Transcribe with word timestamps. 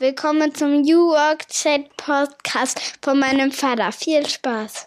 Willkommen 0.00 0.54
zum 0.54 0.82
New 0.82 1.08
Work 1.08 1.48
Chat 1.48 1.96
Podcast 1.96 2.80
von 3.02 3.18
meinem 3.18 3.50
Vater. 3.50 3.90
Viel 3.90 4.24
Spaß. 4.24 4.86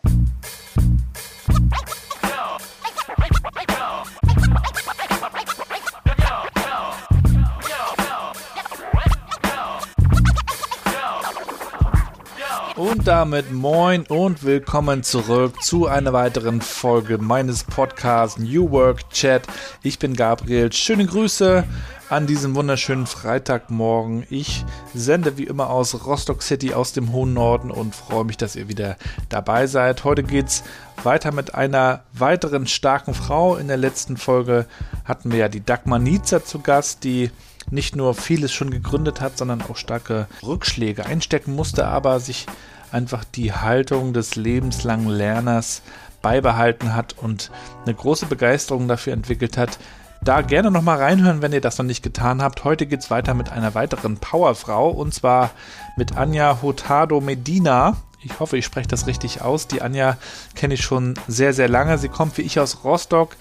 Und 12.77 13.05
damit 13.05 13.51
moin 13.51 14.05
und 14.07 14.45
willkommen 14.45 15.03
zurück 15.03 15.61
zu 15.61 15.87
einer 15.87 16.13
weiteren 16.13 16.61
Folge 16.61 17.17
meines 17.17 17.65
Podcasts 17.65 18.39
New 18.39 18.71
Work 18.71 19.09
Chat. 19.09 19.43
Ich 19.83 19.99
bin 19.99 20.15
Gabriel. 20.15 20.71
Schöne 20.71 21.05
Grüße 21.05 21.65
an 22.11 22.27
diesem 22.27 22.55
wunderschönen 22.55 23.07
Freitagmorgen. 23.07 24.25
Ich 24.29 24.65
sende 24.93 25.37
wie 25.37 25.45
immer 25.45 25.69
aus 25.69 26.05
Rostock 26.05 26.43
City 26.43 26.73
aus 26.73 26.91
dem 26.91 27.13
hohen 27.13 27.33
Norden 27.33 27.71
und 27.71 27.95
freue 27.95 28.25
mich, 28.25 28.35
dass 28.35 28.57
ihr 28.57 28.67
wieder 28.67 28.97
dabei 29.29 29.65
seid. 29.65 30.03
Heute 30.03 30.21
geht's 30.21 30.65
weiter 31.03 31.31
mit 31.31 31.55
einer 31.55 32.01
weiteren 32.11 32.67
starken 32.67 33.13
Frau. 33.13 33.55
In 33.55 33.69
der 33.69 33.77
letzten 33.77 34.17
Folge 34.17 34.65
hatten 35.05 35.31
wir 35.31 35.39
ja 35.39 35.47
die 35.47 35.63
Dagmar 35.63 35.99
Nietzscher 35.99 36.43
zu 36.43 36.59
Gast, 36.59 37.05
die 37.05 37.31
nicht 37.69 37.95
nur 37.95 38.13
vieles 38.13 38.51
schon 38.51 38.71
gegründet 38.71 39.21
hat, 39.21 39.37
sondern 39.37 39.61
auch 39.61 39.77
starke 39.77 40.27
Rückschläge 40.43 41.05
einstecken 41.05 41.55
musste, 41.55 41.87
aber 41.87 42.19
sich 42.19 42.45
einfach 42.91 43.23
die 43.23 43.53
Haltung 43.53 44.11
des 44.11 44.35
lebenslangen 44.35 45.07
Lerners 45.07 45.81
beibehalten 46.21 46.93
hat 46.93 47.15
und 47.17 47.51
eine 47.85 47.95
große 47.95 48.25
Begeisterung 48.25 48.89
dafür 48.89 49.13
entwickelt 49.13 49.57
hat, 49.57 49.79
da 50.23 50.41
gerne 50.41 50.69
nochmal 50.69 50.97
reinhören, 50.97 51.41
wenn 51.41 51.51
ihr 51.51 51.61
das 51.61 51.77
noch 51.77 51.85
nicht 51.85 52.03
getan 52.03 52.41
habt. 52.41 52.63
Heute 52.63 52.85
geht 52.85 53.01
es 53.01 53.09
weiter 53.09 53.33
mit 53.33 53.51
einer 53.51 53.73
weiteren 53.73 54.17
Powerfrau 54.17 54.89
und 54.89 55.13
zwar 55.13 55.49
mit 55.97 56.15
Anja 56.15 56.59
Hotado 56.61 57.21
Medina. 57.21 57.97
Ich 58.23 58.39
hoffe, 58.39 58.55
ich 58.57 58.65
spreche 58.65 58.87
das 58.87 59.07
richtig 59.07 59.41
aus. 59.41 59.67
Die 59.67 59.81
Anja 59.81 60.17
kenne 60.55 60.75
ich 60.75 60.81
schon 60.81 61.15
sehr, 61.27 61.53
sehr 61.53 61.67
lange. 61.67 61.97
Sie 61.97 62.09
kommt 62.09 62.37
wie 62.37 62.43
ich 62.43 62.59
aus 62.59 62.83
Rostock 62.83 63.35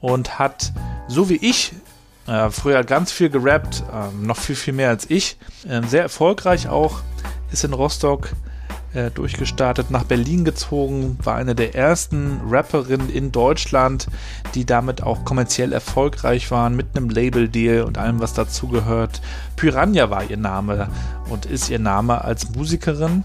und 0.00 0.38
hat, 0.38 0.72
so 1.08 1.28
wie 1.28 1.36
ich, 1.36 1.72
äh, 2.26 2.48
früher 2.48 2.84
ganz 2.84 3.12
viel 3.12 3.28
gerappt, 3.28 3.82
äh, 3.92 4.24
noch 4.24 4.38
viel, 4.38 4.56
viel 4.56 4.72
mehr 4.72 4.88
als 4.88 5.10
ich. 5.10 5.36
Äh, 5.68 5.82
sehr 5.82 6.02
erfolgreich 6.02 6.68
auch, 6.68 7.00
ist 7.52 7.64
in 7.64 7.74
Rostock 7.74 8.30
äh, 8.94 9.10
durchgestartet, 9.10 9.90
nach 9.90 10.04
Berlin 10.04 10.44
gezogen, 10.44 11.18
war 11.22 11.36
eine 11.36 11.54
der 11.54 11.74
ersten 11.74 12.40
Rapperinnen 12.48 13.10
in 13.10 13.32
Deutschland, 13.32 14.06
die 14.54 14.64
damit 14.64 15.02
auch 15.02 15.24
kommerziell 15.24 15.72
erfolgreich 15.72 16.50
waren, 16.50 16.76
mit 16.76 16.96
einem 16.96 17.10
Label-Deal 17.10 17.82
und 17.82 17.98
allem, 17.98 18.20
was 18.20 18.34
dazugehört. 18.34 19.20
Piranha 19.56 20.10
war 20.10 20.28
ihr 20.28 20.36
Name 20.36 20.88
und 21.28 21.46
ist 21.46 21.70
ihr 21.70 21.78
Name 21.78 22.22
als 22.22 22.54
Musikerin. 22.54 23.24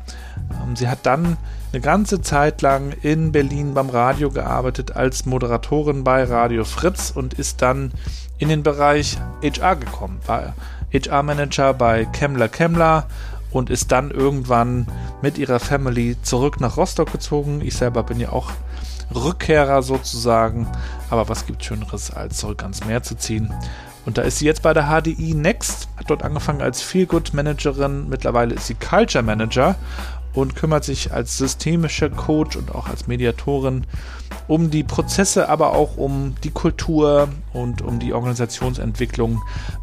Ähm, 0.51 0.75
sie 0.75 0.87
hat 0.87 1.05
dann 1.05 1.37
eine 1.71 1.81
ganze 1.81 2.21
Zeit 2.21 2.61
lang 2.61 2.93
in 3.03 3.31
Berlin 3.31 3.73
beim 3.73 3.89
Radio 3.89 4.31
gearbeitet 4.31 4.95
als 4.95 5.25
Moderatorin 5.25 6.03
bei 6.03 6.23
Radio 6.23 6.65
Fritz 6.65 7.11
und 7.11 7.35
ist 7.35 7.61
dann 7.61 7.91
in 8.39 8.49
den 8.49 8.63
Bereich 8.63 9.17
HR 9.43 9.75
gekommen, 9.75 10.19
war 10.25 10.53
HR-Manager 10.91 11.73
bei 11.73 12.05
Kemmler 12.05 12.47
Kemmler 12.47 13.05
und 13.51 13.69
ist 13.69 13.91
dann 13.91 14.11
irgendwann 14.11 14.87
mit 15.21 15.37
ihrer 15.37 15.59
Family 15.59 16.17
zurück 16.21 16.59
nach 16.59 16.77
Rostock 16.77 17.11
gezogen. 17.11 17.61
Ich 17.61 17.75
selber 17.75 18.03
bin 18.03 18.19
ja 18.19 18.31
auch 18.31 18.51
Rückkehrer 19.13 19.81
sozusagen, 19.81 20.67
aber 21.09 21.29
was 21.29 21.45
gibt 21.45 21.63
Schöneres, 21.63 22.11
als 22.11 22.37
zurück 22.37 22.61
ans 22.61 22.85
Meer 22.85 23.01
zu 23.01 23.15
ziehen? 23.15 23.53
Und 24.05 24.17
da 24.17 24.21
ist 24.21 24.39
sie 24.39 24.45
jetzt 24.45 24.61
bei 24.61 24.73
der 24.73 24.87
HDI 24.87 25.33
Next, 25.33 25.89
hat 25.97 26.09
dort 26.09 26.23
angefangen 26.23 26.61
als 26.61 26.81
Feelgood 26.81 27.33
Managerin, 27.33 28.07
mittlerweile 28.09 28.55
ist 28.55 28.67
sie 28.67 28.75
Culture 28.75 29.23
Manager 29.23 29.75
und 30.33 30.55
kümmert 30.55 30.83
sich 30.83 31.11
als 31.11 31.37
systemischer 31.37 32.09
Coach 32.09 32.55
und 32.55 32.73
auch 32.73 32.87
als 32.87 33.07
Mediatorin 33.07 33.85
um 34.47 34.69
die 34.71 34.83
Prozesse, 34.83 35.49
aber 35.49 35.73
auch 35.73 35.97
um 35.97 36.35
die 36.43 36.51
Kultur 36.51 37.29
und 37.53 37.81
um 37.81 37.99
die 37.99 38.13
Organisationsentwicklung 38.13 39.41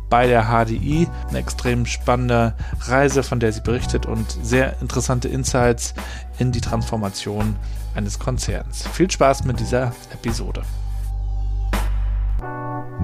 bei 0.08 0.26
der 0.26 0.44
HDI. 0.44 1.08
Eine 1.28 1.38
extrem 1.38 1.86
spannende 1.86 2.54
Reise, 2.80 3.22
von 3.22 3.40
der 3.40 3.52
sie 3.52 3.60
berichtet 3.60 4.06
und 4.06 4.30
sehr 4.42 4.80
interessante 4.80 5.28
Insights 5.28 5.94
in 6.38 6.52
die 6.52 6.60
Transformation 6.60 7.56
eines 7.94 8.18
Konzerns. 8.18 8.86
Viel 8.88 9.10
Spaß 9.10 9.44
mit 9.44 9.60
dieser 9.60 9.92
Episode. 10.12 10.62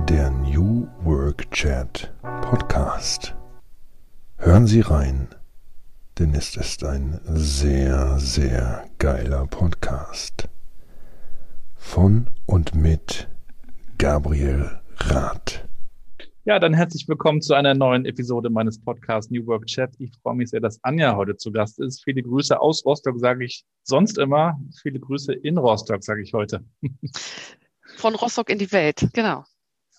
Der 0.08 0.30
New 0.30 0.86
Work 1.04 1.50
Chat 1.50 2.12
Podcast. 2.42 3.34
Hören 4.36 4.66
Sie 4.66 4.80
rein 4.80 5.28
denn 6.18 6.34
es 6.34 6.56
ist 6.56 6.84
ein 6.84 7.20
sehr, 7.24 8.18
sehr 8.18 8.88
geiler 8.98 9.46
Podcast. 9.46 10.48
Von 11.74 12.28
und 12.46 12.74
mit 12.74 13.28
Gabriel 13.98 14.78
Rath. 14.98 15.66
Ja, 16.44 16.58
dann 16.58 16.74
herzlich 16.74 17.08
willkommen 17.08 17.40
zu 17.40 17.54
einer 17.54 17.74
neuen 17.74 18.04
Episode 18.04 18.50
meines 18.50 18.78
Podcasts 18.78 19.30
New 19.30 19.46
Work 19.46 19.66
Chat. 19.66 19.94
Ich 20.00 20.12
freue 20.22 20.34
mich 20.34 20.50
sehr, 20.50 20.60
dass 20.60 20.82
Anja 20.84 21.16
heute 21.16 21.36
zu 21.36 21.50
Gast 21.50 21.80
ist. 21.80 22.02
Viele 22.04 22.22
Grüße 22.22 22.60
aus 22.60 22.84
Rostock, 22.84 23.18
sage 23.18 23.44
ich 23.44 23.64
sonst 23.82 24.18
immer. 24.18 24.60
Viele 24.82 25.00
Grüße 25.00 25.32
in 25.32 25.56
Rostock, 25.56 26.04
sage 26.04 26.22
ich 26.22 26.34
heute. 26.34 26.64
Von 27.96 28.14
Rostock 28.16 28.50
in 28.50 28.58
die 28.58 28.70
Welt, 28.72 29.08
genau. 29.12 29.44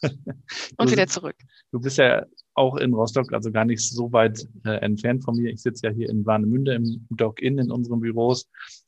Und 0.77 0.91
wieder 0.91 1.07
zurück. 1.07 1.37
Du 1.71 1.79
bist 1.79 1.97
ja 1.97 2.25
auch 2.55 2.77
in 2.77 2.93
Rostock, 2.93 3.33
also 3.33 3.51
gar 3.51 3.65
nicht 3.65 3.81
so 3.81 4.11
weit 4.11 4.47
äh, 4.65 4.77
entfernt 4.77 5.23
von 5.23 5.35
mir. 5.35 5.51
Ich 5.51 5.61
sitze 5.61 5.87
ja 5.87 5.93
hier 5.93 6.09
in 6.09 6.25
Warnemünde 6.25 6.73
im 6.73 7.07
Dock-In 7.09 7.57
in 7.57 7.71
unseren 7.71 7.99
Büros 7.99 8.47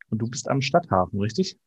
und 0.09 0.19
du 0.19 0.27
bist 0.27 0.49
am 0.49 0.61
Stadthafen, 0.61 1.19
richtig? 1.19 1.57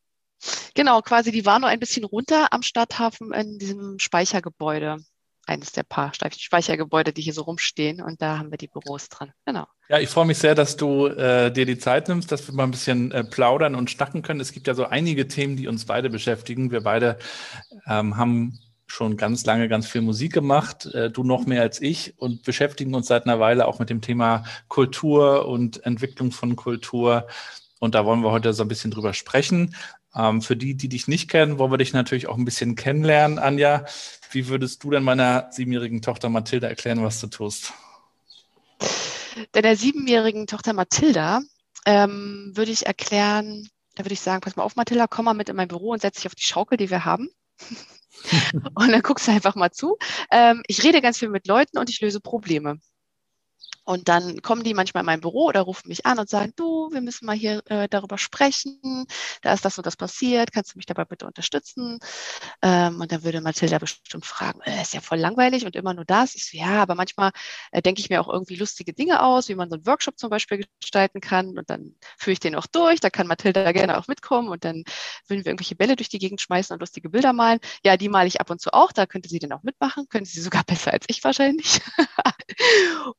Genau, 0.73 1.01
quasi 1.01 1.31
die 1.31 1.45
war 1.45 1.59
nur 1.59 1.69
ein 1.69 1.79
bisschen 1.79 2.05
runter 2.05 2.53
am 2.53 2.61
Stadthafen 2.61 3.33
in 3.33 3.59
diesem 3.59 3.99
Speichergebäude. 3.99 4.97
Eines 5.45 5.71
der 5.71 5.81
paar 5.81 6.11
Speichergebäude, 6.13 7.11
die 7.11 7.23
hier 7.23 7.33
so 7.33 7.41
rumstehen 7.41 8.01
und 8.03 8.21
da 8.21 8.37
haben 8.37 8.51
wir 8.51 8.59
die 8.59 8.67
Büros 8.67 9.09
dran. 9.09 9.31
Genau. 9.47 9.65
Ja, 9.89 9.97
ich 9.97 10.07
freue 10.07 10.27
mich 10.27 10.37
sehr, 10.37 10.53
dass 10.53 10.77
du 10.77 11.07
äh, 11.07 11.51
dir 11.51 11.65
die 11.65 11.79
Zeit 11.79 12.07
nimmst, 12.07 12.31
dass 12.31 12.47
wir 12.47 12.53
mal 12.53 12.65
ein 12.65 12.71
bisschen 12.71 13.11
äh, 13.11 13.23
plaudern 13.23 13.73
und 13.73 13.89
schnacken 13.89 14.21
können. 14.21 14.41
Es 14.41 14.51
gibt 14.51 14.67
ja 14.67 14.75
so 14.75 14.85
einige 14.85 15.27
Themen, 15.27 15.57
die 15.57 15.67
uns 15.67 15.85
beide 15.85 16.11
beschäftigen. 16.11 16.69
Wir 16.69 16.81
beide 16.81 17.17
ähm, 17.87 18.15
haben 18.15 18.59
schon 18.91 19.17
ganz 19.17 19.45
lange 19.45 19.69
ganz 19.69 19.87
viel 19.87 20.01
Musik 20.01 20.33
gemacht, 20.33 20.85
äh, 20.87 21.09
du 21.09 21.23
noch 21.23 21.45
mehr 21.45 21.61
als 21.61 21.81
ich 21.81 22.15
und 22.17 22.43
beschäftigen 22.43 22.93
uns 22.95 23.07
seit 23.07 23.25
einer 23.25 23.39
Weile 23.39 23.67
auch 23.67 23.79
mit 23.79 23.89
dem 23.89 24.01
Thema 24.01 24.43
Kultur 24.67 25.47
und 25.47 25.85
Entwicklung 25.85 26.31
von 26.31 26.55
Kultur. 26.55 27.27
Und 27.79 27.95
da 27.95 28.05
wollen 28.05 28.21
wir 28.21 28.31
heute 28.31 28.53
so 28.53 28.63
ein 28.63 28.67
bisschen 28.67 28.91
drüber 28.91 29.13
sprechen. 29.13 29.75
Ähm, 30.15 30.41
für 30.41 30.55
die, 30.55 30.75
die 30.75 30.89
dich 30.89 31.07
nicht 31.07 31.29
kennen, 31.29 31.59
wollen 31.59 31.71
wir 31.71 31.77
dich 31.77 31.93
natürlich 31.93 32.27
auch 32.27 32.37
ein 32.37 32.45
bisschen 32.45 32.75
kennenlernen, 32.75 33.39
Anja. 33.39 33.85
Wie 34.31 34.47
würdest 34.47 34.83
du 34.83 34.91
denn 34.91 35.03
meiner 35.03 35.47
siebenjährigen 35.51 36.01
Tochter 36.01 36.29
Mathilda 36.29 36.67
erklären, 36.67 37.03
was 37.03 37.19
du 37.21 37.27
tust? 37.27 37.73
Deiner 39.51 39.75
siebenjährigen 39.75 40.47
Tochter 40.47 40.73
Mathilda 40.73 41.41
ähm, 41.85 42.51
würde 42.55 42.71
ich 42.71 42.85
erklären, 42.85 43.69
da 43.95 44.03
würde 44.03 44.13
ich 44.13 44.21
sagen, 44.21 44.41
pass 44.41 44.55
mal 44.55 44.63
auf, 44.63 44.75
Mathilda, 44.75 45.07
komm 45.07 45.25
mal 45.25 45.33
mit 45.33 45.49
in 45.49 45.55
mein 45.55 45.67
Büro 45.67 45.91
und 45.91 46.01
setz 46.01 46.17
dich 46.17 46.27
auf 46.27 46.35
die 46.35 46.43
Schaukel, 46.43 46.77
die 46.77 46.89
wir 46.89 47.05
haben. 47.05 47.29
und 48.75 48.91
dann 48.91 49.01
guckst 49.01 49.27
du 49.27 49.31
einfach 49.31 49.55
mal 49.55 49.71
zu. 49.71 49.97
Ähm, 50.31 50.63
ich 50.67 50.83
rede 50.83 51.01
ganz 51.01 51.17
viel 51.19 51.29
mit 51.29 51.47
Leuten 51.47 51.77
und 51.77 51.89
ich 51.89 52.01
löse 52.01 52.19
Probleme. 52.19 52.79
Und 53.89 54.07
dann 54.07 54.43
kommen 54.43 54.63
die 54.63 54.75
manchmal 54.75 55.01
in 55.01 55.07
mein 55.07 55.19
Büro 55.19 55.45
oder 55.47 55.61
rufen 55.61 55.87
mich 55.87 56.05
an 56.05 56.19
und 56.19 56.29
sagen, 56.29 56.53
du, 56.55 56.91
wir 56.91 57.01
müssen 57.01 57.25
mal 57.25 57.35
hier 57.35 57.63
äh, 57.71 57.87
darüber 57.89 58.19
sprechen. 58.19 59.07
Da 59.41 59.51
ist 59.51 59.65
das 59.65 59.79
und 59.79 59.87
das 59.87 59.97
passiert. 59.97 60.51
Kannst 60.51 60.75
du 60.75 60.77
mich 60.77 60.85
dabei 60.85 61.05
bitte 61.05 61.25
unterstützen? 61.25 61.97
Ähm, 62.61 63.01
und 63.01 63.11
dann 63.11 63.23
würde 63.23 63.41
Mathilda 63.41 63.79
bestimmt 63.79 64.27
fragen, 64.27 64.61
äh, 64.61 64.79
ist 64.79 64.93
ja 64.93 65.01
voll 65.01 65.17
langweilig 65.17 65.65
und 65.65 65.75
immer 65.75 65.95
nur 65.95 66.05
das. 66.05 66.35
Ich 66.35 66.45
so, 66.47 66.55
ja, 66.55 66.83
aber 66.83 66.93
manchmal 66.93 67.31
äh, 67.71 67.81
denke 67.81 67.99
ich 68.01 68.11
mir 68.11 68.21
auch 68.21 68.29
irgendwie 68.29 68.57
lustige 68.57 68.93
Dinge 68.93 69.23
aus, 69.23 69.49
wie 69.49 69.55
man 69.55 69.69
so 69.71 69.75
einen 69.77 69.87
Workshop 69.87 70.19
zum 70.19 70.29
Beispiel 70.29 70.67
gestalten 70.79 71.19
kann. 71.19 71.57
Und 71.57 71.71
dann 71.71 71.95
führe 72.19 72.33
ich 72.33 72.39
den 72.39 72.53
auch 72.55 72.67
durch. 72.67 72.99
Da 72.99 73.09
kann 73.09 73.25
Mathilda 73.25 73.71
gerne 73.71 73.97
auch 73.97 74.07
mitkommen. 74.07 74.49
Und 74.49 74.65
dann 74.65 74.83
würden 75.27 75.45
wir 75.45 75.47
irgendwelche 75.47 75.75
Bälle 75.75 75.95
durch 75.95 76.09
die 76.09 76.19
Gegend 76.19 76.41
schmeißen 76.41 76.75
und 76.75 76.79
lustige 76.79 77.09
Bilder 77.09 77.33
malen. 77.33 77.59
Ja, 77.83 77.97
die 77.97 78.09
male 78.09 78.27
ich 78.27 78.39
ab 78.39 78.51
und 78.51 78.61
zu 78.61 78.71
auch. 78.71 78.91
Da 78.91 79.07
könnte 79.07 79.29
sie 79.29 79.39
dann 79.39 79.51
auch 79.51 79.63
mitmachen. 79.63 80.07
Könnte 80.09 80.29
sie 80.29 80.41
sogar 80.41 80.63
besser 80.67 80.93
als 80.93 81.05
ich 81.07 81.23
wahrscheinlich. 81.23 81.81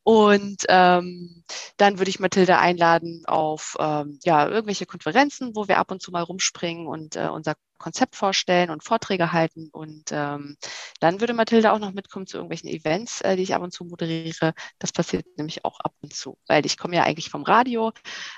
Und 0.02 0.64
ähm, 0.68 1.44
dann 1.76 1.98
würde 1.98 2.10
ich 2.10 2.20
Mathilde 2.20 2.58
einladen 2.58 3.24
auf 3.26 3.76
ähm, 3.78 4.18
ja, 4.24 4.48
irgendwelche 4.48 4.86
Konferenzen, 4.86 5.54
wo 5.54 5.68
wir 5.68 5.78
ab 5.78 5.90
und 5.90 6.02
zu 6.02 6.10
mal 6.10 6.22
rumspringen 6.22 6.86
und 6.86 7.16
äh, 7.16 7.28
unser 7.28 7.54
Konzept 7.80 8.14
vorstellen 8.14 8.70
und 8.70 8.84
Vorträge 8.84 9.32
halten. 9.32 9.70
Und 9.72 10.12
ähm, 10.12 10.56
dann 11.00 11.20
würde 11.20 11.34
Mathilde 11.34 11.72
auch 11.72 11.80
noch 11.80 11.92
mitkommen 11.92 12.26
zu 12.28 12.36
irgendwelchen 12.36 12.68
Events, 12.68 13.22
äh, 13.22 13.34
die 13.34 13.42
ich 13.42 13.54
ab 13.54 13.62
und 13.62 13.72
zu 13.72 13.84
moderiere. 13.84 14.54
Das 14.78 14.92
passiert 14.92 15.26
nämlich 15.36 15.64
auch 15.64 15.80
ab 15.80 15.94
und 16.00 16.14
zu, 16.14 16.38
weil 16.46 16.64
ich 16.64 16.76
komme 16.76 16.96
ja 16.96 17.02
eigentlich 17.02 17.30
vom 17.30 17.42
Radio, 17.42 17.92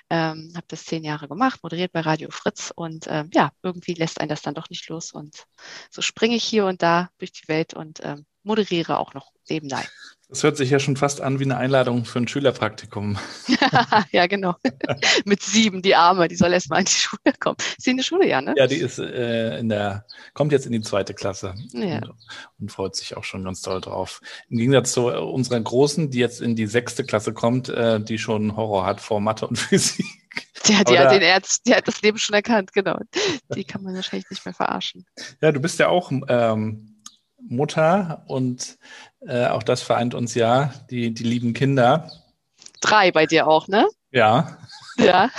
ähm, 0.09 0.53
habe 0.55 0.67
das 0.69 0.85
zehn 0.87 1.05
Jahre 1.05 1.29
gemacht, 1.29 1.61
moderiert 1.63 1.93
bei 1.93 2.01
Radio 2.01 2.31
Fritz 2.31 2.73
und 2.75 3.07
ähm, 3.09 3.29
ja, 3.35 3.51
irgendwie 3.63 3.95
lässt 3.95 4.21
einen 4.21 4.31
das 4.31 4.43
dann 4.43 4.55
doch 4.55 4.71
nicht 4.71 4.89
los. 4.89 5.13
Und 5.13 5.45
so 5.91 6.01
springe 6.01 6.37
ich 6.37 6.45
hier 6.45 6.65
und 6.67 6.81
da 6.83 7.11
durch 7.19 7.33
die 7.33 7.49
Welt 7.49 7.75
und 7.75 8.01
ähm, 8.03 8.25
moderiere 8.45 8.99
auch 8.99 9.13
noch 9.13 9.33
nebenbei. 9.49 9.85
Das 10.33 10.43
hört 10.45 10.57
sich 10.57 10.71
ja 10.71 10.79
schon 10.79 10.97
fast 10.97 11.21
an 11.21 11.41
wie 11.41 11.45
eine 11.45 11.59
Einladung 11.59 12.07
für 12.07 12.19
ein 12.19 12.27
Schülerpraktikum. 12.27 13.19
ja, 14.13 14.27
genau. 14.27 14.55
Mit 15.27 15.43
sieben, 15.43 15.83
die 15.83 15.95
Arme, 15.95 16.27
die 16.27 16.37
soll 16.37 16.55
erstmal 16.55 16.79
in 16.81 16.87
die 16.87 16.93
Schule 16.93 17.35
kommen. 17.39 17.59
Ist 17.59 17.83
sie 17.83 17.91
in 17.91 17.99
der 17.99 18.05
Schule, 18.05 18.27
ja, 18.27 18.41
ne? 18.41 18.55
Ja, 18.57 18.67
die 18.67 18.77
ist 18.77 18.99
äh, 18.99 19.59
in 19.59 19.69
der, 19.69 20.07
kommt 20.33 20.53
jetzt 20.53 20.65
in 20.65 20.73
die 20.73 20.81
zweite 20.81 21.13
Klasse 21.13 21.55
Ja. 21.75 21.97
und, 21.97 22.15
und 22.61 22.73
freut 22.73 22.97
sich 22.97 23.15
auch 23.15 23.25
schon 23.25 23.45
ganz 23.45 23.61
doll 23.61 23.83
drauf. 23.83 24.23
Im 24.49 24.57
Gegensatz 24.57 24.93
zu 24.93 25.11
äh, 25.11 25.19
unserer 25.19 25.61
Großen, 25.61 26.11
die 26.11 26.19
jetzt 26.21 26.41
in 26.41 26.57
die 26.57 26.67
sechste 26.67 27.05
Klasse 27.05 27.35
kommt, 27.35 27.69
äh, 27.69 28.01
die 28.01 28.17
schon 28.17 28.57
Horror 28.57 28.87
hat 28.87 29.03
vor 29.03 29.21
Mathe 29.21 29.47
und 29.47 29.57
Physik. 29.59 30.07
Die 30.67 30.77
hat, 30.77 30.89
die, 30.89 30.93
Oder- 30.95 31.05
hat 31.05 31.13
den 31.13 31.21
Ernst, 31.21 31.67
die 31.67 31.75
hat 31.75 31.87
das 31.87 32.01
Leben 32.01 32.17
schon 32.17 32.35
erkannt, 32.35 32.73
genau. 32.73 32.99
Die 33.55 33.65
kann 33.65 33.83
man 33.83 33.95
wahrscheinlich 33.95 34.31
nicht 34.31 34.47
mehr 34.47 34.55
verarschen. 34.55 35.05
Ja, 35.43 35.53
du 35.53 35.61
bist 35.61 35.79
ja 35.79 35.89
auch 35.89 36.11
ähm, 36.11 36.92
Mutter 37.49 38.25
und 38.27 38.79
äh, 39.27 39.47
auch 39.47 39.63
das 39.63 39.83
vereint 39.83 40.15
uns 40.15 40.35
ja, 40.35 40.73
die, 40.91 41.13
die 41.13 41.25
lieben 41.25 41.55
Kinder. 41.55 42.11
Drei 42.81 43.13
bei 43.13 43.27
dir 43.27 43.47
auch, 43.47 43.69
ne? 43.69 43.87
Ja, 44.11 44.59
Ja. 44.97 45.31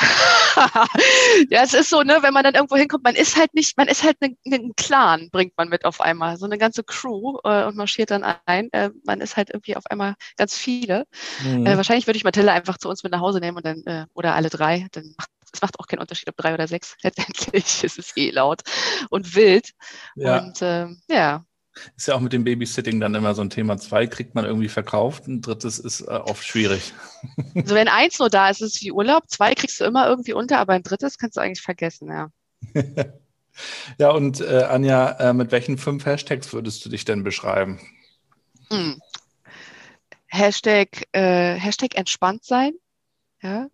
ja, 1.50 1.64
es 1.64 1.74
ist 1.74 1.90
so, 1.90 2.02
ne, 2.02 2.20
wenn 2.22 2.34
man 2.34 2.44
dann 2.44 2.56
irgendwo 2.56 2.76
hinkommt, 2.76 3.04
man 3.04 3.16
ist 3.16 3.38
halt 3.38 3.54
nicht, 3.54 3.78
man 3.78 3.88
ist 3.88 4.04
halt 4.04 4.18
ein 4.22 4.38
ne, 4.44 4.58
ein 4.58 4.74
Clan, 4.76 5.30
bringt 5.32 5.54
man 5.58 5.70
mit 5.70 5.86
auf 5.86 6.02
einmal. 6.02 6.38
So 6.38 6.46
eine 6.46 6.58
ganze 6.58 6.84
Crew 6.84 7.38
äh, 7.44 7.66
und 7.66 7.76
marschiert 7.76 8.12
dann 8.12 8.24
ein. 8.46 8.72
Äh, 8.72 8.92
man 9.06 9.22
ist 9.22 9.38
halt 9.38 9.50
irgendwie 9.50 9.76
auf 9.76 9.86
einmal 9.88 10.16
ganz 10.38 10.58
viele. 10.58 11.06
Mhm. 11.44 11.66
Äh, 11.66 11.78
wahrscheinlich 11.78 12.08
würde 12.08 12.18
ich 12.18 12.24
Mathilde 12.24 12.52
einfach 12.52 12.78
zu 12.78 12.90
uns 12.90 13.04
mit 13.04 13.12
nach 13.12 13.22
Hause 13.22 13.40
nehmen 13.40 13.58
und 13.58 13.66
dann, 13.66 13.84
äh, 13.86 14.06
oder 14.14 14.36
alle 14.36 14.50
drei. 14.50 14.88
Dann 14.92 15.14
macht 15.18 15.30
es 15.54 15.62
macht 15.62 15.80
auch 15.80 15.86
keinen 15.86 16.00
Unterschied, 16.00 16.30
ob 16.30 16.38
drei 16.38 16.54
oder 16.54 16.68
sechs. 16.68 16.96
Letztendlich 17.04 17.84
ist 17.84 18.00
es 18.00 18.18
eh 18.18 18.32
laut 18.32 18.62
und 19.10 19.36
wild. 19.36 19.72
ja. 20.16 20.40
Und 20.40 20.62
ähm, 20.62 21.02
ja, 21.08 21.44
Ist 21.98 22.08
ja 22.08 22.16
auch 22.16 22.20
mit 22.20 22.34
dem 22.34 22.44
Babysitting 22.44 23.00
dann 23.00 23.16
immer 23.16 23.34
so 23.34 23.42
ein 23.42 23.50
Thema. 23.50 23.78
Zwei 23.78 24.08
kriegt 24.08 24.36
man 24.36 24.46
irgendwie 24.46 24.70
verkauft, 24.70 25.28
ein 25.28 25.42
drittes 25.42 25.80
ist 25.80 26.02
äh, 26.02 26.06
oft 26.06 26.46
schwierig. 26.46 26.94
also 27.56 27.76
wenn 27.76 27.88
eins 27.88 28.20
nur 28.20 28.30
da 28.30 28.50
ist, 28.50 28.62
ist 28.62 28.76
es 28.76 28.82
wie 28.82 28.92
Urlaub. 28.92 29.30
Zwei 29.30 29.56
kriegst 29.56 29.80
du 29.80 29.86
immer 29.86 30.08
irgendwie 30.08 30.34
unter, 30.34 30.60
aber 30.60 30.74
ein 30.74 30.84
drittes 30.84 31.18
kannst 31.18 31.38
du 31.38 31.42
eigentlich 31.42 31.62
vergessen, 31.62 32.10
ja. 32.10 32.30
Ja, 34.00 34.12
und 34.12 34.42
äh, 34.42 34.64
Anja, 34.64 35.12
äh, 35.20 35.34
mit 35.34 35.52
welchen 35.52 35.78
fünf 35.78 36.06
Hashtags 36.06 36.54
würdest 36.54 36.84
du 36.86 36.90
dich 36.90 37.06
denn 37.06 37.24
beschreiben? 37.24 37.80
Hm. 38.72 39.00
Hashtag, 40.28 41.08
äh, 41.12 41.54
Hashtag 41.56 41.96
entspannt 41.96 42.44
sein. 42.44 42.74
Ja. 43.42 43.68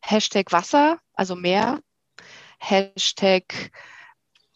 Hashtag 0.00 0.50
Wasser, 0.50 0.98
also 1.14 1.36
Meer. 1.36 1.80
Hashtag 2.58 3.70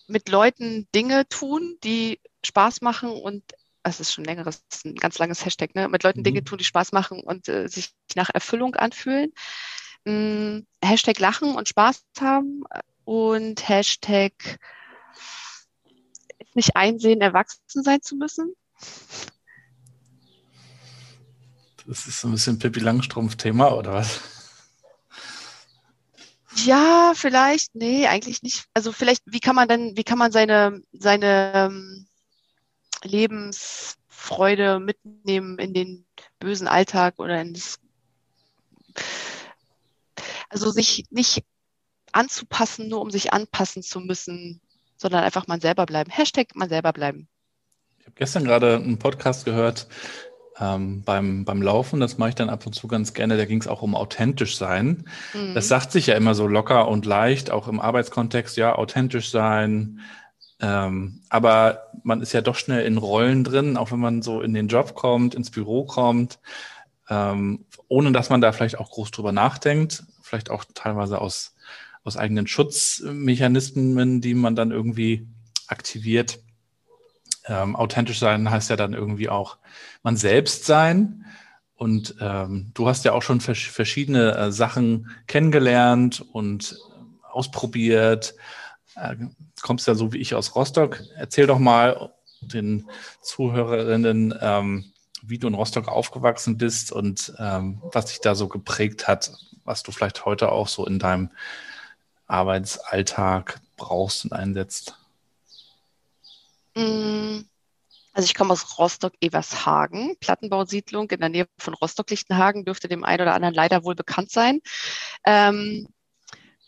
mit 0.08 0.28
Leuten 0.28 0.88
Dinge 0.94 1.28
tun, 1.28 1.76
die 1.82 2.20
Spaß 2.44 2.80
machen 2.80 3.10
und 3.10 3.42
es 3.82 4.00
ist 4.00 4.12
schon 4.12 4.24
ein 4.24 4.36
längeres, 4.36 4.64
ein 4.84 4.96
ganz 4.96 5.18
langes 5.18 5.44
Hashtag, 5.44 5.74
ne? 5.74 5.88
Mit 5.88 6.02
Leuten 6.02 6.20
Mhm. 6.20 6.24
Dinge 6.24 6.44
tun, 6.44 6.58
die 6.58 6.64
Spaß 6.64 6.92
machen 6.92 7.20
und 7.20 7.48
äh, 7.48 7.68
sich 7.68 7.92
nach 8.14 8.30
Erfüllung 8.32 8.74
anfühlen. 8.74 9.32
Mm, 10.04 10.60
Hashtag 10.82 11.18
Lachen 11.18 11.54
und 11.54 11.68
Spaß 11.68 12.04
haben 12.20 12.64
und 13.04 13.68
Hashtag 13.68 14.32
nicht 16.54 16.74
einsehen, 16.74 17.20
erwachsen 17.20 17.82
sein 17.82 18.02
zu 18.02 18.16
müssen. 18.16 18.54
Das 21.86 22.06
ist 22.08 22.20
so 22.20 22.28
ein 22.28 22.32
bisschen 22.32 22.58
Pippi 22.58 22.80
Langstrumpf-Thema, 22.80 23.72
oder 23.72 23.92
was? 23.92 24.35
Ja, 26.64 27.12
vielleicht, 27.14 27.74
nee, 27.74 28.06
eigentlich 28.06 28.42
nicht. 28.42 28.66
Also 28.72 28.92
vielleicht, 28.92 29.22
wie 29.26 29.40
kann 29.40 29.56
man 29.56 29.68
denn, 29.68 29.96
wie 29.96 30.04
kann 30.04 30.18
man 30.18 30.32
seine, 30.32 30.80
seine 30.92 31.52
ähm, 31.54 32.06
Lebensfreude 33.02 34.80
mitnehmen 34.80 35.58
in 35.58 35.74
den 35.74 36.06
bösen 36.38 36.68
Alltag 36.68 37.18
oder 37.18 37.40
in 37.40 37.52
das, 37.52 37.78
also 40.48 40.70
sich 40.70 41.04
nicht 41.10 41.44
anzupassen, 42.12 42.88
nur 42.88 43.02
um 43.02 43.10
sich 43.10 43.32
anpassen 43.32 43.82
zu 43.82 44.00
müssen, 44.00 44.60
sondern 44.96 45.24
einfach 45.24 45.46
man 45.46 45.60
selber 45.60 45.84
bleiben. 45.84 46.10
Hashtag 46.10 46.54
man 46.54 46.68
selber 46.68 46.92
bleiben. 46.92 47.28
Ich 47.98 48.06
habe 48.06 48.16
gestern 48.16 48.44
gerade 48.44 48.76
einen 48.76 48.98
Podcast 48.98 49.44
gehört 49.44 49.88
ähm, 50.60 51.02
beim, 51.02 51.44
beim 51.44 51.62
Laufen. 51.62 52.00
Das 52.00 52.18
mache 52.18 52.30
ich 52.30 52.34
dann 52.34 52.50
ab 52.50 52.66
und 52.66 52.72
zu 52.72 52.88
ganz 52.88 53.14
gerne. 53.14 53.36
Da 53.36 53.44
ging 53.44 53.60
es 53.60 53.68
auch 53.68 53.82
um 53.82 53.94
authentisch 53.94 54.56
sein. 54.56 55.04
Mhm. 55.34 55.54
Das 55.54 55.68
sagt 55.68 55.92
sich 55.92 56.06
ja 56.06 56.14
immer 56.14 56.34
so 56.34 56.46
locker 56.46 56.88
und 56.88 57.04
leicht, 57.04 57.50
auch 57.50 57.68
im 57.68 57.80
Arbeitskontext, 57.80 58.56
ja, 58.56 58.74
authentisch 58.74 59.30
sein. 59.30 60.00
Ähm, 60.60 61.20
aber 61.28 61.90
man 62.02 62.22
ist 62.22 62.32
ja 62.32 62.40
doch 62.40 62.56
schnell 62.56 62.86
in 62.86 62.96
Rollen 62.96 63.44
drin, 63.44 63.76
auch 63.76 63.92
wenn 63.92 64.00
man 64.00 64.22
so 64.22 64.40
in 64.40 64.54
den 64.54 64.68
Job 64.68 64.94
kommt, 64.94 65.34
ins 65.34 65.50
Büro 65.50 65.84
kommt, 65.84 66.38
ähm, 67.10 67.66
ohne 67.88 68.12
dass 68.12 68.30
man 68.30 68.40
da 68.40 68.52
vielleicht 68.52 68.78
auch 68.78 68.90
groß 68.90 69.10
drüber 69.10 69.32
nachdenkt, 69.32 70.04
vielleicht 70.22 70.50
auch 70.50 70.64
teilweise 70.74 71.20
aus, 71.20 71.54
aus 72.04 72.16
eigenen 72.16 72.46
Schutzmechanismen, 72.46 74.22
die 74.22 74.34
man 74.34 74.56
dann 74.56 74.70
irgendwie 74.70 75.26
aktiviert. 75.66 76.38
Ähm, 77.46 77.76
authentisch 77.76 78.18
sein 78.18 78.50
heißt 78.50 78.70
ja 78.70 78.76
dann 78.76 78.92
irgendwie 78.92 79.28
auch 79.28 79.58
man 80.02 80.16
selbst 80.16 80.64
sein. 80.64 81.24
Und 81.76 82.16
ähm, 82.20 82.70
du 82.74 82.88
hast 82.88 83.04
ja 83.04 83.12
auch 83.12 83.22
schon 83.22 83.40
vers 83.40 83.58
verschiedene 83.58 84.36
äh, 84.36 84.52
Sachen 84.52 85.10
kennengelernt 85.26 86.24
und 86.32 86.76
ausprobiert. 87.30 88.34
Äh, 88.94 89.16
kommst 89.62 89.86
ja 89.86 89.94
so 89.94 90.12
wie 90.12 90.18
ich 90.18 90.34
aus 90.34 90.54
Rostock. 90.54 91.02
Erzähl 91.16 91.46
doch 91.46 91.58
mal 91.58 92.12
den 92.40 92.88
Zuhörerinnen, 93.20 94.34
ähm, 94.40 94.84
wie 95.22 95.38
du 95.38 95.48
in 95.48 95.54
Rostock 95.54 95.88
aufgewachsen 95.88 96.56
bist 96.56 96.92
und 96.92 97.34
ähm, 97.38 97.82
was 97.92 98.06
dich 98.06 98.20
da 98.20 98.34
so 98.34 98.48
geprägt 98.48 99.06
hat, 99.06 99.32
was 99.64 99.82
du 99.82 99.92
vielleicht 99.92 100.24
heute 100.24 100.52
auch 100.52 100.68
so 100.68 100.86
in 100.86 100.98
deinem 100.98 101.30
Arbeitsalltag 102.26 103.60
brauchst 103.76 104.24
und 104.24 104.32
einsetzt. 104.32 104.96
Mm, 106.76 107.44
Also 108.14 108.26
ich 108.26 108.34
komme 108.34 108.52
aus 108.52 108.78
Rostock-Evershagen, 108.78 110.16
Plattenbausiedlung 110.20 111.10
in 111.10 111.20
der 111.20 111.30
Nähe 111.30 111.48
von 111.58 111.74
Rostock-Lichtenhagen, 111.74 112.64
dürfte 112.64 112.88
dem 112.88 113.04
einen 113.04 113.22
oder 113.22 113.34
anderen 113.34 113.54
leider 113.54 113.84
wohl 113.84 113.94
bekannt 113.96 114.30
sein. 114.32 114.60
Ähm, 115.26 115.88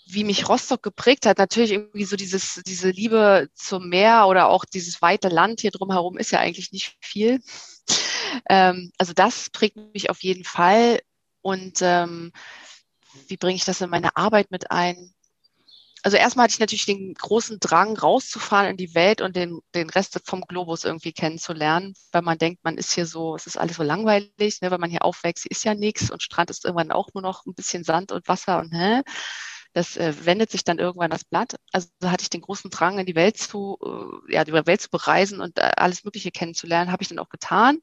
wie 0.06 0.24
mich 0.24 0.48
Rostock 0.48 0.82
geprägt 0.82 1.26
hat, 1.26 1.38
natürlich 1.38 1.72
irgendwie 1.72 2.04
so 2.04 2.16
dieses, 2.16 2.62
diese 2.66 2.90
Liebe 2.90 3.48
zum 3.54 3.88
Meer 3.90 4.26
oder 4.28 4.48
auch 4.48 4.64
dieses 4.64 5.02
weite 5.02 5.28
Land 5.28 5.60
hier 5.62 5.70
drumherum 5.72 6.18
ist 6.18 6.32
ja 6.32 6.40
eigentlich 6.40 6.72
nicht 6.72 6.96
viel. 7.00 7.40
Ähm, 8.48 8.92
also 8.98 9.12
das 9.14 9.50
prägt 9.50 9.76
mich 9.94 10.10
auf 10.10 10.22
jeden 10.22 10.44
Fall. 10.44 11.00
Und 11.42 11.80
ähm, 11.82 12.32
wie 13.28 13.36
bringe 13.36 13.56
ich 13.56 13.64
das 13.64 13.80
in 13.80 13.90
meine 13.90 14.16
Arbeit 14.16 14.50
mit 14.50 14.70
ein? 14.70 15.14
Also 16.02 16.16
erstmal 16.16 16.44
hatte 16.44 16.54
ich 16.54 16.60
natürlich 16.60 16.86
den 16.86 17.14
großen 17.14 17.58
Drang, 17.60 17.96
rauszufahren 17.96 18.70
in 18.70 18.76
die 18.76 18.94
Welt 18.94 19.20
und 19.20 19.36
den, 19.36 19.60
den 19.74 19.90
Rest 19.90 20.20
vom 20.24 20.42
Globus 20.42 20.84
irgendwie 20.84 21.12
kennenzulernen, 21.12 21.94
weil 22.12 22.22
man 22.22 22.38
denkt, 22.38 22.64
man 22.64 22.78
ist 22.78 22.92
hier 22.92 23.06
so, 23.06 23.34
es 23.34 23.46
ist 23.46 23.58
alles 23.58 23.76
so 23.76 23.82
langweilig, 23.82 24.60
ne, 24.60 24.70
weil 24.70 24.78
man 24.78 24.90
hier 24.90 25.04
aufwächst, 25.04 25.46
ist 25.46 25.64
ja 25.64 25.74
nichts 25.74 26.10
und 26.10 26.22
Strand 26.22 26.50
ist 26.50 26.64
irgendwann 26.64 26.92
auch 26.92 27.08
nur 27.14 27.22
noch 27.22 27.46
ein 27.46 27.54
bisschen 27.54 27.84
Sand 27.84 28.12
und 28.12 28.28
Wasser 28.28 28.60
und 28.60 28.72
hä? 28.72 29.02
Das 29.74 29.96
äh, 29.96 30.14
wendet 30.24 30.50
sich 30.50 30.64
dann 30.64 30.78
irgendwann 30.78 31.10
das 31.10 31.24
Blatt. 31.24 31.56
Also 31.72 31.88
hatte 32.04 32.22
ich 32.22 32.30
den 32.30 32.40
großen 32.40 32.70
Drang, 32.70 32.98
in 32.98 33.06
die 33.06 33.14
Welt 33.14 33.36
zu, 33.36 33.78
äh, 34.28 34.32
ja, 34.34 34.44
die 34.44 34.52
Welt 34.52 34.80
zu 34.80 34.90
bereisen 34.90 35.40
und 35.40 35.58
äh, 35.58 35.72
alles 35.76 36.04
Mögliche 36.04 36.30
kennenzulernen, 36.30 36.90
habe 36.90 37.02
ich 37.02 37.08
dann 37.08 37.18
auch 37.18 37.28
getan. 37.28 37.78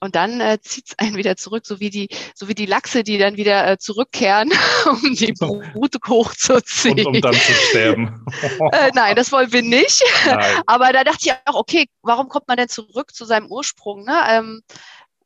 Und 0.00 0.14
dann 0.14 0.40
äh, 0.40 0.58
zieht 0.60 0.88
es 0.88 0.98
einen 0.98 1.16
wieder 1.16 1.36
zurück, 1.36 1.64
so 1.66 1.80
wie 1.80 1.90
die, 1.90 2.08
so 2.34 2.48
wie 2.48 2.54
die 2.54 2.66
Lachse, 2.66 3.02
die 3.02 3.16
dann 3.16 3.36
wieder 3.36 3.66
äh, 3.66 3.78
zurückkehren, 3.78 4.52
um 4.90 5.14
die 5.14 5.32
Brut 5.32 5.96
hochzuziehen. 6.06 7.06
Und 7.06 7.16
um 7.16 7.20
dann 7.20 7.34
zu 7.34 7.52
sterben. 7.70 8.26
äh, 8.72 8.90
nein, 8.94 9.16
das 9.16 9.32
wollen 9.32 9.52
wir 9.52 9.62
nicht. 9.62 10.02
Nein. 10.26 10.62
Aber 10.66 10.92
da 10.92 11.02
dachte 11.02 11.20
ich 11.22 11.32
auch, 11.46 11.54
okay, 11.54 11.86
warum 12.02 12.28
kommt 12.28 12.48
man 12.48 12.58
denn 12.58 12.68
zurück 12.68 13.14
zu 13.14 13.24
seinem 13.24 13.50
Ursprung? 13.50 14.04
Ne? 14.04 14.18
Ähm, 14.28 14.62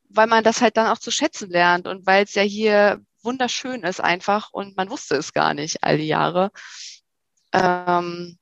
weil 0.08 0.26
man 0.26 0.44
das 0.44 0.60
halt 0.60 0.76
dann 0.76 0.88
auch 0.88 0.98
zu 0.98 1.10
schätzen 1.10 1.50
lernt 1.50 1.86
und 1.86 2.06
weil 2.06 2.24
es 2.24 2.34
ja 2.34 2.42
hier 2.42 3.00
wunderschön 3.22 3.82
ist 3.82 4.00
einfach 4.00 4.50
und 4.52 4.76
man 4.76 4.90
wusste 4.90 5.16
es 5.16 5.32
gar 5.32 5.54
nicht 5.54 5.82
all 5.82 5.98
die 5.98 6.06
Jahre. 6.06 6.50
Ähm, 7.52 8.38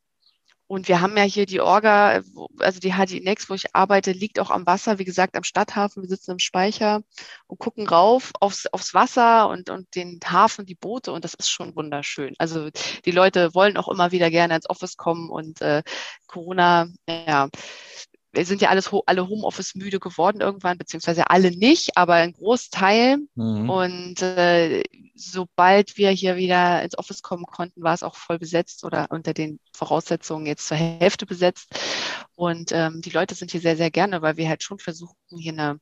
und 0.68 0.86
wir 0.86 1.00
haben 1.00 1.16
ja 1.16 1.22
hier 1.22 1.46
die 1.46 1.60
Orga, 1.62 2.20
also 2.58 2.78
die 2.78 2.92
HDI 2.92 3.20
Next, 3.20 3.48
wo 3.48 3.54
ich 3.54 3.74
arbeite, 3.74 4.12
liegt 4.12 4.38
auch 4.38 4.50
am 4.50 4.66
Wasser, 4.66 4.98
wie 4.98 5.06
gesagt, 5.06 5.34
am 5.34 5.42
Stadthafen. 5.42 6.02
Wir 6.02 6.10
sitzen 6.10 6.32
im 6.32 6.38
Speicher 6.38 7.00
und 7.46 7.58
gucken 7.58 7.88
rauf 7.88 8.32
aufs, 8.38 8.66
aufs 8.66 8.92
Wasser 8.92 9.48
und, 9.48 9.70
und 9.70 9.94
den 9.96 10.20
Hafen, 10.26 10.66
die 10.66 10.74
Boote 10.74 11.12
und 11.12 11.24
das 11.24 11.32
ist 11.32 11.50
schon 11.50 11.74
wunderschön. 11.74 12.34
Also 12.38 12.68
die 13.06 13.10
Leute 13.10 13.54
wollen 13.54 13.78
auch 13.78 13.88
immer 13.88 14.12
wieder 14.12 14.30
gerne 14.30 14.56
ins 14.56 14.68
Office 14.68 14.98
kommen 14.98 15.30
und 15.30 15.62
äh, 15.62 15.82
Corona, 16.26 16.88
ja, 17.08 17.48
wir 18.38 18.46
sind 18.46 18.62
ja 18.62 18.68
alles 18.68 18.90
alle 19.06 19.28
Homeoffice 19.28 19.74
müde 19.74 19.98
geworden 19.98 20.40
irgendwann, 20.40 20.78
beziehungsweise 20.78 21.28
alle 21.28 21.50
nicht, 21.50 21.96
aber 21.96 22.14
ein 22.14 22.32
Großteil. 22.32 23.18
Mhm. 23.34 23.68
Und 23.68 24.22
äh, 24.22 24.84
sobald 25.16 25.96
wir 25.96 26.10
hier 26.10 26.36
wieder 26.36 26.82
ins 26.82 26.96
Office 26.96 27.22
kommen 27.22 27.44
konnten, 27.44 27.82
war 27.82 27.94
es 27.94 28.04
auch 28.04 28.14
voll 28.14 28.38
besetzt 28.38 28.84
oder 28.84 29.08
unter 29.10 29.34
den 29.34 29.58
Voraussetzungen 29.72 30.46
jetzt 30.46 30.68
zur 30.68 30.76
Hälfte 30.76 31.26
besetzt. 31.26 31.68
Und 32.36 32.70
ähm, 32.72 33.00
die 33.02 33.10
Leute 33.10 33.34
sind 33.34 33.50
hier 33.50 33.60
sehr, 33.60 33.76
sehr 33.76 33.90
gerne, 33.90 34.22
weil 34.22 34.36
wir 34.36 34.48
halt 34.48 34.62
schon 34.62 34.78
versuchen, 34.78 35.16
hier 35.36 35.52
eine, 35.52 35.80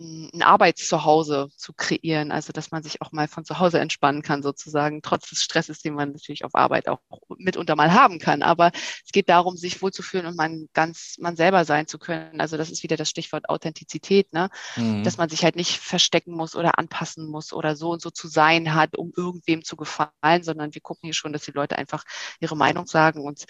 ein 0.00 0.42
Arbeitszuhause 0.42 1.50
zu 1.56 1.72
kreieren, 1.74 2.32
also 2.32 2.52
dass 2.52 2.70
man 2.70 2.82
sich 2.82 3.02
auch 3.02 3.12
mal 3.12 3.28
von 3.28 3.44
zu 3.44 3.58
Hause 3.58 3.78
entspannen 3.80 4.22
kann, 4.22 4.42
sozusagen, 4.42 5.02
trotz 5.02 5.28
des 5.28 5.42
Stresses, 5.42 5.82
den 5.82 5.94
man 5.94 6.12
natürlich 6.12 6.44
auf 6.44 6.54
Arbeit 6.54 6.88
auch 6.88 7.00
mitunter 7.36 7.76
mal 7.76 7.92
haben 7.92 8.18
kann. 8.18 8.42
Aber 8.42 8.72
es 8.74 9.12
geht 9.12 9.28
darum, 9.28 9.56
sich 9.56 9.82
wohlzufühlen 9.82 10.26
und 10.26 10.36
man 10.36 10.68
ganz 10.72 11.16
man 11.18 11.36
selber 11.36 11.64
sein 11.64 11.86
zu 11.86 11.98
können. 11.98 12.40
Also 12.40 12.56
das 12.56 12.70
ist 12.70 12.82
wieder 12.82 12.96
das 12.96 13.10
Stichwort 13.10 13.48
Authentizität, 13.48 14.32
ne? 14.32 14.48
Mhm. 14.76 15.04
Dass 15.04 15.18
man 15.18 15.28
sich 15.28 15.44
halt 15.44 15.56
nicht 15.56 15.78
verstecken 15.78 16.32
muss 16.32 16.56
oder 16.56 16.78
anpassen 16.78 17.26
muss 17.28 17.52
oder 17.52 17.76
so 17.76 17.90
und 17.90 18.00
so 18.00 18.10
zu 18.10 18.28
sein 18.28 18.74
hat, 18.74 18.96
um 18.96 19.12
irgendwem 19.16 19.62
zu 19.64 19.76
gefallen, 19.76 20.42
sondern 20.42 20.74
wir 20.74 20.80
gucken 20.80 21.08
hier 21.08 21.14
schon, 21.14 21.32
dass 21.32 21.44
die 21.44 21.52
Leute 21.52 21.76
einfach 21.76 22.04
ihre 22.40 22.56
Meinung 22.56 22.86
sagen 22.86 23.22
und 23.24 23.44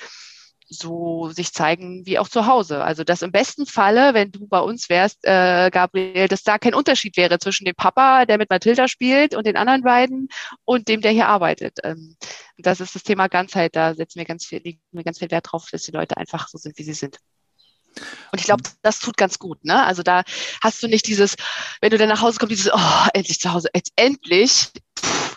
so 0.70 1.30
sich 1.30 1.52
zeigen 1.52 2.06
wie 2.06 2.18
auch 2.18 2.28
zu 2.28 2.46
Hause. 2.46 2.82
Also 2.84 3.04
dass 3.04 3.22
im 3.22 3.32
besten 3.32 3.66
Falle, 3.66 4.14
wenn 4.14 4.30
du 4.30 4.46
bei 4.46 4.60
uns 4.60 4.88
wärst, 4.88 5.18
äh, 5.24 5.70
Gabriel, 5.70 6.28
dass 6.28 6.44
da 6.44 6.58
kein 6.58 6.74
Unterschied 6.74 7.16
wäre 7.16 7.38
zwischen 7.40 7.64
dem 7.64 7.74
Papa, 7.74 8.24
der 8.24 8.38
mit 8.38 8.50
Mathilda 8.50 8.88
spielt 8.88 9.34
und 9.34 9.46
den 9.46 9.56
anderen 9.56 9.82
beiden 9.82 10.28
und 10.64 10.88
dem, 10.88 11.00
der 11.00 11.10
hier 11.10 11.26
arbeitet. 11.28 11.78
Ähm, 11.82 12.16
das 12.56 12.80
ist 12.80 12.94
das 12.94 13.02
Thema 13.02 13.28
Ganzheit. 13.28 13.74
Da 13.74 13.94
setzen 13.94 14.18
wir 14.20 14.26
ganz 14.26 14.46
viel, 14.46 14.62
legen 14.62 14.80
wir 14.92 15.04
ganz 15.04 15.18
viel 15.18 15.30
Wert 15.30 15.48
drauf, 15.50 15.68
dass 15.70 15.82
die 15.82 15.92
Leute 15.92 16.16
einfach 16.16 16.48
so 16.48 16.58
sind, 16.58 16.78
wie 16.78 16.84
sie 16.84 16.94
sind. 16.94 17.18
Und 18.32 18.38
ich 18.38 18.44
glaube, 18.44 18.62
das 18.82 18.98
tut 18.98 19.16
ganz 19.16 19.38
gut. 19.38 19.64
Ne? 19.64 19.84
Also 19.84 20.02
da 20.02 20.22
hast 20.62 20.82
du 20.82 20.88
nicht 20.88 21.06
dieses, 21.06 21.36
wenn 21.80 21.90
du 21.90 21.98
dann 21.98 22.08
nach 22.08 22.22
Hause 22.22 22.38
kommst, 22.38 22.52
dieses, 22.52 22.72
oh, 22.72 23.08
endlich 23.14 23.40
zu 23.40 23.52
Hause, 23.52 23.68
jetzt 23.74 23.92
endlich. 23.96 24.68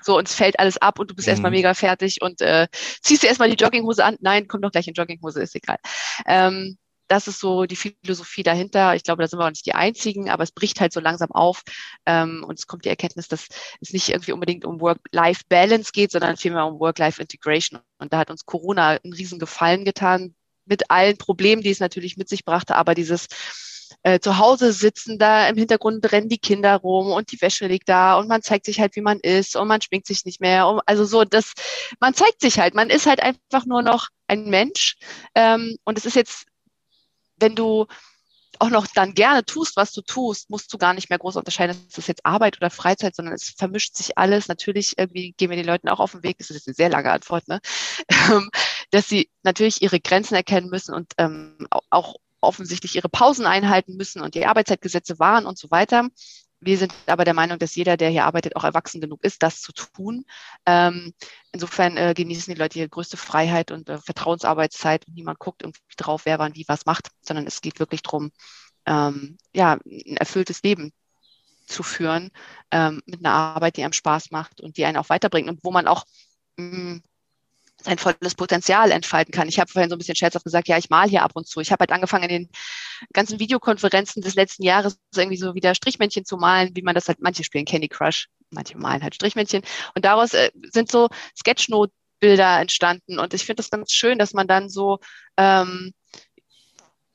So, 0.02 0.18
und 0.18 0.28
es 0.28 0.36
fällt 0.36 0.60
alles 0.60 0.78
ab 0.78 1.00
und 1.00 1.10
du 1.10 1.16
bist 1.16 1.28
mhm. 1.28 1.32
erstmal 1.32 1.52
mega 1.52 1.74
fertig 1.74 2.22
und 2.22 2.42
äh, 2.42 2.68
ziehst 3.02 3.24
dir 3.24 3.28
erstmal 3.28 3.50
die 3.50 3.62
Jogginghose 3.62 4.04
an. 4.04 4.18
Nein, 4.20 4.48
komm 4.48 4.62
doch 4.62 4.72
gleich 4.72 4.88
in 4.88 4.94
Jogginghose, 4.94 5.42
ist 5.42 5.56
egal. 5.56 5.78
Ähm, 6.26 6.78
das 7.08 7.28
ist 7.28 7.40
so 7.40 7.66
die 7.66 7.76
Philosophie 7.76 8.44
dahinter. 8.44 8.96
Ich 8.96 9.04
glaube, 9.04 9.22
da 9.22 9.28
sind 9.28 9.40
wir 9.40 9.46
auch 9.46 9.50
nicht 9.50 9.66
die 9.66 9.76
Einzigen, 9.76 10.30
aber 10.30 10.44
es 10.44 10.52
bricht 10.52 10.80
halt 10.80 10.94
so 10.94 11.00
langsam 11.00 11.32
auf. 11.32 11.62
Ähm, 12.06 12.44
und 12.48 12.58
es 12.58 12.68
kommt 12.68 12.86
die 12.86 12.90
Erkenntnis, 12.90 13.28
dass 13.28 13.48
es 13.82 13.94
nicht 13.94 14.10
irgendwie 14.10 14.32
unbedingt 14.32 14.66
um 14.66 14.82
Work-Life-Balance 14.82 15.92
geht, 15.94 16.12
sondern 16.12 16.38
vielmehr 16.38 16.66
um 16.66 16.80
Work-Life-Integration. 16.80 17.82
Und 18.00 18.14
da 18.14 18.18
hat 18.20 18.32
uns 18.32 18.46
Corona 18.46 19.00
einen 19.04 19.14
riesen 19.14 19.40
Gefallen 19.40 19.86
getan, 19.86 20.34
mit 20.66 20.90
allen 20.90 21.18
Problemen, 21.18 21.62
die 21.62 21.72
es 21.72 21.80
natürlich 21.80 22.18
mit 22.18 22.30
sich 22.30 22.46
brachte, 22.46 22.76
aber 22.76 22.96
dieses 22.96 23.28
äh, 24.02 24.20
zu 24.20 24.38
Hause 24.38 24.74
sitzen, 24.74 25.18
da 25.20 25.48
im 25.48 25.58
Hintergrund 25.58 26.12
rennen 26.12 26.30
die 26.30 26.38
Kinder 26.38 26.76
rum 26.78 27.12
und 27.12 27.32
die 27.32 27.42
Wäsche 27.42 27.68
liegt 27.68 27.90
da 27.90 28.18
und 28.18 28.28
man 28.28 28.42
zeigt 28.42 28.66
sich 28.66 28.80
halt, 28.80 28.96
wie 28.96 29.02
man 29.02 29.20
ist 29.20 29.56
und 29.56 29.68
man 29.68 29.82
schminkt 29.82 30.08
sich 30.08 30.26
nicht 30.26 30.42
mehr. 30.42 30.68
Um, 30.68 30.82
also 30.86 31.06
so, 31.06 31.24
das, 31.24 31.54
man 32.00 32.14
zeigt 32.14 32.42
sich 32.42 32.60
halt, 32.60 32.76
man 32.76 32.90
ist 32.90 33.06
halt 33.06 33.22
einfach 33.22 33.66
nur 33.66 33.82
noch 33.82 34.08
ein 34.28 34.50
Mensch. 34.50 34.96
Ähm, 35.36 35.78
und 35.84 35.98
es 35.98 36.06
ist 36.06 36.16
jetzt, 36.16 36.46
wenn 37.38 37.56
du 37.56 37.88
auch 38.60 38.70
noch 38.70 38.88
dann 38.88 39.14
gerne 39.14 39.44
tust, 39.44 39.76
was 39.76 39.92
du 39.92 40.02
tust, 40.02 40.50
musst 40.50 40.72
du 40.72 40.78
gar 40.78 40.94
nicht 40.94 41.10
mehr 41.10 41.20
groß 41.20 41.36
unterscheiden, 41.36 41.76
ist 41.88 41.98
das 41.98 42.08
jetzt 42.08 42.26
Arbeit 42.26 42.58
oder 42.58 42.70
Freizeit, 42.70 43.16
sondern 43.16 43.34
es 43.34 43.54
vermischt 43.58 43.96
sich 43.96 44.18
alles. 44.18 44.48
Natürlich 44.48 44.98
irgendwie 44.98 45.34
gehen 45.34 45.50
wir 45.50 45.58
den 45.58 45.66
Leuten 45.66 45.90
auch 45.90 46.00
auf 46.00 46.12
den 46.12 46.24
Weg, 46.24 46.38
das 46.38 46.50
ist 46.50 46.58
jetzt 46.58 46.68
eine 46.68 46.76
sehr 46.76 46.90
lange 46.90 47.12
Antwort, 47.12 47.48
ne? 47.48 47.60
Dass 48.94 49.10
sie 49.10 49.30
natürlich 49.42 49.82
ihre 49.82 50.00
Grenzen 50.00 50.36
erkennen 50.36 50.70
müssen 50.70 50.94
und 50.94 51.14
ähm, 51.18 51.68
auch 51.90 52.16
offensichtlich 52.42 52.96
ihre 52.96 53.10
Pausen 53.10 53.48
einhalten 53.48 53.96
müssen 53.96 54.22
und 54.22 54.36
die 54.36 54.46
Arbeitszeitgesetze 54.46 55.18
wahren 55.18 55.48
und 55.48 55.58
so 55.58 55.72
weiter. 55.72 56.10
Wir 56.60 56.78
sind 56.78 56.94
aber 57.08 57.26
der 57.26 57.34
Meinung, 57.34 57.58
dass 57.58 57.76
jeder, 57.76 57.98
der 57.98 58.10
hier 58.10 58.26
arbeitet, 58.26 58.56
auch 58.56 58.64
erwachsen 58.64 59.02
genug 59.02 59.24
ist, 59.24 59.42
das 59.42 59.62
zu 59.62 59.74
tun. 59.74 60.26
Ähm, 60.66 61.14
insofern 61.52 61.98
äh, 61.98 62.14
genießen 62.16 62.54
die 62.54 62.60
Leute 62.60 62.80
hier 62.80 62.88
größte 62.88 63.18
Freiheit 63.18 63.72
und 63.72 63.90
äh, 63.90 63.98
Vertrauensarbeitszeit 63.98 65.08
und 65.08 65.16
niemand 65.16 65.40
guckt 65.40 65.64
irgendwie 65.64 65.82
drauf, 65.98 66.22
wer 66.26 66.40
wann 66.40 66.56
wie 66.56 66.66
was 66.68 66.86
macht, 66.86 67.10
sondern 67.22 67.48
es 67.48 67.62
geht 67.62 67.80
wirklich 67.80 68.04
darum, 68.04 68.32
ähm, 68.86 69.38
ja, 69.54 69.80
ein 69.86 70.18
erfülltes 70.18 70.62
Leben 70.62 70.94
zu 71.66 71.84
führen 71.84 72.30
ähm, 72.72 73.02
mit 73.06 73.26
einer 73.26 73.34
Arbeit, 73.34 73.78
die 73.78 73.84
einem 73.84 73.94
Spaß 73.94 74.32
macht 74.32 74.62
und 74.62 74.78
die 74.78 74.86
einen 74.86 74.98
auch 74.98 75.10
weiterbringt 75.10 75.50
und 75.50 75.64
wo 75.64 75.72
man 75.72 75.88
auch 75.88 76.06
mh, 76.58 76.66
mm, 76.66 77.04
sein 77.84 77.98
volles 77.98 78.36
Potenzial 78.36 78.92
entfalten 78.92 79.34
kann. 79.34 79.48
Ich 79.48 79.60
habe 79.60 79.72
vorhin 79.72 79.90
so 79.90 79.96
ein 79.96 80.00
bisschen 80.00 80.16
scherzhaft 80.16 80.46
gesagt, 80.46 80.68
ja, 80.68 80.78
ich 80.78 80.90
mal 80.90 81.10
hier 81.10 81.24
ab 81.24 81.32
und 81.36 81.48
zu. 81.48 81.60
Ich 81.60 81.72
habe 81.72 81.82
halt 81.82 81.92
angefangen 81.92 82.24
in 82.24 82.30
den 82.30 82.50
ganzen 83.14 83.40
Videokonferenzen 83.40 84.22
des 84.22 84.36
letzten 84.36 84.64
Jahres 84.64 84.98
irgendwie 85.16 85.38
so 85.38 85.54
wieder 85.54 85.76
Strichmännchen 85.76 86.26
zu 86.26 86.38
malen, 86.38 86.72
wie 86.76 86.82
man 86.82 86.96
das 86.96 87.08
halt, 87.08 87.22
manche 87.22 87.44
spielen 87.44 87.66
Candy 87.66 87.90
Crush, 87.90 88.30
manche 88.52 88.78
malen 88.78 89.04
halt 89.04 89.16
Strichmännchen. 89.16 89.64
Und 89.96 90.06
daraus 90.06 90.34
äh, 90.34 90.52
sind 90.72 90.90
so 90.90 91.10
Sketchnote-Bilder 91.38 92.62
entstanden. 92.62 93.20
Und 93.20 93.34
ich 93.34 93.46
finde 93.46 93.58
das 93.58 93.70
ganz 93.70 93.92
schön, 93.92 94.18
dass 94.18 94.34
man 94.34 94.48
dann 94.48 94.70
so 94.70 95.00
ähm, 95.38 95.94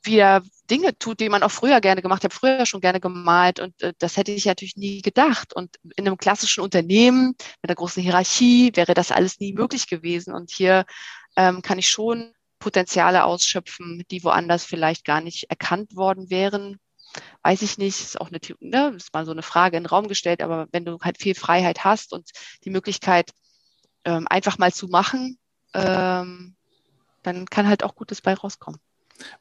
wieder 0.02 0.42
Dinge 0.70 0.96
tut, 0.98 1.20
die 1.20 1.28
man 1.28 1.42
auch 1.42 1.50
früher 1.50 1.80
gerne 1.80 2.02
gemacht 2.02 2.24
hat, 2.24 2.32
früher 2.32 2.66
schon 2.66 2.80
gerne 2.80 3.00
gemalt 3.00 3.60
und 3.60 3.80
äh, 3.82 3.92
das 3.98 4.16
hätte 4.16 4.32
ich 4.32 4.44
natürlich 4.44 4.76
nie 4.76 5.02
gedacht. 5.02 5.54
Und 5.54 5.76
in 5.96 6.06
einem 6.06 6.16
klassischen 6.16 6.62
Unternehmen 6.62 7.34
mit 7.62 7.70
einer 7.70 7.74
großen 7.74 8.02
Hierarchie 8.02 8.72
wäre 8.74 8.94
das 8.94 9.12
alles 9.12 9.40
nie 9.40 9.52
möglich 9.52 9.88
gewesen. 9.88 10.34
Und 10.34 10.50
hier 10.50 10.84
ähm, 11.36 11.62
kann 11.62 11.78
ich 11.78 11.88
schon 11.88 12.32
Potenziale 12.58 13.24
ausschöpfen, 13.24 14.02
die 14.10 14.24
woanders 14.24 14.64
vielleicht 14.64 15.04
gar 15.04 15.20
nicht 15.20 15.50
erkannt 15.50 15.96
worden 15.96 16.30
wären. 16.30 16.78
Weiß 17.42 17.62
ich 17.62 17.78
nicht, 17.78 18.00
ist 18.00 18.20
auch 18.20 18.28
eine, 18.28 18.40
ne, 18.60 18.94
ist 18.96 19.14
mal 19.14 19.24
so 19.24 19.32
eine 19.32 19.42
Frage 19.42 19.76
in 19.76 19.84
den 19.84 19.88
Raum 19.88 20.08
gestellt, 20.08 20.42
aber 20.42 20.66
wenn 20.72 20.84
du 20.84 20.98
halt 21.00 21.18
viel 21.20 21.34
Freiheit 21.34 21.84
hast 21.84 22.12
und 22.12 22.30
die 22.64 22.70
Möglichkeit, 22.70 23.30
ähm, 24.04 24.26
einfach 24.28 24.58
mal 24.58 24.72
zu 24.72 24.88
machen, 24.88 25.38
ähm, 25.74 26.56
dann 27.22 27.46
kann 27.46 27.68
halt 27.68 27.84
auch 27.84 27.94
Gutes 27.94 28.20
bei 28.20 28.34
rauskommen. 28.34 28.80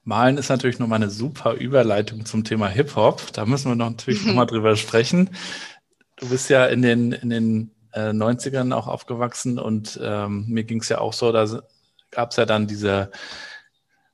Malen 0.03 0.38
ist 0.38 0.50
natürlich 0.50 0.79
nochmal 0.79 1.01
eine 1.01 1.10
super 1.10 1.53
Überleitung 1.53 2.25
zum 2.25 2.43
Thema 2.43 2.67
Hip-Hop. 2.67 3.34
Da 3.34 3.46
müssen 3.46 3.72
wir 3.72 3.75
noch 3.75 3.89
natürlich 3.89 4.25
nochmal 4.25 4.48
drüber 4.48 4.75
sprechen. 4.75 5.29
Du 6.15 6.29
bist 6.29 6.50
ja 6.50 6.65
in 6.65 6.81
den, 6.81 7.12
in 7.12 7.29
den 7.29 7.72
äh, 7.93 8.10
90ern 8.10 8.74
auch 8.74 8.88
aufgewachsen 8.88 9.60
und 9.60 10.00
ähm, 10.01 10.46
mir 10.48 10.63
ging 10.63 10.81
es 10.81 10.89
ja 10.89 11.00
auch 11.00 11.13
so, 11.13 11.31
da 11.31 11.46
gab 12.12 12.31
es 12.31 12.38
ja 12.38 12.46
dann 12.46 12.67
diese 12.67 13.12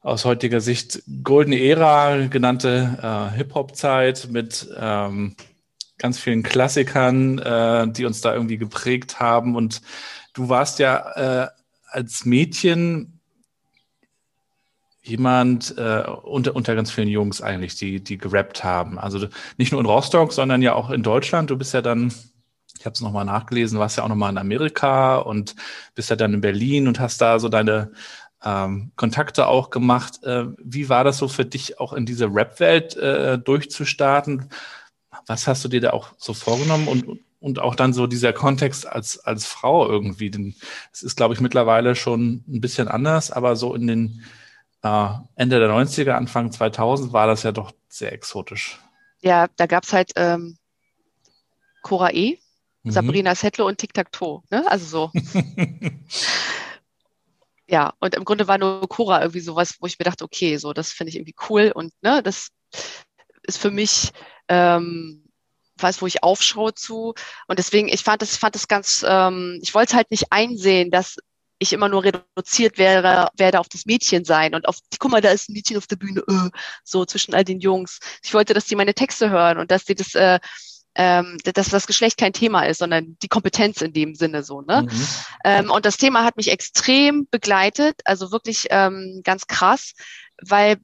aus 0.01 0.25
heutiger 0.25 0.59
Sicht 0.59 1.01
goldene 1.23 1.61
Ära 1.61 2.27
genannte 2.27 2.97
äh, 3.01 3.37
Hip-Hop-Zeit 3.37 4.27
mit 4.29 4.67
ähm, 4.77 5.35
ganz 5.97 6.19
vielen 6.19 6.43
Klassikern, 6.43 7.39
äh, 7.39 7.87
die 7.89 8.05
uns 8.05 8.19
da 8.19 8.33
irgendwie 8.33 8.57
geprägt 8.57 9.21
haben. 9.21 9.55
Und 9.55 9.81
du 10.33 10.49
warst 10.49 10.79
ja 10.79 11.45
äh, 11.45 11.47
als 11.87 12.25
Mädchen 12.25 13.12
jemand 15.03 15.77
äh, 15.77 16.03
unter, 16.23 16.55
unter 16.55 16.75
ganz 16.75 16.89
vielen 16.89 17.09
Jungs 17.09 17.41
eigentlich, 17.41 17.75
die, 17.75 18.01
die 18.01 18.17
gerappt 18.17 18.63
haben. 18.63 18.97
Also 18.97 19.27
nicht 19.57 19.71
nur 19.71 19.81
in 19.81 19.87
Rostock, 19.87 20.31
sondern 20.31 20.61
ja 20.61 20.73
auch 20.73 20.89
in 20.89 21.03
Deutschland. 21.03 21.49
Du 21.49 21.57
bist 21.57 21.73
ja 21.73 21.81
dann, 21.81 22.13
ich 22.79 22.85
habe 22.85 22.93
es 22.93 23.01
nochmal 23.01 23.25
nachgelesen, 23.25 23.79
warst 23.79 23.97
ja 23.97 24.05
auch 24.05 24.09
nochmal 24.09 24.31
in 24.31 24.37
Amerika 24.37 25.17
und 25.17 25.55
bist 25.93 26.09
ja 26.09 26.15
dann 26.15 26.33
in 26.33 26.41
Berlin 26.41 26.87
und 26.87 27.01
hast 27.01 27.19
da 27.19 27.37
so 27.39 27.49
deine 27.49 27.91
ähm, 28.43 28.93
Kontakte 28.95 29.47
auch 29.47 29.69
gemacht. 29.69 30.23
Äh, 30.23 30.45
wie 30.57 30.87
war 30.87 31.03
das 31.03 31.17
so 31.17 31.27
für 31.27 31.45
dich, 31.45 31.79
auch 31.81 31.91
in 31.91 32.05
diese 32.05 32.33
Rap-Welt 32.33 32.95
äh, 32.95 33.37
durchzustarten? 33.37 34.49
Was 35.27 35.47
hast 35.47 35.65
du 35.65 35.67
dir 35.67 35.81
da 35.81 35.89
auch 35.91 36.13
so 36.17 36.33
vorgenommen 36.33 36.87
und, 36.87 37.19
und 37.41 37.59
auch 37.59 37.75
dann 37.75 37.91
so 37.91 38.07
dieser 38.07 38.31
Kontext 38.31 38.87
als, 38.87 39.19
als 39.19 39.45
Frau 39.45 39.89
irgendwie? 39.89 40.31
Denn 40.31 40.55
es 40.93 41.03
ist, 41.03 41.17
glaube 41.17 41.33
ich, 41.33 41.41
mittlerweile 41.41 41.93
schon 41.95 42.45
ein 42.47 42.61
bisschen 42.61 42.87
anders, 42.87 43.31
aber 43.31 43.57
so 43.57 43.75
in 43.75 43.87
den 43.87 44.23
äh, 44.83 45.09
Ende 45.35 45.59
der 45.59 45.69
90er, 45.69 46.11
Anfang 46.11 46.51
2000 46.51 47.13
war 47.13 47.27
das 47.27 47.43
ja 47.43 47.51
doch 47.51 47.71
sehr 47.89 48.11
exotisch. 48.11 48.79
Ja, 49.21 49.47
da 49.55 49.65
gab 49.65 49.83
es 49.83 49.93
halt 49.93 50.11
ähm, 50.15 50.57
Cora 51.81 52.11
E., 52.11 52.39
mhm. 52.83 52.91
Sabrina 52.91 53.35
Settler 53.35 53.65
und 53.65 53.77
Tic 53.77 53.93
Tac 53.93 54.11
Toe. 54.11 54.43
Ne? 54.51 54.69
Also 54.69 54.85
so. 54.85 55.11
ja, 57.67 57.93
und 57.99 58.15
im 58.15 58.25
Grunde 58.25 58.47
war 58.47 58.57
nur 58.57 58.87
Cora 58.89 59.21
irgendwie 59.21 59.39
sowas, 59.39 59.77
wo 59.79 59.87
ich 59.87 59.97
mir 59.97 60.05
dachte, 60.05 60.25
okay, 60.25 60.57
so, 60.57 60.73
das 60.73 60.91
finde 60.91 61.09
ich 61.09 61.15
irgendwie 61.15 61.35
cool 61.49 61.71
und 61.73 61.93
ne, 62.01 62.21
das 62.21 62.49
ist 63.43 63.57
für 63.57 63.71
mich 63.71 64.11
ähm, 64.49 65.23
was, 65.77 66.01
wo 66.01 66.07
ich 66.07 66.23
aufschaue 66.23 66.73
zu. 66.73 67.13
Und 67.47 67.59
deswegen, 67.59 67.87
ich 67.87 68.03
fand 68.03 68.21
das, 68.21 68.37
fand 68.37 68.55
das 68.55 68.67
ganz, 68.67 69.05
ähm, 69.07 69.59
ich 69.61 69.73
wollte 69.73 69.95
halt 69.95 70.11
nicht 70.11 70.31
einsehen, 70.31 70.91
dass 70.91 71.17
ich 71.63 71.73
immer 71.73 71.89
nur 71.89 72.03
reduziert 72.03 72.77
wäre, 72.77 73.29
werde 73.35 73.59
auf 73.59 73.69
das 73.69 73.85
Mädchen 73.85 74.25
sein 74.25 74.55
und 74.55 74.67
auf, 74.67 74.77
guck 74.99 75.11
mal, 75.11 75.21
da 75.21 75.29
ist 75.29 75.49
ein 75.49 75.53
Mädchen 75.53 75.77
auf 75.77 75.87
der 75.87 75.95
Bühne, 75.95 76.21
äh, 76.27 76.49
so 76.83 77.05
zwischen 77.05 77.33
all 77.33 77.43
den 77.43 77.59
Jungs. 77.59 77.99
Ich 78.23 78.33
wollte, 78.33 78.53
dass 78.53 78.65
die 78.65 78.75
meine 78.75 78.93
Texte 78.93 79.29
hören 79.29 79.57
und 79.57 79.71
dass 79.71 79.85
die 79.85 79.95
das, 79.95 80.15
äh, 80.15 80.39
ähm, 80.95 81.37
dass 81.43 81.69
das 81.69 81.87
Geschlecht 81.87 82.17
kein 82.17 82.33
Thema 82.33 82.63
ist, 82.63 82.77
sondern 82.77 83.17
die 83.21 83.27
Kompetenz 83.27 83.81
in 83.81 83.93
dem 83.93 84.15
Sinne 84.15 84.43
so. 84.43 84.61
Ne? 84.61 84.83
Mhm. 84.83 85.07
Ähm, 85.43 85.71
und 85.71 85.85
das 85.85 85.97
Thema 85.97 86.23
hat 86.23 86.37
mich 86.37 86.51
extrem 86.51 87.27
begleitet, 87.31 88.01
also 88.05 88.31
wirklich 88.31 88.67
ähm, 88.69 89.21
ganz 89.23 89.47
krass, 89.47 89.93
weil 90.41 90.77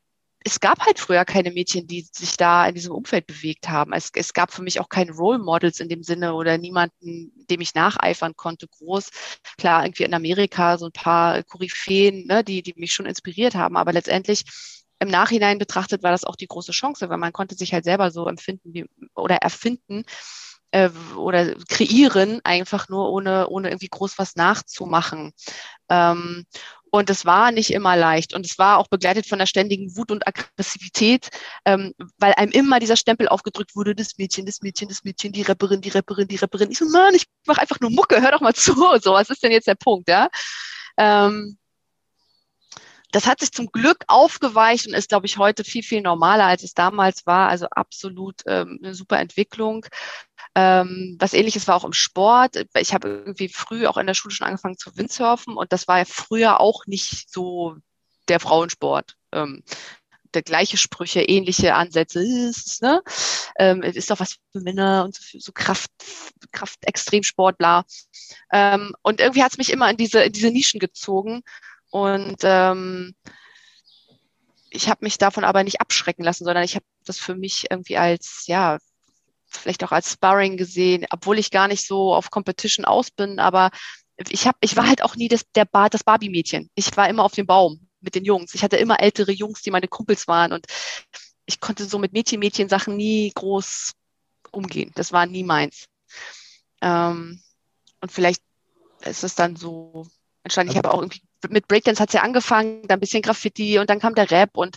es 0.46 0.60
gab 0.60 0.80
halt 0.86 1.00
früher 1.00 1.26
keine 1.26 1.52
Mädchen, 1.52 1.86
die 1.86 2.08
sich 2.12 2.38
da 2.38 2.66
in 2.68 2.76
diesem 2.76 2.94
Umfeld 2.94 3.28
bewegt 3.28 3.68
haben. 3.68 3.92
Es, 3.94 4.10
es 4.14 4.34
gab 4.34 4.54
für 4.54 4.62
mich 4.62 4.80
auch 4.80 4.88
keine 4.88 5.12
Role 5.12 5.40
Models 5.40 5.80
in 5.80 5.90
dem 5.90 6.02
Sinne 6.02 6.34
oder 6.34 6.58
niemanden, 6.58 7.32
dem 7.50 7.62
ich 7.62 7.76
nacheifern 7.76 8.36
konnte, 8.36 8.68
groß. 8.68 9.10
Klar, 9.58 9.86
irgendwie 9.86 10.04
in 10.04 10.14
Amerika 10.14 10.78
so 10.78 10.86
ein 10.86 10.92
paar 10.94 11.44
Koryphäen, 11.44 12.26
ne, 12.26 12.44
die, 12.44 12.62
die 12.62 12.74
mich 12.78 12.94
schon 12.94 13.06
inspiriert 13.06 13.56
haben, 13.56 13.76
aber 13.76 13.92
letztendlich 13.92 14.44
im 15.00 15.10
Nachhinein 15.10 15.58
betrachtet 15.58 16.04
war 16.04 16.12
das 16.12 16.26
auch 16.26 16.36
die 16.36 16.48
große 16.48 16.72
Chance, 16.72 17.10
weil 17.10 17.18
man 17.18 17.34
konnte 17.34 17.56
sich 17.56 17.74
halt 17.74 17.86
selber 17.86 18.12
so 18.12 18.28
empfinden 18.28 18.74
wie, 18.74 18.86
oder 19.16 19.38
erfinden 19.38 20.04
äh, 20.72 20.90
oder 21.16 21.56
kreieren, 21.68 22.42
einfach 22.44 22.90
nur 22.90 23.10
ohne, 23.12 23.48
ohne 23.50 23.70
irgendwie 23.70 23.88
groß 23.88 24.18
was 24.18 24.36
nachzumachen. 24.36 25.34
Ähm, 25.90 26.46
und 26.92 27.10
es 27.10 27.26
war 27.26 27.52
nicht 27.52 27.72
immer 27.72 27.96
leicht. 27.96 28.34
Und 28.34 28.46
es 28.46 28.58
war 28.58 28.78
auch 28.78 28.88
begleitet 28.88 29.28
von 29.28 29.40
der 29.40 29.46
ständigen 29.46 29.96
Wut 29.96 30.12
und 30.12 30.28
Aggressivität, 30.28 31.30
ähm, 31.66 31.94
weil 32.18 32.34
einem 32.34 32.52
immer 32.52 32.80
dieser 32.80 32.96
Stempel 32.96 33.28
aufgedrückt 33.28 33.76
wurde, 33.76 33.96
das 33.96 34.18
Mädchen, 34.18 34.46
das 34.46 34.62
Mädchen, 34.62 34.90
das 34.90 35.04
Mädchen, 35.04 35.32
die 35.32 35.44
Rapperin, 35.44 35.82
die 35.82 35.90
Rapperin, 35.90 36.28
die 36.28 36.38
Rapperin. 36.38 36.72
Ich 36.72 36.80
so, 36.80 36.86
Mann, 36.90 37.16
ich 37.16 37.26
mache 37.46 37.62
einfach 37.62 37.80
nur 37.80 37.92
Mucke, 37.92 38.22
hör 38.22 38.32
doch 38.32 38.42
mal 38.42 38.56
zu. 38.56 38.74
So, 39.02 39.14
was 39.14 39.30
ist 39.30 39.44
denn 39.44 39.52
jetzt 39.52 39.68
der 39.68 39.76
Punkt, 39.76 40.10
ja? 40.10 40.30
Ähm, 40.98 41.58
das 43.12 43.26
hat 43.26 43.40
sich 43.40 43.52
zum 43.52 43.68
Glück 43.72 44.04
aufgeweicht 44.08 44.88
und 44.88 44.94
ist, 44.94 45.10
glaube 45.10 45.26
ich, 45.26 45.38
heute 45.38 45.64
viel, 45.64 45.84
viel 45.84 46.02
normaler, 46.02 46.46
als 46.46 46.64
es 46.64 46.74
damals 46.74 47.26
war. 47.26 47.50
Also 47.50 47.68
absolut 47.68 48.42
ähm, 48.46 48.80
eine 48.84 48.94
super 48.94 49.20
Entwicklung. 49.20 49.86
Ähm, 50.56 51.16
was 51.20 51.34
ähnliches 51.34 51.68
war 51.68 51.76
auch 51.76 51.86
im 51.86 51.94
Sport. 51.94 52.66
Ich 52.76 52.94
habe 52.94 53.08
irgendwie 53.08 53.50
früh 53.50 53.86
auch 53.86 53.98
in 53.98 54.08
der 54.08 54.14
Schule 54.14 54.34
schon 54.34 54.48
angefangen 54.48 54.78
zu 54.78 54.96
Windsurfen 54.98 55.56
und 55.56 55.72
das 55.72 55.88
war 55.88 56.00
ja 56.00 56.06
früher 56.06 56.60
auch 56.60 56.86
nicht 56.86 57.32
so 57.32 57.76
der 58.28 58.40
Frauensport. 58.40 59.16
Ähm, 59.32 59.64
der 60.34 60.44
gleiche 60.44 60.78
Sprüche, 60.78 61.22
ähnliche 61.22 61.74
Ansätze 61.74 62.22
ist, 62.22 62.82
ne? 62.82 63.02
Ähm, 63.58 63.82
ist 63.82 64.12
doch 64.12 64.20
was 64.20 64.38
für 64.52 64.62
Männer 64.62 65.04
und 65.06 65.16
so, 65.16 65.40
so 65.40 65.52
Kraft, 65.52 65.90
Kraft, 66.52 66.80
Extremsport, 66.86 67.58
bla. 67.58 67.84
Ähm, 68.52 68.94
und 69.02 69.22
irgendwie 69.22 69.44
hat 69.44 69.52
es 69.52 69.58
mich 69.58 69.72
immer 69.72 69.90
in 69.90 69.98
diese, 69.98 70.22
in 70.22 70.32
diese 70.32 70.52
Nischen 70.52 70.80
gezogen. 70.80 71.42
Und 71.90 72.38
ähm, 72.44 73.16
ich 74.70 74.90
habe 74.90 75.04
mich 75.04 75.18
davon 75.18 75.44
aber 75.44 75.64
nicht 75.64 75.82
abschrecken 75.82 76.24
lassen, 76.24 76.46
sondern 76.46 76.64
ich 76.64 76.76
habe 76.76 76.86
das 77.06 77.18
für 77.18 77.36
mich 77.36 77.66
irgendwie 77.72 77.98
als, 77.98 78.44
ja, 78.46 78.78
vielleicht 79.50 79.84
auch 79.84 79.92
als 79.92 80.14
Sparring 80.14 80.58
gesehen, 80.58 81.06
obwohl 81.10 81.40
ich 81.40 81.52
gar 81.52 81.68
nicht 81.68 81.86
so 81.86 82.14
auf 82.14 82.32
Competition 82.32 82.86
aus 82.86 83.12
bin, 83.12 83.40
aber 83.40 83.72
ich 84.18 84.48
habe, 84.48 84.58
ich 84.62 84.76
war 84.76 84.88
halt 84.88 85.02
auch 85.02 85.16
nie 85.16 85.28
das, 85.28 85.44
der 85.56 85.66
Bar, 85.66 85.90
das 85.90 86.04
Barbie-Mädchen. 86.04 86.70
Ich 86.76 86.96
war 86.98 87.08
immer 87.08 87.24
auf 87.24 87.34
dem 87.34 87.46
Baum 87.46 87.88
mit 88.02 88.16
den 88.16 88.26
Jungs. 88.26 88.54
Ich 88.54 88.64
hatte 88.64 88.78
immer 88.78 89.00
ältere 89.00 89.32
Jungs, 89.32 89.62
die 89.62 89.72
meine 89.72 89.88
Kumpels 89.88 90.28
waren 90.28 90.52
und 90.52 90.66
ich 91.46 91.60
konnte 91.60 91.86
so 91.86 91.98
mit 91.98 92.14
Mädchen-Mädchen-Sachen 92.14 92.96
nie 92.96 93.32
groß 93.34 93.94
umgehen. 94.52 94.92
Das 94.96 95.12
war 95.12 95.26
nie 95.26 95.44
meins. 95.44 95.86
Ähm, 96.82 97.42
und 98.02 98.12
vielleicht 98.12 98.42
ist 99.02 99.24
es 99.24 99.36
dann 99.36 99.56
so 99.56 100.06
entstanden. 100.44 100.72
Ich 100.72 100.78
habe 100.78 100.92
auch 100.92 101.02
irgendwie 101.02 101.22
mit 101.48 101.68
Breakdance 101.68 102.02
hat 102.02 102.10
es 102.10 102.14
ja 102.14 102.22
angefangen, 102.22 102.88
dann 102.88 102.98
ein 102.98 103.00
bisschen 103.00 103.22
Graffiti 103.22 103.80
und 103.80 103.90
dann 103.90 104.00
kam 104.00 104.16
der 104.16 104.30
Rap 104.30 104.58
und 104.58 104.76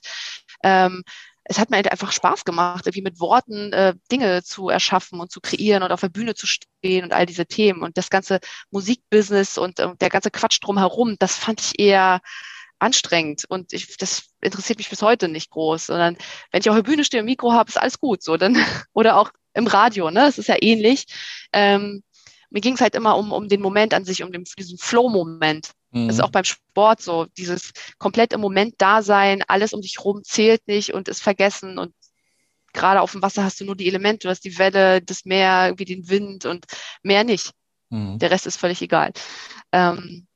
ähm, 0.62 1.02
es 1.44 1.58
hat 1.58 1.70
mir 1.70 1.76
halt 1.76 1.90
einfach 1.90 2.12
Spaß 2.12 2.44
gemacht, 2.44 2.86
irgendwie 2.86 3.02
mit 3.02 3.20
Worten 3.20 3.72
äh, 3.72 3.94
Dinge 4.10 4.42
zu 4.42 4.68
erschaffen 4.68 5.20
und 5.20 5.32
zu 5.32 5.40
kreieren 5.40 5.82
und 5.82 5.90
auf 5.90 6.00
der 6.00 6.08
Bühne 6.08 6.34
zu 6.34 6.46
stehen 6.46 7.04
und 7.04 7.12
all 7.12 7.26
diese 7.26 7.46
Themen. 7.46 7.82
Und 7.82 7.98
das 7.98 8.10
ganze 8.10 8.40
Musikbusiness 8.70 9.58
und 9.58 9.78
äh, 9.80 9.94
der 10.00 10.10
ganze 10.10 10.30
Quatsch 10.30 10.60
drumherum, 10.62 11.16
das 11.18 11.36
fand 11.36 11.60
ich 11.60 11.78
eher 11.78 12.20
anstrengend 12.78 13.44
und 13.48 13.72
ich, 13.72 13.96
das 13.96 14.24
interessiert 14.40 14.78
mich 14.78 14.90
bis 14.90 15.02
heute 15.02 15.28
nicht 15.28 15.50
groß, 15.50 15.86
sondern 15.86 16.16
wenn 16.50 16.60
ich 16.60 16.68
auf 16.68 16.76
der 16.76 16.82
Bühne 16.82 17.04
stehe 17.04 17.22
und 17.22 17.26
Mikro 17.26 17.52
habe, 17.52 17.68
ist 17.68 17.80
alles 17.80 18.00
gut 18.00 18.22
so, 18.22 18.36
dann 18.36 18.56
oder 18.92 19.16
auch 19.16 19.30
im 19.54 19.66
Radio, 19.66 20.10
ne, 20.10 20.26
es 20.26 20.38
ist 20.38 20.48
ja 20.48 20.56
ähnlich. 20.60 21.06
Ähm, 21.52 22.02
mir 22.50 22.60
ging 22.60 22.74
es 22.74 22.80
halt 22.80 22.94
immer 22.94 23.16
um, 23.16 23.32
um 23.32 23.48
den 23.48 23.60
Moment 23.60 23.94
an 23.94 24.04
sich, 24.04 24.22
um 24.22 24.32
den, 24.32 24.44
diesen 24.58 24.78
Flow-Moment. 24.78 25.70
Mhm. 25.92 26.08
Das 26.08 26.16
ist 26.16 26.22
auch 26.22 26.30
beim 26.30 26.44
Sport 26.44 27.00
so, 27.00 27.26
dieses 27.36 27.72
komplett 27.98 28.32
im 28.32 28.40
Moment 28.40 28.74
da 28.78 29.02
sein, 29.02 29.42
alles 29.46 29.72
um 29.72 29.80
dich 29.80 30.04
rum 30.04 30.22
zählt 30.24 30.66
nicht 30.66 30.92
und 30.92 31.08
ist 31.08 31.22
vergessen 31.22 31.78
und 31.78 31.94
gerade 32.72 33.00
auf 33.00 33.12
dem 33.12 33.22
Wasser 33.22 33.44
hast 33.44 33.60
du 33.60 33.64
nur 33.64 33.76
die 33.76 33.86
Elemente, 33.86 34.26
du 34.26 34.30
hast 34.30 34.44
die 34.44 34.58
Welle, 34.58 35.02
das 35.02 35.24
Meer, 35.24 35.66
irgendwie 35.66 35.84
den 35.84 36.08
Wind 36.08 36.46
und 36.46 36.66
mehr 37.02 37.24
nicht. 37.24 37.52
Mhm. 37.90 38.18
Der 38.18 38.30
Rest 38.30 38.46
ist 38.46 38.56
völlig 38.56 38.80
egal. 38.82 39.12
Ähm, 39.72 40.26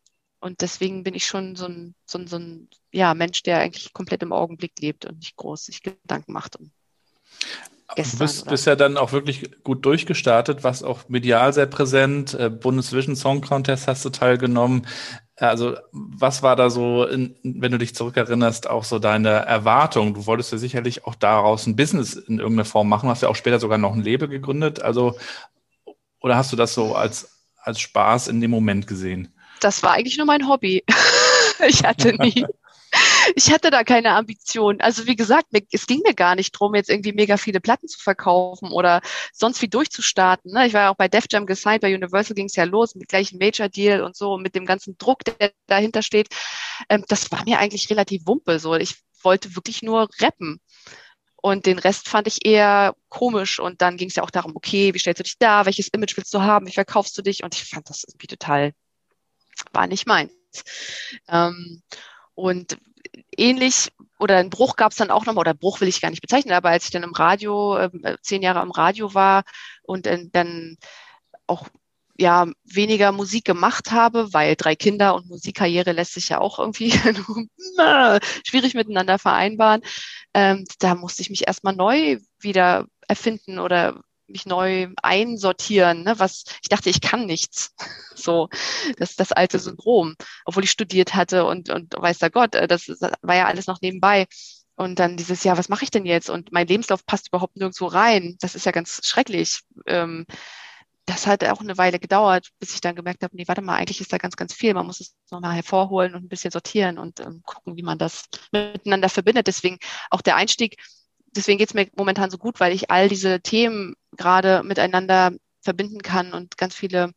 und 0.40 0.60
deswegen 0.60 1.02
bin 1.02 1.14
ich 1.14 1.26
schon 1.26 1.56
so 1.56 1.66
ein, 1.66 1.94
so 2.04 2.18
ein, 2.18 2.26
so 2.26 2.36
ein 2.36 2.68
ja, 2.92 3.14
Mensch, 3.14 3.42
der 3.42 3.60
eigentlich 3.60 3.92
komplett 3.92 4.22
im 4.22 4.32
Augenblick 4.32 4.78
lebt 4.78 5.06
und 5.06 5.18
nicht 5.18 5.36
groß 5.36 5.64
sich 5.64 5.82
Gedanken 5.82 6.32
macht. 6.32 6.58
Gestern. 7.94 8.18
Du 8.18 8.24
bist, 8.24 8.48
bist, 8.48 8.66
ja 8.66 8.74
dann 8.74 8.96
auch 8.96 9.12
wirklich 9.12 9.62
gut 9.62 9.84
durchgestartet, 9.84 10.64
was 10.64 10.82
auch 10.82 11.08
medial 11.08 11.52
sehr 11.52 11.66
präsent. 11.66 12.34
Äh, 12.34 12.50
Bundesvision 12.50 13.14
Song 13.14 13.40
Contest 13.40 13.86
hast 13.86 14.04
du 14.04 14.10
teilgenommen. 14.10 14.86
Also, 15.36 15.76
was 15.92 16.42
war 16.42 16.56
da 16.56 16.70
so, 16.70 17.04
in, 17.04 17.36
wenn 17.42 17.70
du 17.70 17.78
dich 17.78 17.94
zurückerinnerst, 17.94 18.68
auch 18.68 18.84
so 18.84 18.98
deine 18.98 19.28
Erwartung? 19.28 20.14
Du 20.14 20.26
wolltest 20.26 20.50
ja 20.50 20.58
sicherlich 20.58 21.04
auch 21.04 21.14
daraus 21.14 21.66
ein 21.66 21.76
Business 21.76 22.14
in 22.14 22.38
irgendeiner 22.38 22.64
Form 22.64 22.88
machen, 22.88 23.08
hast 23.08 23.22
ja 23.22 23.28
auch 23.28 23.36
später 23.36 23.60
sogar 23.60 23.78
noch 23.78 23.92
ein 23.92 24.02
Lebe 24.02 24.28
gegründet. 24.28 24.80
Also, 24.80 25.16
oder 26.20 26.36
hast 26.36 26.52
du 26.52 26.56
das 26.56 26.74
so 26.74 26.94
als, 26.94 27.28
als 27.58 27.78
Spaß 27.80 28.28
in 28.28 28.40
dem 28.40 28.50
Moment 28.50 28.86
gesehen? 28.86 29.28
Das 29.60 29.82
war 29.82 29.92
eigentlich 29.92 30.16
nur 30.16 30.26
mein 30.26 30.48
Hobby. 30.48 30.82
ich 31.68 31.84
hatte 31.84 32.14
nie, 32.14 32.46
ich 33.34 33.52
hatte 33.52 33.70
da 33.70 33.84
keine 33.84 34.10
Ambition. 34.12 34.80
Also 34.80 35.06
wie 35.06 35.16
gesagt, 35.16 35.52
mir, 35.52 35.62
es 35.72 35.86
ging 35.86 36.00
mir 36.04 36.14
gar 36.14 36.34
nicht 36.34 36.52
drum, 36.52 36.74
jetzt 36.74 36.90
irgendwie 36.90 37.12
mega 37.12 37.36
viele 37.36 37.60
Platten 37.60 37.88
zu 37.88 37.98
verkaufen 37.98 38.70
oder 38.70 39.00
sonst 39.32 39.60
wie 39.62 39.68
durchzustarten. 39.68 40.52
Ne? 40.52 40.66
Ich 40.66 40.74
war 40.74 40.82
ja 40.82 40.90
auch 40.90 40.96
bei 40.96 41.08
Def 41.08 41.24
Jam 41.30 41.46
gesigned, 41.46 41.80
bei 41.82 41.94
Universal 41.94 42.34
ging 42.34 42.46
es 42.46 42.56
ja 42.56 42.64
los 42.64 42.94
mit 42.94 43.08
gleichem 43.08 43.38
Major 43.38 43.68
Deal 43.68 44.02
und 44.02 44.16
so, 44.16 44.38
mit 44.38 44.54
dem 44.54 44.66
ganzen 44.66 44.96
Druck, 44.98 45.24
der 45.24 45.52
dahinter 45.66 46.02
steht. 46.02 46.28
Ähm, 46.88 47.04
das 47.08 47.30
war 47.32 47.44
mir 47.44 47.58
eigentlich 47.58 47.90
relativ 47.90 48.26
wumpe. 48.26 48.58
So, 48.58 48.74
ich 48.74 48.96
wollte 49.22 49.54
wirklich 49.56 49.82
nur 49.82 50.08
rappen. 50.20 50.60
Und 51.36 51.66
den 51.66 51.78
Rest 51.78 52.08
fand 52.08 52.26
ich 52.26 52.44
eher 52.44 52.96
komisch. 53.08 53.60
Und 53.60 53.80
dann 53.82 53.96
ging 53.96 54.08
es 54.08 54.16
ja 54.16 54.22
auch 54.22 54.30
darum, 54.30 54.56
okay, 54.56 54.94
wie 54.94 54.98
stellst 54.98 55.20
du 55.20 55.24
dich 55.24 55.38
da? 55.38 55.64
Welches 55.64 55.88
Image 55.88 56.16
willst 56.16 56.34
du 56.34 56.40
haben? 56.40 56.66
Wie 56.66 56.72
verkaufst 56.72 57.16
du 57.16 57.22
dich? 57.22 57.44
Und 57.44 57.54
ich 57.54 57.64
fand 57.64 57.88
das 57.88 58.04
irgendwie 58.04 58.26
total, 58.26 58.72
war 59.72 59.86
nicht 59.86 60.06
meins. 60.06 60.32
Ähm, 61.28 61.82
und 62.34 62.78
ähnlich 63.36 63.92
oder 64.18 64.36
ein 64.36 64.50
Bruch 64.50 64.76
gab 64.76 64.92
es 64.92 64.98
dann 64.98 65.10
auch 65.10 65.26
nochmal, 65.26 65.42
oder 65.42 65.54
Bruch 65.54 65.80
will 65.80 65.88
ich 65.88 66.00
gar 66.00 66.10
nicht 66.10 66.22
bezeichnen, 66.22 66.54
aber 66.54 66.70
als 66.70 66.84
ich 66.84 66.90
dann 66.90 67.02
im 67.02 67.12
Radio, 67.12 67.76
äh, 67.76 68.16
zehn 68.22 68.42
Jahre 68.42 68.62
im 68.62 68.70
Radio 68.70 69.14
war 69.14 69.44
und 69.82 70.06
äh, 70.06 70.26
dann 70.32 70.76
auch 71.46 71.68
ja 72.18 72.46
weniger 72.64 73.12
Musik 73.12 73.44
gemacht 73.44 73.92
habe, 73.92 74.32
weil 74.32 74.56
drei 74.56 74.74
Kinder 74.74 75.14
und 75.14 75.28
Musikkarriere 75.28 75.92
lässt 75.92 76.14
sich 76.14 76.30
ja 76.30 76.40
auch 76.40 76.58
irgendwie 76.58 76.90
schwierig 78.46 78.74
miteinander 78.74 79.18
vereinbaren. 79.18 79.82
Ähm, 80.34 80.64
da 80.78 80.94
musste 80.94 81.22
ich 81.22 81.30
mich 81.30 81.46
erstmal 81.46 81.74
neu 81.74 82.18
wieder 82.40 82.86
erfinden 83.08 83.58
oder 83.58 84.00
mich 84.28 84.46
neu 84.46 84.88
einsortieren, 85.02 86.02
ne? 86.04 86.18
was 86.18 86.44
ich 86.62 86.68
dachte, 86.68 86.90
ich 86.90 87.00
kann 87.00 87.26
nichts. 87.26 87.74
So, 88.18 88.48
das 88.96 89.14
das 89.14 89.30
alte 89.32 89.58
Syndrom, 89.58 90.16
obwohl 90.46 90.64
ich 90.64 90.70
studiert 90.70 91.14
hatte 91.14 91.44
und 91.44 91.68
und 91.68 91.94
weiß 91.98 92.18
der 92.18 92.30
Gott, 92.30 92.54
äh, 92.54 92.66
das 92.66 92.88
war 92.88 93.36
ja 93.36 93.46
alles 93.46 93.66
noch 93.66 93.82
nebenbei. 93.82 94.26
Und 94.74 94.98
dann 94.98 95.16
dieses 95.16 95.44
Jahr, 95.44 95.58
was 95.58 95.68
mache 95.68 95.84
ich 95.84 95.90
denn 95.90 96.06
jetzt? 96.06 96.30
Und 96.30 96.50
mein 96.52 96.66
Lebenslauf 96.66 97.04
passt 97.04 97.28
überhaupt 97.28 97.56
nirgendwo 97.56 97.86
rein. 97.86 98.36
Das 98.40 98.54
ist 98.54 98.66
ja 98.66 98.72
ganz 98.72 99.00
schrecklich. 99.04 99.60
Ähm, 99.86 100.26
das 101.06 101.26
hat 101.26 101.44
auch 101.44 101.60
eine 101.60 101.78
Weile 101.78 101.98
gedauert, 102.00 102.48
bis 102.58 102.74
ich 102.74 102.80
dann 102.80 102.96
gemerkt 102.96 103.22
habe, 103.22 103.34
nee, 103.36 103.46
warte 103.46 103.62
mal, 103.62 103.76
eigentlich 103.76 104.00
ist 104.00 104.12
da 104.12 104.18
ganz, 104.18 104.36
ganz 104.36 104.52
viel. 104.52 104.74
Man 104.74 104.86
muss 104.86 105.00
es 105.00 105.14
nochmal 105.30 105.54
hervorholen 105.54 106.14
und 106.14 106.24
ein 106.24 106.28
bisschen 106.28 106.50
sortieren 106.50 106.98
und 106.98 107.20
ähm, 107.20 107.42
gucken, 107.46 107.76
wie 107.76 107.82
man 107.82 107.96
das 107.96 108.24
miteinander 108.50 109.08
verbindet. 109.08 109.46
Deswegen 109.46 109.78
auch 110.10 110.20
der 110.20 110.36
Einstieg 110.36 110.76
deswegen 111.36 111.58
geht 111.58 111.68
es 111.68 111.74
mir 111.74 111.88
momentan 111.96 112.30
so 112.30 112.38
gut, 112.38 112.60
weil 112.60 112.72
ich 112.72 112.90
all 112.90 113.08
diese 113.08 113.40
Themen 113.40 113.94
gerade 114.16 114.62
miteinander 114.62 115.32
verbinden 115.60 116.02
kann 116.02 116.32
und 116.32 116.56
ganz 116.56 116.74
viele 116.74 117.12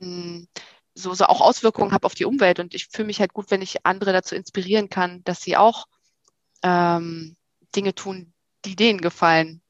hm, 0.00 0.48
so, 0.94 1.14
so 1.14 1.24
auch 1.26 1.40
Auswirkungen 1.40 1.92
habe 1.92 2.06
auf 2.06 2.14
die 2.14 2.24
Umwelt. 2.24 2.58
Und 2.58 2.74
ich 2.74 2.88
fühle 2.88 3.06
mich 3.06 3.20
halt 3.20 3.32
gut, 3.32 3.50
wenn 3.50 3.62
ich 3.62 3.86
andere 3.86 4.12
dazu 4.12 4.34
inspirieren 4.34 4.88
kann, 4.88 5.22
dass 5.24 5.42
sie 5.42 5.56
auch 5.56 5.86
ähm, 6.62 7.36
Dinge 7.74 7.94
tun, 7.94 8.32
die 8.64 8.76
denen 8.76 9.00
gefallen. 9.00 9.62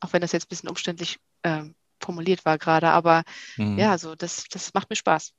Auch 0.00 0.12
wenn 0.12 0.22
das 0.22 0.32
jetzt 0.32 0.46
ein 0.46 0.48
bisschen 0.48 0.70
umständlich 0.70 1.18
äh, 1.42 1.64
formuliert 2.02 2.44
war 2.44 2.58
gerade. 2.58 2.88
Aber 2.88 3.24
mhm. 3.56 3.78
ja, 3.78 3.98
so 3.98 4.14
das, 4.14 4.44
das 4.50 4.72
macht 4.72 4.88
mir 4.88 4.96
Spaß. 4.96 5.32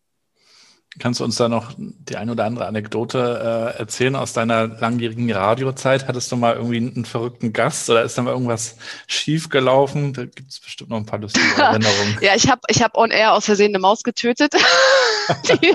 Kannst 0.99 1.21
du 1.21 1.23
uns 1.23 1.38
da 1.38 1.47
noch 1.47 1.73
die 1.77 2.17
eine 2.17 2.34
oder 2.34 2.43
andere 2.43 2.65
Anekdote 2.65 3.73
äh, 3.75 3.80
erzählen 3.80 4.15
aus 4.17 4.34
deiner 4.34 4.67
langjährigen 4.67 5.32
Radiozeit? 5.32 6.08
Hattest 6.08 6.30
du 6.32 6.36
mal 6.36 6.56
irgendwie 6.56 6.77
einen 6.77 7.06
verrückten 7.06 7.54
Gast 7.54 7.89
oder 7.89 8.04
ist 8.04 8.17
da 8.17 8.23
mal 8.23 8.32
irgendwas 8.32 8.75
schiefgelaufen? 9.08 10.12
Da 10.12 10.25
gibt 10.25 10.49
es 10.49 10.60
bestimmt 10.60 10.89
noch 10.89 10.97
ein 10.97 11.06
paar 11.06 11.19
lustige 11.19 11.45
Erinnerungen. 11.62 12.17
ja, 12.21 12.36
ich 12.36 12.49
habe 12.49 12.62
ich 12.67 12.84
hab 12.84 12.97
on 12.97 13.10
air 13.10 13.34
aus 13.34 13.45
Versehen 13.45 13.71
eine 13.71 13.80
Maus 13.80 14.04
getötet. 14.04 14.54
die, 15.47 15.73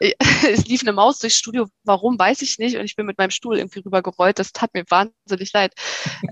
es 0.48 0.66
lief 0.66 0.82
eine 0.82 0.92
Maus 0.92 1.18
durchs 1.18 1.36
Studio. 1.36 1.66
Warum, 1.84 2.18
weiß 2.18 2.42
ich 2.42 2.58
nicht. 2.58 2.76
Und 2.76 2.84
ich 2.84 2.96
bin 2.96 3.06
mit 3.06 3.18
meinem 3.18 3.30
Stuhl 3.30 3.58
irgendwie 3.58 3.80
rübergerollt. 3.80 4.38
Das 4.38 4.52
tat 4.52 4.74
mir 4.74 4.84
wahnsinnig 4.88 5.52
leid. 5.52 5.74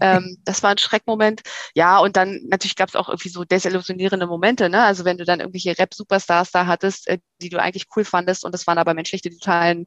ähm, 0.00 0.38
das 0.44 0.62
war 0.62 0.70
ein 0.70 0.78
Schreckmoment. 0.78 1.42
Ja, 1.74 1.98
und 1.98 2.16
dann 2.16 2.40
natürlich 2.48 2.76
gab 2.76 2.88
es 2.88 2.96
auch 2.96 3.08
irgendwie 3.08 3.28
so 3.28 3.44
desillusionierende 3.44 4.26
Momente. 4.26 4.68
Ne? 4.68 4.82
Also 4.82 5.04
wenn 5.04 5.18
du 5.18 5.24
dann 5.24 5.40
irgendwelche 5.40 5.78
Rap-Superstars 5.78 6.50
da 6.50 6.66
hattest, 6.66 7.08
äh, 7.08 7.18
die 7.40 7.48
du 7.48 7.60
eigentlich 7.60 7.86
cool 7.96 8.04
fandest 8.04 8.44
und 8.44 8.52
das 8.52 8.66
waren 8.66 8.78
aber 8.78 8.94
menschlich 8.94 9.22
die 9.22 9.30
totalen, 9.30 9.86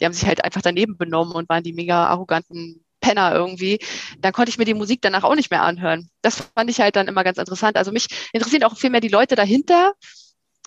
die 0.00 0.04
haben 0.04 0.12
sich 0.12 0.26
halt 0.26 0.44
einfach 0.44 0.62
daneben 0.62 0.96
benommen 0.96 1.34
und 1.34 1.48
waren 1.48 1.62
die 1.62 1.72
mega 1.72 2.06
arroganten 2.06 2.84
Penner 3.00 3.34
irgendwie, 3.34 3.78
dann 4.18 4.32
konnte 4.32 4.50
ich 4.50 4.58
mir 4.58 4.64
die 4.64 4.74
Musik 4.74 5.00
danach 5.02 5.24
auch 5.24 5.34
nicht 5.34 5.50
mehr 5.50 5.62
anhören. 5.62 6.10
Das 6.22 6.42
fand 6.54 6.70
ich 6.70 6.80
halt 6.80 6.96
dann 6.96 7.08
immer 7.08 7.24
ganz 7.24 7.38
interessant. 7.38 7.76
Also 7.76 7.92
mich 7.92 8.08
interessieren 8.32 8.64
auch 8.64 8.76
viel 8.76 8.90
mehr 8.90 9.00
die 9.00 9.08
Leute 9.08 9.36
dahinter, 9.36 9.94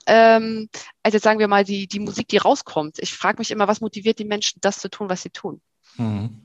ähm, 0.07 0.69
als 1.01 1.13
jetzt 1.13 1.23
sagen 1.23 1.39
wir 1.39 1.47
mal 1.47 1.63
die, 1.63 1.87
die 1.87 1.99
Musik, 1.99 2.27
die 2.27 2.37
rauskommt. 2.37 2.99
Ich 2.99 3.13
frage 3.13 3.39
mich 3.39 3.51
immer, 3.51 3.67
was 3.67 3.81
motiviert 3.81 4.19
die 4.19 4.25
Menschen, 4.25 4.59
das 4.61 4.79
zu 4.79 4.89
tun, 4.89 5.09
was 5.09 5.21
sie 5.21 5.29
tun. 5.29 5.61
Mhm. 5.97 6.41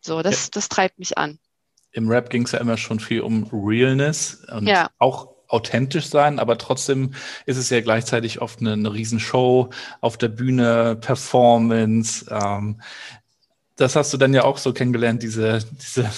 So, 0.00 0.22
das, 0.22 0.44
ja. 0.44 0.50
das 0.52 0.68
treibt 0.68 0.98
mich 0.98 1.18
an. 1.18 1.38
Im 1.92 2.08
Rap 2.08 2.30
ging 2.30 2.44
es 2.44 2.52
ja 2.52 2.58
immer 2.58 2.76
schon 2.76 3.00
viel 3.00 3.20
um 3.20 3.48
Realness 3.52 4.44
und 4.50 4.66
ja. 4.66 4.90
auch 4.98 5.28
authentisch 5.48 6.06
sein, 6.06 6.38
aber 6.38 6.56
trotzdem 6.56 7.12
ist 7.44 7.58
es 7.58 7.68
ja 7.68 7.82
gleichzeitig 7.82 8.40
oft 8.40 8.60
eine, 8.60 8.72
eine 8.72 8.92
Riesenshow 8.92 9.68
auf 10.00 10.16
der 10.16 10.28
Bühne, 10.28 10.96
Performance. 10.96 12.24
Ähm, 12.30 12.80
das 13.76 13.94
hast 13.94 14.14
du 14.14 14.16
dann 14.16 14.32
ja 14.32 14.44
auch 14.44 14.56
so 14.56 14.72
kennengelernt, 14.72 15.22
diese, 15.22 15.58
diese 15.72 16.10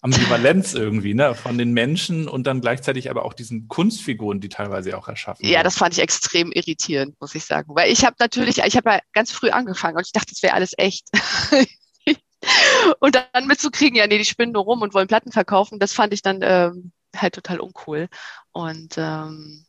Ambivalenz 0.00 0.74
irgendwie, 0.74 1.14
ne, 1.14 1.34
von 1.34 1.58
den 1.58 1.72
Menschen 1.72 2.28
und 2.28 2.46
dann 2.46 2.60
gleichzeitig 2.60 3.10
aber 3.10 3.24
auch 3.24 3.34
diesen 3.34 3.68
Kunstfiguren, 3.68 4.40
die 4.40 4.48
teilweise 4.48 4.96
auch 4.96 5.08
erschaffen. 5.08 5.46
Ja, 5.46 5.62
das 5.62 5.76
fand 5.76 5.94
ich 5.94 6.02
extrem 6.02 6.52
irritierend, 6.52 7.20
muss 7.20 7.34
ich 7.34 7.44
sagen. 7.44 7.74
Weil 7.74 7.90
ich 7.90 8.04
habe 8.04 8.16
natürlich, 8.18 8.58
ich 8.58 8.76
habe 8.76 8.90
ja 8.90 9.00
ganz 9.12 9.32
früh 9.32 9.50
angefangen 9.50 9.96
und 9.96 10.06
ich 10.06 10.12
dachte, 10.12 10.30
das 10.30 10.42
wäre 10.42 10.54
alles 10.54 10.72
echt. 10.76 11.08
und 13.00 13.14
dann 13.14 13.46
mitzukriegen, 13.46 13.96
ja, 13.96 14.06
nee, 14.06 14.18
die 14.18 14.24
spinnen 14.24 14.52
nur 14.52 14.64
rum 14.64 14.82
und 14.82 14.94
wollen 14.94 15.08
Platten 15.08 15.32
verkaufen, 15.32 15.78
das 15.78 15.92
fand 15.92 16.12
ich 16.12 16.22
dann 16.22 16.40
ähm, 16.42 16.92
halt 17.16 17.34
total 17.34 17.60
uncool. 17.60 18.08
Und 18.52 18.94
ähm, 18.96 19.64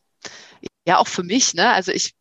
ja, 0.86 0.98
auch 0.98 1.08
für 1.08 1.24
mich, 1.24 1.54
ne? 1.54 1.72
Also 1.72 1.92
ich 1.92 2.14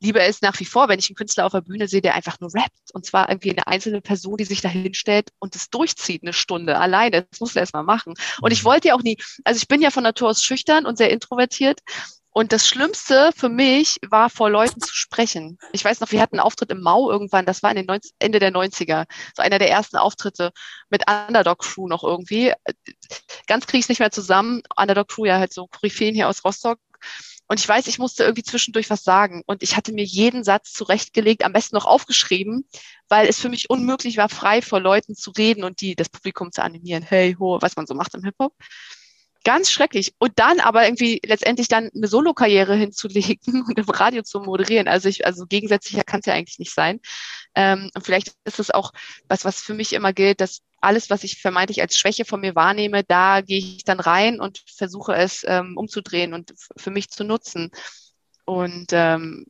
liebe 0.00 0.20
es 0.20 0.40
nach 0.40 0.58
wie 0.60 0.64
vor, 0.64 0.88
wenn 0.88 0.98
ich 0.98 1.08
einen 1.08 1.16
Künstler 1.16 1.44
auf 1.46 1.52
der 1.52 1.60
Bühne 1.60 1.88
sehe, 1.88 2.00
der 2.00 2.14
einfach 2.14 2.38
nur 2.40 2.54
rappt. 2.54 2.92
Und 2.92 3.04
zwar 3.04 3.28
irgendwie 3.28 3.50
eine 3.50 3.66
einzelne 3.66 4.00
Person, 4.00 4.36
die 4.36 4.44
sich 4.44 4.60
da 4.60 4.68
hinstellt 4.68 5.30
und 5.40 5.56
es 5.56 5.70
durchzieht 5.70 6.22
eine 6.22 6.32
Stunde 6.32 6.78
alleine. 6.78 7.26
Das 7.30 7.40
muss 7.40 7.56
er 7.56 7.62
erstmal 7.62 7.82
machen. 7.82 8.14
Und 8.40 8.52
ich 8.52 8.62
mhm. 8.62 8.66
wollte 8.66 8.88
ja 8.88 8.94
auch 8.94 9.02
nie, 9.02 9.16
also 9.44 9.58
ich 9.58 9.68
bin 9.68 9.82
ja 9.82 9.90
von 9.90 10.04
Natur 10.04 10.30
aus 10.30 10.42
schüchtern 10.42 10.86
und 10.86 10.98
sehr 10.98 11.10
introvertiert. 11.10 11.80
Und 12.36 12.52
das 12.52 12.68
Schlimmste 12.68 13.30
für 13.34 13.48
mich 13.48 13.96
war, 14.06 14.28
vor 14.28 14.50
Leuten 14.50 14.78
zu 14.78 14.94
sprechen. 14.94 15.56
Ich 15.72 15.82
weiß 15.82 16.00
noch, 16.00 16.12
wir 16.12 16.20
hatten 16.20 16.34
einen 16.34 16.46
Auftritt 16.46 16.70
im 16.70 16.82
Mau 16.82 17.10
irgendwann, 17.10 17.46
das 17.46 17.62
war 17.62 17.70
in 17.70 17.76
den 17.76 17.86
90, 17.86 18.12
Ende 18.18 18.38
der 18.40 18.52
90er, 18.52 19.06
so 19.34 19.42
einer 19.42 19.58
der 19.58 19.70
ersten 19.70 19.96
Auftritte 19.96 20.52
mit 20.90 21.04
Underdog 21.10 21.60
Crew 21.60 21.88
noch 21.88 22.04
irgendwie. 22.04 22.52
Ganz 23.46 23.66
kriege 23.66 23.78
ich 23.78 23.84
es 23.86 23.88
nicht 23.88 24.00
mehr 24.00 24.10
zusammen. 24.10 24.60
Underdog 24.76 25.08
Crew 25.08 25.24
ja 25.24 25.38
halt 25.38 25.54
so 25.54 25.66
Koryphäen 25.66 26.14
hier 26.14 26.28
aus 26.28 26.44
Rostock. 26.44 26.78
Und 27.48 27.60
ich 27.60 27.68
weiß, 27.68 27.86
ich 27.86 27.98
musste 27.98 28.24
irgendwie 28.24 28.42
zwischendurch 28.42 28.90
was 28.90 29.04
sagen. 29.04 29.42
Und 29.46 29.62
ich 29.62 29.76
hatte 29.76 29.92
mir 29.92 30.04
jeden 30.04 30.42
Satz 30.42 30.72
zurechtgelegt, 30.72 31.44
am 31.44 31.52
besten 31.52 31.76
noch 31.76 31.86
aufgeschrieben, 31.86 32.68
weil 33.08 33.28
es 33.28 33.38
für 33.38 33.48
mich 33.48 33.70
unmöglich 33.70 34.16
war, 34.16 34.28
frei 34.28 34.62
vor 34.62 34.80
Leuten 34.80 35.14
zu 35.14 35.30
reden 35.30 35.62
und 35.62 35.80
die, 35.80 35.94
das 35.94 36.08
Publikum 36.08 36.50
zu 36.50 36.62
animieren. 36.62 37.04
Hey, 37.04 37.36
ho, 37.38 37.58
was 37.60 37.76
man 37.76 37.86
so 37.86 37.94
macht 37.94 38.14
im 38.14 38.24
Hip-Hop. 38.24 38.52
Ganz 39.46 39.70
schrecklich. 39.70 40.12
Und 40.18 40.40
dann 40.40 40.58
aber 40.58 40.86
irgendwie 40.86 41.20
letztendlich 41.24 41.68
dann 41.68 41.88
eine 41.94 42.08
Solo-Karriere 42.08 42.74
hinzulegen 42.84 43.62
und 43.62 43.78
im 43.78 43.88
Radio 43.88 44.22
zu 44.22 44.40
moderieren. 44.40 44.88
Also 44.88 45.08
ich, 45.08 45.24
also 45.24 45.46
gegensätzlicher 45.46 46.02
kann 46.02 46.18
es 46.18 46.26
ja 46.26 46.34
eigentlich 46.34 46.58
nicht 46.58 46.74
sein. 46.74 46.98
Ähm, 47.54 47.88
und 47.94 48.04
vielleicht 48.04 48.32
ist 48.42 48.58
es 48.58 48.72
auch 48.72 48.90
was, 49.28 49.44
was 49.44 49.60
für 49.60 49.74
mich 49.74 49.92
immer 49.92 50.12
gilt, 50.12 50.40
dass 50.40 50.62
alles, 50.80 51.10
was 51.10 51.22
ich 51.22 51.40
vermeintlich 51.40 51.80
als 51.80 51.96
Schwäche 51.96 52.24
von 52.24 52.40
mir 52.40 52.56
wahrnehme, 52.56 53.04
da 53.04 53.40
gehe 53.40 53.58
ich 53.58 53.84
dann 53.84 54.00
rein 54.00 54.40
und 54.40 54.64
versuche 54.66 55.14
es 55.14 55.44
ähm, 55.46 55.76
umzudrehen 55.76 56.34
und 56.34 56.52
für 56.76 56.90
mich 56.90 57.10
zu 57.10 57.22
nutzen. 57.22 57.70
Und 58.46 58.88
ähm, 58.90 59.46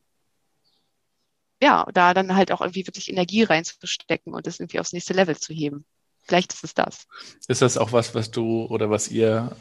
ja, 1.62 1.86
da 1.94 2.12
dann 2.12 2.36
halt 2.36 2.52
auch 2.52 2.60
irgendwie 2.60 2.86
wirklich 2.86 3.08
Energie 3.08 3.44
reinzustecken 3.44 4.34
und 4.34 4.46
das 4.46 4.60
irgendwie 4.60 4.78
aufs 4.78 4.92
nächste 4.92 5.14
Level 5.14 5.38
zu 5.38 5.54
heben. 5.54 5.86
Vielleicht 6.26 6.52
ist 6.52 6.64
es 6.64 6.74
das. 6.74 7.06
Ist 7.48 7.62
das 7.62 7.78
auch 7.78 7.92
was, 7.92 8.14
was 8.14 8.30
du 8.30 8.66
oder 8.66 8.90
was 8.90 9.08
ihr 9.08 9.56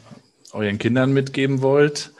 euren 0.56 0.78
Kindern 0.78 1.12
mitgeben 1.12 1.62
wollt? 1.62 2.12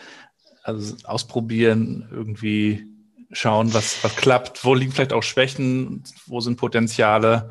Also 0.62 0.96
ausprobieren, 1.04 2.08
irgendwie 2.10 2.86
schauen, 3.32 3.72
was, 3.74 4.02
was 4.02 4.16
klappt, 4.16 4.64
wo 4.64 4.74
liegen 4.74 4.92
vielleicht 4.92 5.12
auch 5.12 5.22
Schwächen, 5.22 6.04
wo 6.26 6.40
sind 6.40 6.56
Potenziale? 6.56 7.50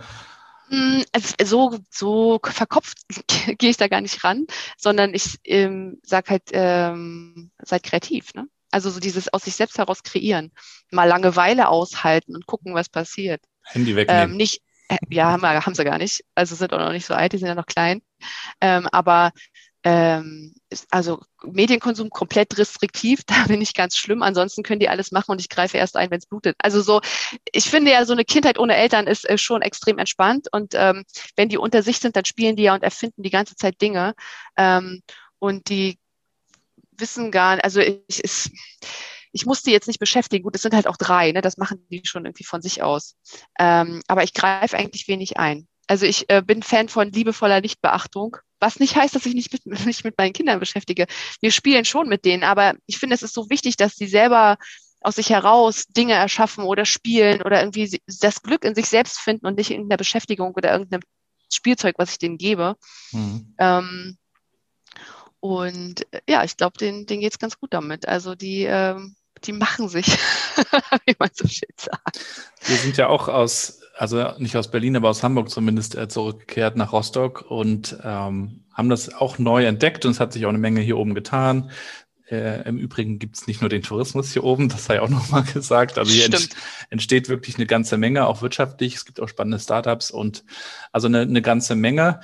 Also 1.12 1.34
so, 1.44 1.80
so 1.90 2.40
verkopft 2.44 2.98
gehe 3.58 3.70
ich 3.70 3.78
da 3.78 3.88
gar 3.88 4.02
nicht 4.02 4.24
ran, 4.24 4.48
sondern 4.78 5.14
ich 5.14 5.38
ähm, 5.44 6.00
sage 6.04 6.32
halt, 6.32 6.44
ähm, 6.52 7.52
seid 7.62 7.84
kreativ. 7.84 8.34
Ne? 8.34 8.48
Also 8.72 8.90
so 8.90 9.00
dieses 9.00 9.32
aus 9.32 9.44
sich 9.44 9.56
selbst 9.56 9.78
heraus 9.78 10.04
kreieren. 10.04 10.52
Mal 10.92 11.08
Langeweile 11.08 11.68
aushalten 11.70 12.36
und 12.36 12.48
gucken, 12.48 12.74
was 12.74 12.90
passiert. 12.90 13.42
Handy 13.64 13.96
wegnehmen. 13.96 14.32
Ähm, 14.32 14.38
nicht, 14.38 14.62
äh, 14.90 14.98
ja, 15.10 15.32
haben, 15.32 15.44
haben 15.44 15.76
sie 15.76 15.84
gar 15.84 15.98
nicht. 15.98 16.24
Also 16.34 16.56
sind 16.56 16.74
auch 16.74 16.80
noch 16.80 16.92
nicht 16.92 17.06
so 17.06 17.14
alt, 17.14 17.34
die 17.34 17.38
sind 17.38 17.48
ja 17.48 17.56
noch 17.56 17.68
klein. 17.68 18.02
Ähm, 18.60 18.88
aber 18.92 19.32
ähm, 19.86 20.56
also 20.90 21.22
Medienkonsum 21.44 22.10
komplett 22.10 22.58
restriktiv, 22.58 23.22
da 23.28 23.46
bin 23.48 23.62
ich 23.62 23.76
ganz 23.76 23.96
schlimm. 23.98 24.24
Ansonsten 24.24 24.64
können 24.64 24.80
die 24.80 24.90
alles 24.90 25.12
machen 25.12 25.32
und 25.32 25.40
ich 25.40 25.48
greife 25.48 25.78
erst 25.78 25.96
ein, 25.96 26.10
wenn 26.10 26.18
es 26.18 26.26
blutet. 26.26 26.56
Also 26.58 26.82
so, 26.82 27.02
ich 27.54 27.70
finde 27.70 27.92
ja, 27.92 28.04
so 28.06 28.14
eine 28.14 28.26
Kindheit 28.26 28.58
ohne 28.58 28.76
Eltern 28.76 29.08
ist 29.08 29.30
äh, 29.30 29.38
schon 29.38 29.62
extrem 29.62 30.00
entspannt 30.00 30.48
und 30.52 30.74
ähm, 30.76 31.06
wenn 31.36 31.50
die 31.50 31.60
unter 31.60 31.84
sich 31.84 32.00
sind, 32.00 32.16
dann 32.16 32.26
spielen 32.26 32.56
die 32.56 32.64
ja 32.64 32.74
und 32.74 32.84
erfinden 32.84 33.22
die 33.22 33.30
ganze 33.30 33.56
Zeit 33.56 33.80
Dinge 33.80 34.16
ähm, 34.58 35.04
und 35.40 35.70
die 35.70 36.00
wissen 36.98 37.30
gar 37.32 37.56
nicht, 37.56 37.64
also 37.64 37.80
ich, 37.80 38.24
ich, 38.24 38.52
ich 39.34 39.46
muss 39.46 39.62
die 39.62 39.72
jetzt 39.72 39.88
nicht 39.88 40.00
beschäftigen. 40.00 40.44
Gut, 40.44 40.56
es 40.56 40.64
sind 40.64 40.74
halt 40.74 40.88
auch 40.88 40.98
drei, 40.98 41.32
ne? 41.32 41.42
das 41.42 41.58
machen 41.58 41.86
die 41.92 42.02
schon 42.06 42.26
irgendwie 42.26 42.46
von 42.46 42.62
sich 42.62 42.82
aus. 42.82 43.16
Ähm, 43.60 44.02
aber 44.08 44.24
ich 44.24 44.34
greife 44.34 44.78
eigentlich 44.78 45.08
wenig 45.08 45.38
ein. 45.38 45.68
Also 45.88 46.08
ich 46.08 46.30
äh, 46.30 46.42
bin 46.42 46.64
Fan 46.64 46.90
von 46.90 47.12
liebevoller 47.12 47.62
Nichtbeachtung, 47.62 48.38
was 48.60 48.80
nicht 48.80 48.96
heißt, 48.96 49.16
dass 49.16 49.26
ich 49.26 49.34
nicht 49.34 49.52
mit, 49.54 49.66
nicht 49.86 50.04
mit 50.04 50.18
meinen 50.18 50.34
Kindern 50.34 50.60
beschäftige. 50.60 51.08
Wir 51.42 51.52
spielen 51.52 51.86
schon 51.86 52.08
mit 52.08 52.26
denen, 52.26 52.44
aber 52.44 52.76
ich 52.86 52.98
finde, 52.98 53.16
es 53.16 53.24
ist 53.24 53.34
so 53.34 53.50
wichtig, 53.50 53.78
dass 53.78 53.96
sie 53.96 54.08
selber 54.08 54.58
aus 55.02 55.16
sich 55.16 55.30
heraus 55.30 55.86
Dinge 55.88 56.14
erschaffen 56.14 56.64
oder 56.64 56.86
spielen 56.86 57.44
oder 57.44 57.60
irgendwie 57.60 58.02
das 58.22 58.42
Glück 58.42 58.64
in 58.64 58.74
sich 58.74 58.88
selbst 58.88 59.20
finden 59.20 59.46
und 59.46 59.58
nicht 59.58 59.70
in 59.70 59.88
der 59.88 59.98
Beschäftigung 59.98 60.54
oder 60.56 60.72
irgendeinem 60.72 61.04
Spielzeug, 61.54 61.96
was 61.98 62.12
ich 62.12 62.18
denen 62.18 62.38
gebe. 62.38 62.76
Mhm. 63.12 63.54
Ähm, 63.60 64.18
und 65.40 66.12
äh, 66.12 66.22
ja, 66.28 66.44
ich 66.44 66.58
glaube, 66.58 66.78
denen, 66.80 67.06
denen 67.06 67.22
geht's 67.22 67.38
ganz 67.38 67.60
gut 67.60 67.74
damit. 67.74 68.08
Also 68.08 68.34
die, 68.34 68.64
ähm, 68.64 69.16
die 69.44 69.54
machen 69.54 69.90
sich, 69.90 70.08
wie 71.06 71.16
man 71.20 71.30
so 71.34 71.48
schön 71.48 71.70
sagt. 71.78 72.20
Wir 72.64 72.78
sind 72.78 72.98
ja 72.98 73.08
auch 73.08 73.28
aus 73.28 73.82
also 73.98 74.34
nicht 74.38 74.56
aus 74.58 74.70
Berlin, 74.70 74.96
aber 74.96 75.10
aus 75.10 75.24
Hamburg 75.24 75.50
zumindest 75.50 75.96
äh, 75.96 76.08
zurückgekehrt 76.08 76.76
nach 76.76 76.92
Rostock 76.92 77.50
und 77.50 77.98
ähm, 78.04 78.64
haben 78.74 78.90
das 78.90 79.14
auch 79.14 79.40
neu 79.40 79.66
entdeckt 79.66 80.06
und 80.06 80.12
es 80.12 80.20
hat 80.20 80.34
sich 80.34 80.46
auch 80.46 80.50
eine 80.50 80.58
Menge 80.58 80.82
hier 80.82 80.98
oben 80.98 81.16
getan. 81.16 81.72
Äh, 82.30 82.68
Im 82.68 82.78
Übrigen 82.78 83.20
gibt 83.20 83.38
es 83.38 83.48
nicht 83.48 83.62
nur 83.62 83.70
den 83.70 83.84
Tourismus 83.84 84.34
hier 84.34 84.44
oben, 84.44 84.68
das 84.68 84.86
sei 84.86 85.02
auch 85.02 85.10
nochmal 85.10 85.44
gesagt. 85.44 85.98
Also 85.98 86.12
hier 86.12 86.26
ent 86.26 86.50
entsteht 86.90 87.30
wirklich 87.30 87.56
eine 87.56 87.68
ganze 87.68 87.98
Menge, 87.98 88.28
auch 88.28 88.42
wirtschaftlich. 88.42 88.96
Es 88.96 89.06
gibt 89.06 89.20
auch 89.20 89.30
spannende 89.30 89.60
Startups 89.60 90.12
und 90.12 90.44
also 90.92 91.08
eine, 91.08 91.22
eine 91.22 91.42
ganze 91.42 91.76
Menge. 91.76 92.20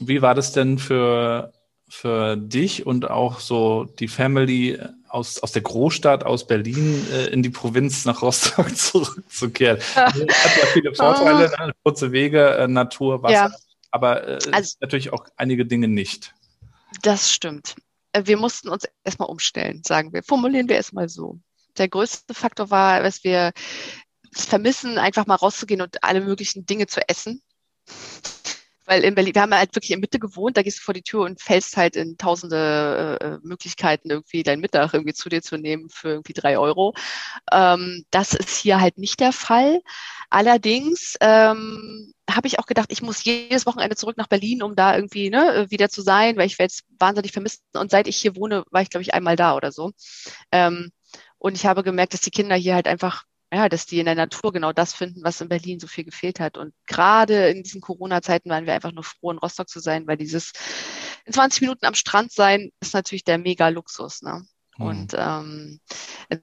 Wie 0.00 0.22
war 0.22 0.34
das 0.34 0.52
denn 0.52 0.78
für, 0.78 1.52
für 1.88 2.36
dich 2.36 2.86
und 2.86 3.10
auch 3.10 3.40
so 3.40 3.84
die 3.84 4.08
Family 4.08 4.78
aus, 5.16 5.38
aus 5.38 5.52
der 5.52 5.62
Großstadt, 5.62 6.24
aus 6.24 6.46
Berlin 6.46 7.06
äh, 7.10 7.28
in 7.28 7.42
die 7.42 7.48
Provinz 7.48 8.04
nach 8.04 8.20
Rostock 8.20 8.76
zurückzukehren. 8.76 9.80
Hat 9.94 10.14
ja 10.14 10.66
viele 10.74 10.94
Vorteile, 10.94 11.50
oh. 11.58 11.66
ne? 11.66 11.72
kurze 11.82 12.12
Wege, 12.12 12.56
äh, 12.56 12.68
Natur, 12.68 13.22
Wasser, 13.22 13.32
ja. 13.32 13.50
aber 13.90 14.28
äh, 14.28 14.38
also, 14.52 14.76
natürlich 14.80 15.12
auch 15.14 15.24
einige 15.36 15.64
Dinge 15.64 15.88
nicht. 15.88 16.34
Das 17.02 17.32
stimmt. 17.32 17.76
Äh, 18.12 18.22
wir 18.26 18.36
mussten 18.36 18.68
uns 18.68 18.86
erstmal 19.04 19.30
umstellen, 19.30 19.82
sagen 19.84 20.12
wir. 20.12 20.22
Formulieren 20.22 20.68
wir 20.68 20.78
es 20.78 20.92
mal 20.92 21.08
so. 21.08 21.40
Der 21.78 21.88
größte 21.88 22.34
Faktor 22.34 22.70
war, 22.70 23.02
dass 23.02 23.24
wir 23.24 23.52
vermissen, 24.32 24.98
einfach 24.98 25.26
mal 25.26 25.36
rauszugehen 25.36 25.80
und 25.80 26.04
alle 26.04 26.20
möglichen 26.20 26.66
Dinge 26.66 26.88
zu 26.88 27.00
essen. 27.08 27.40
Weil 28.86 29.04
in 29.04 29.14
Berlin, 29.14 29.34
wir 29.34 29.42
haben 29.42 29.54
halt 29.54 29.74
wirklich 29.74 29.90
in 29.90 30.00
Mitte 30.00 30.18
gewohnt, 30.18 30.56
da 30.56 30.62
gehst 30.62 30.78
du 30.78 30.82
vor 30.82 30.94
die 30.94 31.02
Tür 31.02 31.22
und 31.22 31.40
fällst 31.40 31.76
halt 31.76 31.96
in 31.96 32.16
tausende 32.16 33.18
äh, 33.20 33.46
Möglichkeiten, 33.46 34.10
irgendwie 34.10 34.42
dein 34.42 34.60
Mittag 34.60 34.94
irgendwie 34.94 35.14
zu 35.14 35.28
dir 35.28 35.42
zu 35.42 35.56
nehmen 35.56 35.88
für 35.90 36.10
irgendwie 36.10 36.32
drei 36.32 36.58
Euro. 36.58 36.94
Ähm, 37.52 38.04
das 38.10 38.34
ist 38.34 38.56
hier 38.56 38.80
halt 38.80 38.98
nicht 38.98 39.20
der 39.20 39.32
Fall. 39.32 39.82
Allerdings 40.30 41.16
ähm, 41.20 42.12
habe 42.30 42.46
ich 42.46 42.58
auch 42.58 42.66
gedacht, 42.66 42.90
ich 42.92 43.02
muss 43.02 43.24
jedes 43.24 43.66
Wochenende 43.66 43.96
zurück 43.96 44.16
nach 44.16 44.28
Berlin, 44.28 44.62
um 44.62 44.74
da 44.76 44.94
irgendwie 44.96 45.30
ne, 45.30 45.66
wieder 45.70 45.88
zu 45.88 46.02
sein, 46.02 46.36
weil 46.36 46.46
ich 46.46 46.58
werde 46.58 46.72
es 46.72 46.84
wahnsinnig 46.98 47.32
vermissen. 47.32 47.62
Und 47.74 47.90
seit 47.90 48.08
ich 48.08 48.16
hier 48.16 48.36
wohne, 48.36 48.64
war 48.70 48.82
ich, 48.82 48.90
glaube 48.90 49.02
ich, 49.02 49.14
einmal 49.14 49.36
da 49.36 49.56
oder 49.56 49.72
so. 49.72 49.92
Ähm, 50.52 50.90
und 51.38 51.56
ich 51.56 51.66
habe 51.66 51.82
gemerkt, 51.82 52.14
dass 52.14 52.20
die 52.20 52.30
Kinder 52.30 52.56
hier 52.56 52.74
halt 52.74 52.88
einfach 52.88 53.24
ja, 53.52 53.68
dass 53.68 53.86
die 53.86 54.00
in 54.00 54.06
der 54.06 54.14
Natur 54.14 54.52
genau 54.52 54.72
das 54.72 54.92
finden, 54.92 55.22
was 55.22 55.40
in 55.40 55.48
Berlin 55.48 55.78
so 55.78 55.86
viel 55.86 56.04
gefehlt 56.04 56.40
hat. 56.40 56.58
Und 56.58 56.74
gerade 56.86 57.48
in 57.48 57.62
diesen 57.62 57.80
Corona-Zeiten 57.80 58.50
waren 58.50 58.66
wir 58.66 58.74
einfach 58.74 58.92
nur 58.92 59.04
froh, 59.04 59.30
in 59.30 59.38
Rostock 59.38 59.68
zu 59.68 59.80
sein, 59.80 60.06
weil 60.06 60.16
dieses 60.16 60.52
in 61.24 61.32
20 61.32 61.60
Minuten 61.60 61.86
am 61.86 61.94
Strand 61.94 62.32
sein 62.32 62.70
ist 62.80 62.94
natürlich 62.94 63.24
der 63.24 63.38
mega 63.38 63.68
Luxus. 63.68 64.22
Ne? 64.22 64.44
Mhm. 64.78 64.86
Und 64.86 65.14
ähm, 65.16 65.80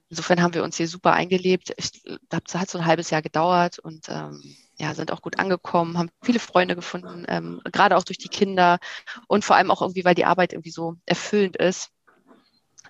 insofern 0.08 0.42
haben 0.42 0.54
wir 0.54 0.64
uns 0.64 0.76
hier 0.76 0.88
super 0.88 1.12
eingelebt. 1.12 1.72
Ich, 1.76 2.02
das 2.28 2.54
hat 2.54 2.70
so 2.70 2.78
ein 2.78 2.86
halbes 2.86 3.10
Jahr 3.10 3.22
gedauert 3.22 3.78
und 3.78 4.08
ähm, 4.08 4.42
ja, 4.76 4.94
sind 4.94 5.12
auch 5.12 5.22
gut 5.22 5.38
angekommen, 5.38 5.98
haben 5.98 6.10
viele 6.22 6.40
Freunde 6.40 6.74
gefunden, 6.74 7.24
ähm, 7.28 7.60
gerade 7.70 7.96
auch 7.96 8.02
durch 8.02 8.18
die 8.18 8.28
Kinder 8.28 8.78
und 9.28 9.44
vor 9.44 9.56
allem 9.56 9.70
auch 9.70 9.82
irgendwie, 9.82 10.04
weil 10.04 10.16
die 10.16 10.24
Arbeit 10.24 10.52
irgendwie 10.52 10.70
so 10.70 10.96
erfüllend 11.06 11.56
ist. 11.56 11.90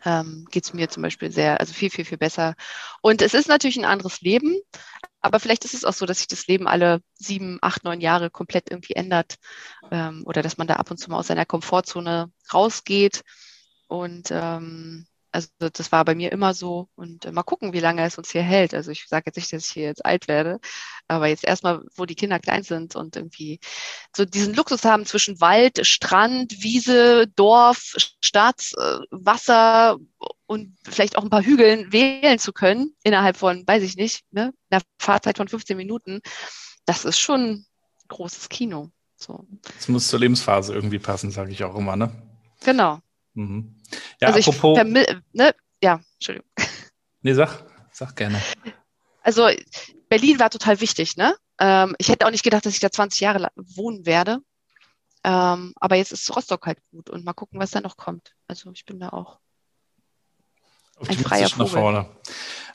Ähm, 0.05 0.47
geht 0.51 0.65
es 0.65 0.75
mir 0.75 0.89
zum 0.89 1.03
Beispiel 1.03 1.31
sehr, 1.31 1.61
also 1.61 1.73
viel, 1.73 1.91
viel, 1.91 2.05
viel 2.05 2.19
besser. 2.19 2.55
Und 3.01 3.23
es 3.23 3.35
ist 3.35 3.49
natürlich 3.49 3.79
ein 3.79 3.85
anderes 3.85 4.21
Leben, 4.21 4.57
aber 5.21 5.41
vielleicht 5.41 5.65
ist 5.65 5.75
es 5.75 5.85
auch 5.85 5.93
so, 5.95 6.05
dass 6.07 6.19
sich 6.19 6.29
das 6.29 6.47
Leben 6.47 6.69
alle 6.69 7.01
sieben, 7.15 7.59
acht, 7.63 7.85
neun 7.85 8.01
Jahre 8.01 8.31
komplett 8.31 8.71
irgendwie 8.71 8.95
ändert 8.95 9.37
ähm, 9.91 10.23
oder 10.27 10.43
dass 10.43 10.59
man 10.59 10.67
da 10.67 10.75
ab 10.75 10.91
und 10.91 10.99
zu 10.99 11.11
mal 11.11 11.19
aus 11.19 11.29
seiner 11.29 11.47
Komfortzone 11.47 12.31
rausgeht. 12.53 13.23
Und 13.87 14.31
ähm, 14.31 15.07
also 15.35 15.49
das 15.59 15.91
war 15.91 16.05
bei 16.05 16.15
mir 16.15 16.31
immer 16.31 16.55
so. 16.55 16.89
Und 16.95 17.25
äh, 17.25 17.33
mal 17.33 17.43
gucken, 17.43 17.73
wie 17.73 17.81
lange 17.81 18.05
es 18.05 18.17
uns 18.17 18.31
hier 18.31 18.43
hält. 18.43 18.73
Also 18.73 18.93
ich 18.93 19.07
sage 19.09 19.25
jetzt 19.27 19.37
nicht, 19.37 19.53
dass 19.53 19.67
ich 19.67 19.73
hier 19.73 19.85
jetzt 19.85 20.07
alt 20.07 20.29
werde, 20.29 20.61
aber 21.09 21.27
jetzt 21.27 21.45
erstmal, 21.45 21.83
wo 21.97 22.07
die 22.07 22.15
Kinder 22.15 22.39
klein 22.39 22.63
sind 22.63 22.95
und 22.95 23.17
irgendwie 23.17 23.59
so 24.17 24.25
diesen 24.25 24.55
Luxus 24.55 24.85
haben 24.85 25.07
zwischen 25.07 25.41
Wald, 25.41 25.85
Strand, 25.85 26.63
Wiese, 26.63 27.27
Dorf, 27.35 27.95
Stadt, 28.23 28.71
äh, 28.79 28.99
Wasser 29.11 29.99
und 30.47 30.77
vielleicht 30.85 31.19
auch 31.19 31.25
ein 31.25 31.31
paar 31.31 31.43
Hügeln 31.43 31.93
wählen 31.93 32.39
zu 32.39 32.53
können, 32.53 32.95
innerhalb 33.03 33.37
von, 33.37 33.67
weiß 33.67 33.83
ich 33.83 33.97
nicht, 33.97 34.23
ne, 34.31 34.55
einer 34.71 34.83
Fahrzeit 35.01 35.37
von 35.39 35.49
15 35.49 35.77
Minuten. 35.77 36.21
Das 36.85 37.05
ist 37.05 37.19
schon 37.19 37.41
ein 37.41 37.67
großes 38.07 38.49
Kino. 38.49 38.93
So. 39.17 39.45
Das 39.77 39.89
muss 39.89 40.07
zur 40.07 40.21
Lebensphase 40.21 40.73
irgendwie 40.73 41.01
passen, 41.01 41.33
sage 41.33 41.51
ich 41.51 41.65
auch 41.65 41.75
immer, 41.75 41.97
ne? 41.97 42.13
Genau. 42.63 43.01
Mhm. 43.35 43.77
Ja, 44.21 44.29
also 44.29 44.51
apropos. 44.51 44.79
Ich, 44.79 45.17
ne, 45.33 45.55
ja, 45.83 46.01
Entschuldigung. 46.15 46.49
Nee, 47.23 47.35
sag, 47.35 47.65
sag 47.91 48.17
gerne. 48.17 48.41
Also 49.23 49.49
Berlin 50.09 50.39
war 50.39 50.51
total 50.51 50.81
wichtig, 50.81 51.17
ne? 51.17 51.35
Ähm, 51.59 51.95
ich 51.99 52.09
hätte 52.09 52.27
auch 52.27 52.31
nicht 52.31 52.45
gedacht, 52.45 52.67
dass 52.67 52.75
ich 52.75 52.81
da 52.81 52.91
20 52.91 53.21
Jahre 53.21 53.49
wohnen 53.57 54.07
werde. 54.07 54.41
Ähm, 55.25 55.73
aber 55.77 55.97
jetzt 55.97 56.13
ist 56.13 56.35
Rostock 56.37 56.67
halt 56.67 56.79
gut 56.91 57.09
und 57.09 57.25
mal 57.25 57.33
gucken, 57.33 57.59
was 57.59 57.71
da 57.71 57.81
noch 57.81 57.97
kommt. 57.97 58.35
Also 58.47 58.71
ich 58.73 58.85
bin 58.85 59.01
da 59.01 59.09
auch 59.09 59.39
ein 61.09 61.19
freier 61.19 61.49
Vogel. 61.49 61.65
nach 61.65 61.73
vorne. 61.73 62.07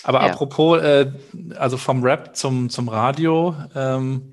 Aber 0.04 0.26
ja. 0.26 0.32
apropos, 0.32 0.82
äh, 0.82 1.12
also 1.56 1.78
vom 1.78 2.04
Rap 2.04 2.36
zum, 2.36 2.70
zum 2.70 2.90
Radio, 2.90 3.56
ähm, 3.76 4.32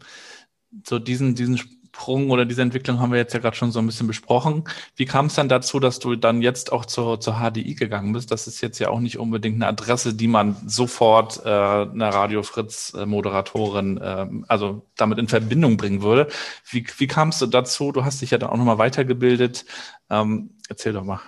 so 0.84 0.98
diesen, 0.98 1.34
diesen 1.34 1.60
Sprung 1.96 2.30
oder 2.30 2.44
diese 2.44 2.60
Entwicklung 2.60 3.00
haben 3.00 3.10
wir 3.10 3.18
jetzt 3.18 3.32
ja 3.32 3.40
gerade 3.40 3.56
schon 3.56 3.72
so 3.72 3.78
ein 3.78 3.86
bisschen 3.86 4.06
besprochen. 4.06 4.64
Wie 4.96 5.06
kam 5.06 5.26
es 5.26 5.34
dann 5.34 5.48
dazu, 5.48 5.80
dass 5.80 5.98
du 5.98 6.14
dann 6.14 6.42
jetzt 6.42 6.70
auch 6.70 6.84
zur, 6.84 7.20
zur 7.20 7.36
HDI 7.40 7.74
gegangen 7.74 8.12
bist? 8.12 8.30
Das 8.30 8.46
ist 8.46 8.60
jetzt 8.60 8.78
ja 8.78 8.90
auch 8.90 9.00
nicht 9.00 9.18
unbedingt 9.18 9.56
eine 9.56 9.66
Adresse, 9.68 10.12
die 10.12 10.28
man 10.28 10.56
sofort 10.66 11.40
äh, 11.46 11.48
einer 11.48 12.10
Radio 12.10 12.42
Fritz 12.42 12.92
äh, 12.94 13.06
Moderatorin, 13.06 13.96
äh, 13.96 14.26
also 14.46 14.86
damit 14.96 15.18
in 15.18 15.28
Verbindung 15.28 15.78
bringen 15.78 16.02
würde. 16.02 16.28
Wie, 16.68 16.86
wie 16.98 17.06
kamst 17.06 17.40
du 17.40 17.46
dazu? 17.46 17.92
Du 17.92 18.04
hast 18.04 18.20
dich 18.20 18.30
ja 18.30 18.36
dann 18.36 18.50
auch 18.50 18.58
nochmal 18.58 18.78
weitergebildet. 18.78 19.64
Ähm, 20.10 20.50
erzähl 20.68 20.92
doch 20.92 21.04
mal. 21.04 21.20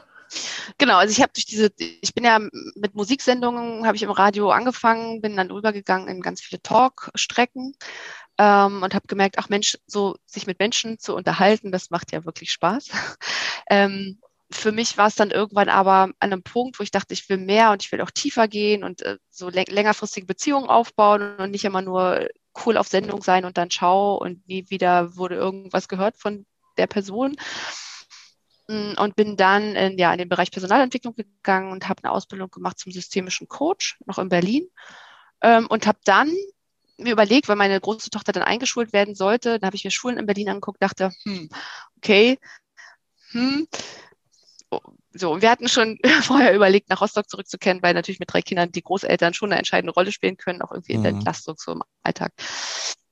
Genau, 0.77 0.97
also 0.99 1.13
ich 1.13 1.23
habe 1.23 1.33
durch 1.33 1.47
diese, 1.47 1.71
ich 1.79 2.15
bin 2.15 2.25
ja 2.25 2.39
mit 2.39 2.95
Musiksendungen, 2.95 3.87
habe 3.87 3.97
ich 3.97 4.03
im 4.03 4.11
Radio 4.11 4.51
angefangen, 4.51 5.21
bin 5.21 5.37
dann 5.37 5.51
rübergegangen 5.51 6.09
in 6.09 6.21
ganz 6.21 6.41
viele 6.41 6.61
Talkstrecken 6.61 7.75
ähm, 8.39 8.83
und 8.83 8.95
habe 8.95 9.07
gemerkt, 9.07 9.39
ach 9.39 9.49
Mensch, 9.49 9.79
so 9.87 10.17
sich 10.27 10.47
mit 10.47 10.59
Menschen 10.59 10.99
zu 10.99 11.15
unterhalten, 11.15 11.73
das 11.73 11.91
macht 11.91 12.13
ja 12.13 12.25
wirklich 12.25 12.53
Spaß. 12.53 12.89
ähm, 13.71 14.21
für 14.51 14.73
mich 14.73 14.97
war 14.97 15.09
es 15.09 15.15
dann 15.15 15.31
irgendwann 15.31 15.69
aber 15.69 16.05
an 16.05 16.15
einem 16.21 16.43
Punkt, 16.43 16.79
wo 16.79 16.83
ich 16.83 16.91
dachte, 16.91 17.13
ich 17.13 17.29
will 17.29 17.37
mehr 17.37 17.71
und 17.71 17.85
ich 17.85 17.93
will 17.93 18.01
auch 18.01 18.11
tiefer 18.11 18.49
gehen 18.49 18.83
und 18.83 19.03
äh, 19.03 19.19
so 19.31 19.51
längerfristige 19.51 20.27
Beziehungen 20.27 20.69
aufbauen 20.69 21.37
und 21.37 21.51
nicht 21.51 21.65
immer 21.65 21.83
nur 21.83 22.29
cool 22.65 22.77
auf 22.77 22.89
Sendung 22.89 23.23
sein 23.23 23.45
und 23.45 23.59
dann 23.59 23.71
schau 23.71 24.17
und 24.17 24.47
nie 24.49 24.69
wieder 24.71 25.17
wurde 25.17 25.35
irgendwas 25.35 25.89
gehört 25.89 26.17
von 26.17 26.47
der 26.79 26.87
Person. 26.87 27.37
Und 28.69 29.17
bin 29.17 29.37
dann 29.37 29.75
in, 29.77 29.97
ja, 29.97 30.13
in 30.13 30.19
den 30.19 30.29
Bereich 30.29 30.51
Personalentwicklung 30.51 31.15
gegangen 31.15 31.73
und 31.73 31.89
habe 31.89 32.05
eine 32.05 32.13
Ausbildung 32.13 32.51
gemacht 32.51 32.79
zum 32.79 32.93
systemischen 32.93 33.49
Coach, 33.49 33.99
noch 34.05 34.19
in 34.19 34.29
Berlin. 34.29 34.69
Ähm, 35.41 35.67
und 35.69 35.87
habe 35.87 35.99
dann 36.05 36.31
mir 36.99 37.13
überlegt, 37.13 37.49
weil 37.49 37.57
meine 37.57 37.81
große 37.81 38.11
Tochter 38.11 38.33
dann 38.33 38.43
eingeschult 38.43 38.93
werden 38.93 39.15
sollte, 39.15 39.59
dann 39.59 39.67
habe 39.67 39.77
ich 39.77 39.85
mir 39.85 39.91
Schulen 39.91 40.19
in 40.19 40.27
Berlin 40.27 40.51
angeguckt, 40.51 40.83
dachte, 40.83 41.13
hm, 41.23 41.49
okay, 41.97 42.39
hm. 43.31 43.69
So, 45.13 45.33
und 45.33 45.41
wir 45.43 45.51
hatten 45.51 45.69
schon 45.69 45.99
vorher 46.23 46.55
überlegt, 46.55 46.91
nach 46.91 47.01
Rostock 47.01 47.29
zurückzukehren, 47.29 47.83
weil 47.83 47.95
natürlich 47.95 48.21
mit 48.21 48.33
drei 48.33 48.43
Kindern 48.43 48.71
die 48.71 48.83
Großeltern 48.83 49.33
schon 49.33 49.51
eine 49.51 49.59
entscheidende 49.59 49.93
Rolle 49.95 50.13
spielen 50.13 50.37
können, 50.37 50.61
auch 50.61 50.73
irgendwie 50.73 50.93
in 50.93 51.03
der 51.03 51.13
mhm. 51.13 51.19
Entlastung 51.19 51.57
so 51.59 51.73
im 51.73 51.83
Alltag. 52.03 52.33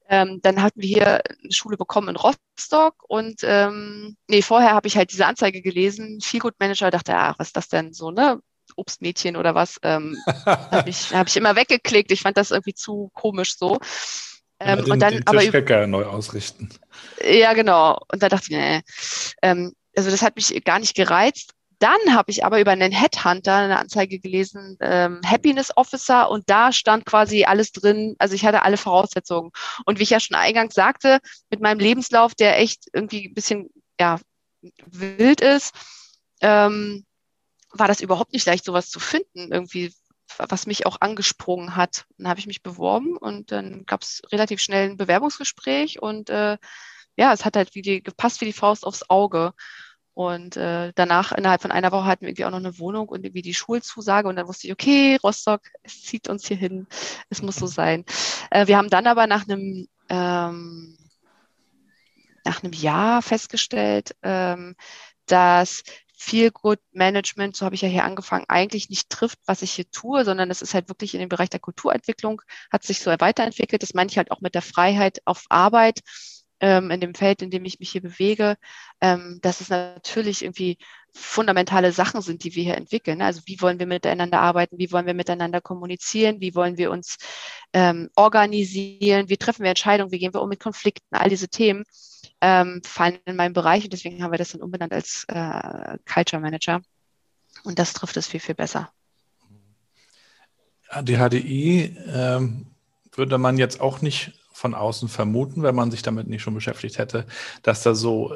Ähm, 0.09 0.41
dann 0.43 0.63
hatten 0.63 0.81
wir 0.81 0.89
hier 0.89 1.15
eine 1.25 1.53
Schule 1.53 1.77
bekommen 1.77 2.09
in 2.09 2.17
Rostock 2.17 2.95
und 3.09 3.41
ähm, 3.43 4.17
nee, 4.29 4.43
vorher 4.43 4.73
habe 4.73 4.87
ich 4.87 4.97
halt 4.97 5.13
diese 5.13 5.27
Anzeige 5.27 5.63
gelesen, 5.63 6.21
Feelgood 6.23 6.55
Manager, 6.61 6.91
dachte, 6.91 7.17
ach, 7.17 7.39
was 7.39 7.49
ist 7.49 7.57
das 7.57 7.69
denn 7.69 7.93
so, 7.93 8.11
ne? 8.11 8.41
Obstmädchen 8.77 9.37
oder 9.37 9.55
was, 9.55 9.79
ähm, 9.83 10.17
habe 10.47 10.91
ich, 10.91 11.15
hab 11.15 11.29
ich 11.29 11.37
immer 11.37 11.57
weggeklickt. 11.57 12.11
Ich 12.11 12.23
fand 12.23 12.37
das 12.37 12.51
irgendwie 12.51 12.75
zu 12.75 13.11
komisch 13.15 13.57
so. 13.57 13.79
Ähm, 14.59 14.85
den, 14.85 14.93
und 14.93 15.01
dann, 15.01 15.13
den 15.13 15.27
aber 15.27 15.43
neu 15.87 16.05
ausrichten. 16.05 16.71
Ja, 17.23 17.53
genau. 17.53 17.99
Und 18.11 18.23
da 18.23 18.29
dachte 18.29 18.47
ich, 18.51 18.57
nee, 18.57 18.83
ähm, 19.43 19.73
also 19.97 20.11
das 20.11 20.23
hat 20.23 20.37
mich 20.37 20.65
gar 20.65 20.79
nicht 20.79 20.95
gereizt. 20.95 21.53
Dann 21.79 22.15
habe 22.15 22.31
ich 22.31 22.45
aber 22.45 22.61
über 22.61 22.71
einen 22.71 22.93
Headhunter 22.93 23.55
eine 23.55 23.79
Anzeige 23.79 24.19
gelesen, 24.19 24.79
ähm, 24.81 25.21
Happiness 25.27 25.77
Officer, 25.77 26.31
und 26.31 26.49
da 26.49 26.73
stand 26.73 27.05
quasi 27.05 27.45
alles 27.45 27.73
drin. 27.73 28.17
Also 28.19 28.35
ich 28.35 28.47
hatte 28.47 28.63
alle 28.63 28.79
Voraussetzungen. 28.79 29.51
Und 29.85 29.99
wie 29.99 30.05
ich 30.05 30.11
ja 30.11 30.21
schon 30.21 30.37
eingangs 30.37 30.75
sagte, 30.75 31.19
mit 31.51 31.61
meinem 31.61 31.81
Lebenslauf, 31.81 32.35
der 32.35 32.59
echt 32.59 32.87
irgendwie 32.93 33.29
ein 33.29 33.35
bisschen 33.35 33.69
ja, 34.01 34.19
wild 34.87 35.41
ist, 35.41 35.75
ähm, 36.41 37.05
war 37.71 37.89
das 37.89 38.01
überhaupt 38.01 38.33
nicht 38.33 38.47
leicht, 38.47 38.65
sowas 38.65 38.89
zu 38.89 39.01
finden, 39.01 39.53
irgendwie, 39.53 39.93
was 40.39 40.67
mich 40.67 40.87
auch 40.87 41.01
angesprungen 41.01 41.77
hat. 41.77 42.07
Dann 42.17 42.29
habe 42.29 42.41
ich 42.41 42.47
mich 42.47 42.63
beworben 42.63 43.17
und 43.17 43.53
dann 43.53 43.85
gab 43.87 44.03
es 44.03 44.23
relativ 44.33 44.61
schnell 44.61 44.91
ein 44.91 44.97
Bewerbungsgespräch 44.97 46.01
und 46.01 46.31
äh, 46.31 46.57
ja, 47.17 47.33
es 47.33 47.45
hat 47.45 47.57
halt 47.57 47.75
wie 47.75 47.83
die, 47.83 48.03
gepasst 48.03 48.41
wie 48.41 48.47
die 48.47 48.53
Faust 48.53 48.87
aufs 48.87 49.09
Auge. 49.09 49.53
Und 50.17 50.57
äh, 50.57 50.93
danach, 50.95 51.33
innerhalb 51.33 51.61
von 51.61 51.71
einer 51.71 51.93
Woche, 51.93 52.07
hatten 52.07 52.23
wir 52.23 52.31
irgendwie 52.31 52.47
auch 52.47 52.51
noch 52.51 52.57
eine 52.57 52.79
Wohnung 52.79 53.07
und 53.11 53.23
irgendwie 53.23 53.43
die 53.43 53.53
Schulzusage. 53.53 54.27
Und 54.27 54.37
dann 54.37 54.49
wusste 54.49 54.67
ich, 54.67 54.73
okay, 54.73 55.19
Rostock, 55.23 55.61
es 55.83 56.05
zieht 56.05 56.31
uns 56.31 56.49
hier 56.49 56.57
hin. 56.57 56.87
Es 57.29 57.43
muss 57.43 57.57
so 57.57 57.67
sein. 57.67 58.07
Äh, 58.51 58.67
wir 58.67 58.79
haben 58.79 58.89
dann 58.89 59.07
aber 59.07 59.27
nach 59.27 59.47
einem, 59.47 59.87
ähm, 60.09 60.97
nach 62.47 62.63
einem 62.63 62.73
Jahr 62.73 63.21
festgestellt, 63.21 64.17
ähm, 64.23 64.75
dass 65.27 65.83
Feel 66.17 66.51
Good 66.51 66.81
Management, 66.93 67.55
so 67.55 67.67
habe 67.67 67.75
ich 67.75 67.83
ja 67.83 67.89
hier 67.89 68.05
angefangen, 68.05 68.47
eigentlich 68.49 68.89
nicht 68.89 69.11
trifft, 69.11 69.39
was 69.45 69.61
ich 69.61 69.73
hier 69.73 69.91
tue, 69.91 70.25
sondern 70.25 70.51
es 70.51 70.63
ist 70.63 70.73
halt 70.73 70.89
wirklich 70.89 71.13
in 71.13 71.21
dem 71.21 71.29
Bereich 71.29 71.51
der 71.51 71.61
Kulturentwicklung, 71.61 72.41
hat 72.73 72.85
sich 72.85 73.01
so 73.01 73.11
weiterentwickelt. 73.11 73.83
Das 73.83 73.93
meine 73.93 74.11
ich 74.11 74.17
halt 74.17 74.31
auch 74.31 74.41
mit 74.41 74.55
der 74.55 74.63
Freiheit 74.63 75.21
auf 75.27 75.45
Arbeit, 75.51 76.01
ähm, 76.61 76.91
in 76.91 77.01
dem 77.01 77.15
Feld, 77.15 77.43
in 77.43 77.51
dem 77.51 77.65
ich 77.65 77.79
mich 77.81 77.91
hier 77.91 78.03
bewege, 78.03 78.57
ähm, 79.01 79.39
dass 79.43 79.61
es 79.61 79.69
natürlich 79.69 80.43
irgendwie 80.43 80.79
fundamentale 81.13 81.93
Sachen 81.93 82.21
sind, 82.21 82.45
die 82.45 82.55
wir 82.55 82.65
hier 82.65 82.77
entwickeln. 82.77 83.23
Also 83.23 83.43
wie 83.47 83.61
wollen 83.61 83.79
wir 83.79 83.87
miteinander 83.87 84.41
arbeiten, 84.41 84.79
wie 84.79 84.93
wollen 84.93 85.07
wir 85.07 85.15
miteinander 85.15 85.61
kommunizieren, 85.61 86.41
wie 86.41 86.55
wollen 86.55 86.77
wir 86.77 86.91
uns 86.91 87.17
ähm, 87.73 88.11
organisieren, 88.17 89.29
wie 89.29 89.37
treffen 89.37 89.63
wir 89.63 89.71
Entscheidungen, 89.71 90.13
wie 90.13 90.19
gehen 90.19 90.35
wir 90.35 90.43
um 90.43 90.49
mit 90.49 90.61
Konflikten, 90.61 91.17
all 91.17 91.29
diese 91.29 91.49
Themen 91.49 91.85
ähm, 92.41 92.83
fallen 92.85 93.19
in 93.25 93.37
meinen 93.37 93.55
Bereich 93.55 93.85
und 93.85 93.93
deswegen 93.93 94.23
haben 94.23 94.33
wir 94.33 94.39
das 94.39 94.51
dann 94.51 94.63
umbenannt 94.63 94.93
als 94.93 95.25
äh, 95.29 95.99
Culture 96.13 96.41
Manager. 96.41 96.83
Und 97.65 97.79
das 97.79 97.93
trifft 97.93 98.17
es 98.17 98.27
viel, 98.27 98.41
viel 98.41 98.55
besser. 98.55 98.91
Die 101.03 101.17
HDI 101.17 101.97
ähm, 102.07 102.67
würde 103.13 103.39
man 103.39 103.59
jetzt 103.59 103.81
auch 103.81 104.03
nicht 104.03 104.33
von 104.57 104.75
außen 104.75 105.09
vermuten, 105.09 105.63
wenn 105.63 105.75
man 105.75 105.91
sich 105.91 106.01
damit 106.01 106.29
nicht 106.29 106.41
schon 106.41 106.55
beschäftigt 106.55 106.97
hätte, 106.97 107.27
dass 107.63 107.83
da 107.83 107.95
so, 107.95 108.35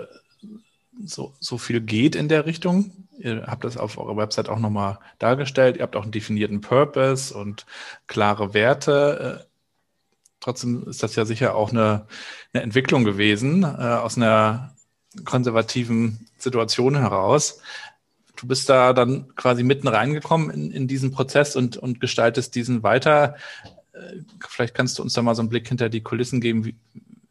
so, 1.03 1.33
so 1.41 1.57
viel 1.57 1.81
geht 1.81 2.15
in 2.15 2.29
der 2.29 2.45
Richtung. 2.45 2.93
Ihr 3.19 3.47
habt 3.47 3.65
das 3.65 3.79
auf 3.79 3.97
eurer 3.97 4.19
Website 4.19 4.51
auch 4.51 4.59
nochmal 4.59 4.99
dargestellt. 5.19 5.79
Ihr 5.79 5.83
habt 5.83 5.97
auch 5.97 6.03
einen 6.03 6.13
definierten 6.13 6.61
Purpose 6.61 7.35
und 7.35 7.65
klare 8.07 8.53
Werte. 8.53 9.41
Äh, 9.41 9.45
trotzdem 10.41 10.87
ist 10.89 11.03
das 11.03 11.17
ja 11.17 11.25
sicher 11.25 11.55
auch 11.55 11.71
eine, 11.71 12.07
eine 12.53 12.65
Entwicklung 12.65 13.05
gewesen 13.05 13.63
äh, 13.63 13.67
aus 13.67 14.19
einer 14.19 14.75
konservativen 15.25 16.29
Situation 16.37 16.97
heraus. 16.97 17.63
Du 18.37 18.47
bist 18.47 18.69
da 18.69 18.93
dann 18.93 19.35
quasi 19.37 19.63
mitten 19.63 19.89
reingekommen 19.89 20.51
in, 20.51 20.71
in 20.71 20.87
diesen 20.87 21.13
Prozess 21.13 21.57
und, 21.57 21.79
und 21.79 21.99
gestaltest 21.99 22.55
diesen 22.55 22.83
weiter. 22.83 23.37
Vielleicht 24.49 24.75
kannst 24.75 24.99
du 24.99 25.03
uns 25.03 25.13
da 25.13 25.23
mal 25.23 25.35
so 25.35 25.43
einen 25.43 25.49
Blick 25.49 25.69
hinter 25.69 25.89
die 25.89 26.03
Kulissen 26.03 26.41
geben. 26.41 26.79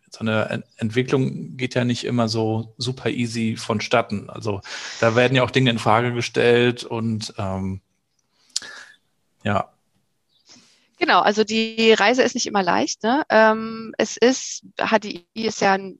So 0.09 0.21
eine 0.21 0.63
Entwicklung 0.77 1.55
geht 1.57 1.75
ja 1.75 1.85
nicht 1.85 2.03
immer 2.03 2.27
so 2.27 2.73
super 2.77 3.09
easy 3.09 3.55
vonstatten. 3.57 4.29
Also 4.29 4.61
da 4.99 5.15
werden 5.15 5.35
ja 5.35 5.43
auch 5.43 5.51
Dinge 5.51 5.69
in 5.69 5.79
Frage 5.79 6.13
gestellt 6.13 6.83
und 6.83 7.33
ähm, 7.37 7.81
ja, 9.43 9.71
Genau, 10.99 11.19
Genau, 11.19 11.21
also 11.21 11.43
die 11.43 11.93
Reise 11.93 12.21
ist 12.23 12.35
nicht 12.35 12.45
immer 12.45 12.61
leicht. 12.61 13.03
Ne? 13.03 13.23
Ähm, 13.29 13.93
es 13.97 14.17
ist, 14.17 14.63
HDI 14.77 15.25
ist 15.33 15.61
ja 15.61 15.73
ein 15.73 15.97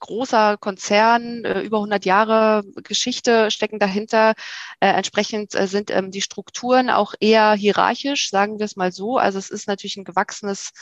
großer 0.00 0.56
Konzern, 0.58 1.44
äh, 1.44 1.60
über 1.62 1.78
100 1.78 2.04
Jahre 2.04 2.62
Geschichte 2.82 3.50
stecken 3.50 3.78
dahinter. 3.78 4.34
Äh, 4.80 4.88
entsprechend 4.88 5.54
äh, 5.54 5.66
sind 5.66 5.90
ähm, 5.90 6.10
die 6.10 6.22
Strukturen 6.22 6.90
auch 6.90 7.14
eher 7.20 7.52
hierarchisch, 7.54 8.30
sagen 8.30 8.58
wir 8.58 8.66
es 8.66 8.76
mal 8.76 8.92
so. 8.92 9.18
Also 9.18 9.38
es 9.38 9.50
ist 9.50 9.68
natürlich 9.68 9.96
ein 9.96 10.04
gewachsenes, 10.04 10.72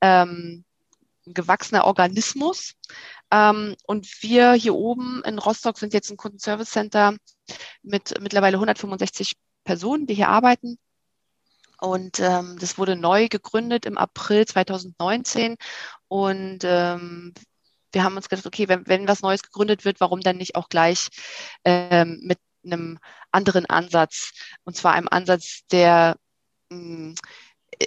ähm, 0.00 0.64
gewachsener 1.26 1.84
Organismus. 1.84 2.74
Ähm, 3.30 3.76
und 3.86 4.22
wir 4.22 4.52
hier 4.54 4.74
oben 4.74 5.22
in 5.24 5.38
Rostock 5.38 5.78
sind 5.78 5.94
jetzt 5.94 6.10
ein 6.10 6.16
Kundenservice 6.16 6.70
Center 6.70 7.16
mit 7.82 8.14
mittlerweile 8.20 8.56
165 8.56 9.34
Personen, 9.64 10.06
die 10.06 10.14
hier 10.14 10.28
arbeiten. 10.28 10.78
Und 11.80 12.20
ähm, 12.20 12.58
das 12.60 12.76
wurde 12.76 12.94
neu 12.94 13.28
gegründet 13.28 13.86
im 13.86 13.96
April 13.96 14.46
2019. 14.46 15.56
Und 16.08 16.60
ähm, 16.64 17.32
wir 17.92 18.04
haben 18.04 18.16
uns 18.16 18.28
gedacht, 18.28 18.46
okay, 18.46 18.68
wenn, 18.68 18.86
wenn 18.86 19.08
was 19.08 19.22
Neues 19.22 19.42
gegründet 19.42 19.84
wird, 19.84 20.00
warum 20.00 20.20
dann 20.20 20.36
nicht 20.36 20.54
auch 20.56 20.68
gleich 20.68 21.08
ähm, 21.64 22.20
mit 22.22 22.38
einem 22.64 22.98
anderen 23.32 23.66
Ansatz, 23.66 24.32
und 24.64 24.76
zwar 24.76 24.92
einem 24.94 25.08
Ansatz, 25.08 25.62
der 25.72 26.16
mh, 26.70 26.78
mm, 26.78 27.14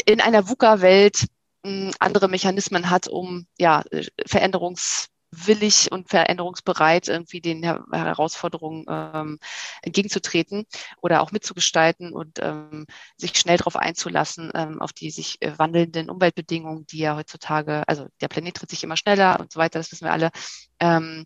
in 0.06 0.22
einer 0.22 0.48
VUCA-Welt 0.48 1.28
mm, 1.63 1.92
andere 2.00 2.28
Mechanismen 2.28 2.89
hat, 2.89 3.08
um 3.08 3.48
ja, 3.60 3.84
Veränderungs 4.26 5.08
willig 5.36 5.91
und 5.91 6.10
veränderungsbereit, 6.10 7.08
irgendwie 7.08 7.41
den 7.41 7.63
Her 7.63 7.84
Herausforderungen 7.91 8.86
ähm, 8.89 9.39
entgegenzutreten 9.82 10.65
oder 11.02 11.22
auch 11.22 11.32
mitzugestalten 11.32 12.13
und 12.13 12.39
ähm, 12.41 12.86
sich 13.17 13.38
schnell 13.38 13.58
darauf 13.58 13.76
einzulassen, 13.76 14.52
ähm, 14.54 14.82
auf 14.82 14.93
die 14.93 15.12
sich 15.12 15.41
äh, 15.41 15.58
wandelnden 15.58 16.10
Umweltbedingungen, 16.10 16.86
die 16.88 17.00
ja 17.00 17.15
heutzutage, 17.15 17.84
also 17.88 18.08
der 18.22 18.28
Planet 18.28 18.56
tritt 18.56 18.69
sich 18.69 18.84
immer 18.84 18.98
schneller 18.98 19.39
und 19.39 19.52
so 19.52 19.60
weiter, 19.60 19.80
das 19.80 19.91
wissen 19.91 20.06
wir 20.06 20.13
alle. 20.13 20.32
Ähm, 20.80 21.26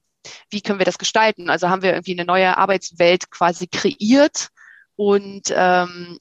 wie 0.49 0.61
können 0.61 0.79
wir 0.79 0.85
das 0.85 0.97
gestalten? 0.97 1.49
Also 1.49 1.69
haben 1.69 1.81
wir 1.81 1.93
irgendwie 1.93 2.13
eine 2.13 2.25
neue 2.25 2.57
Arbeitswelt 2.57 3.31
quasi 3.31 3.67
kreiert 3.67 4.49
und 4.95 5.53
ähm, 5.55 6.17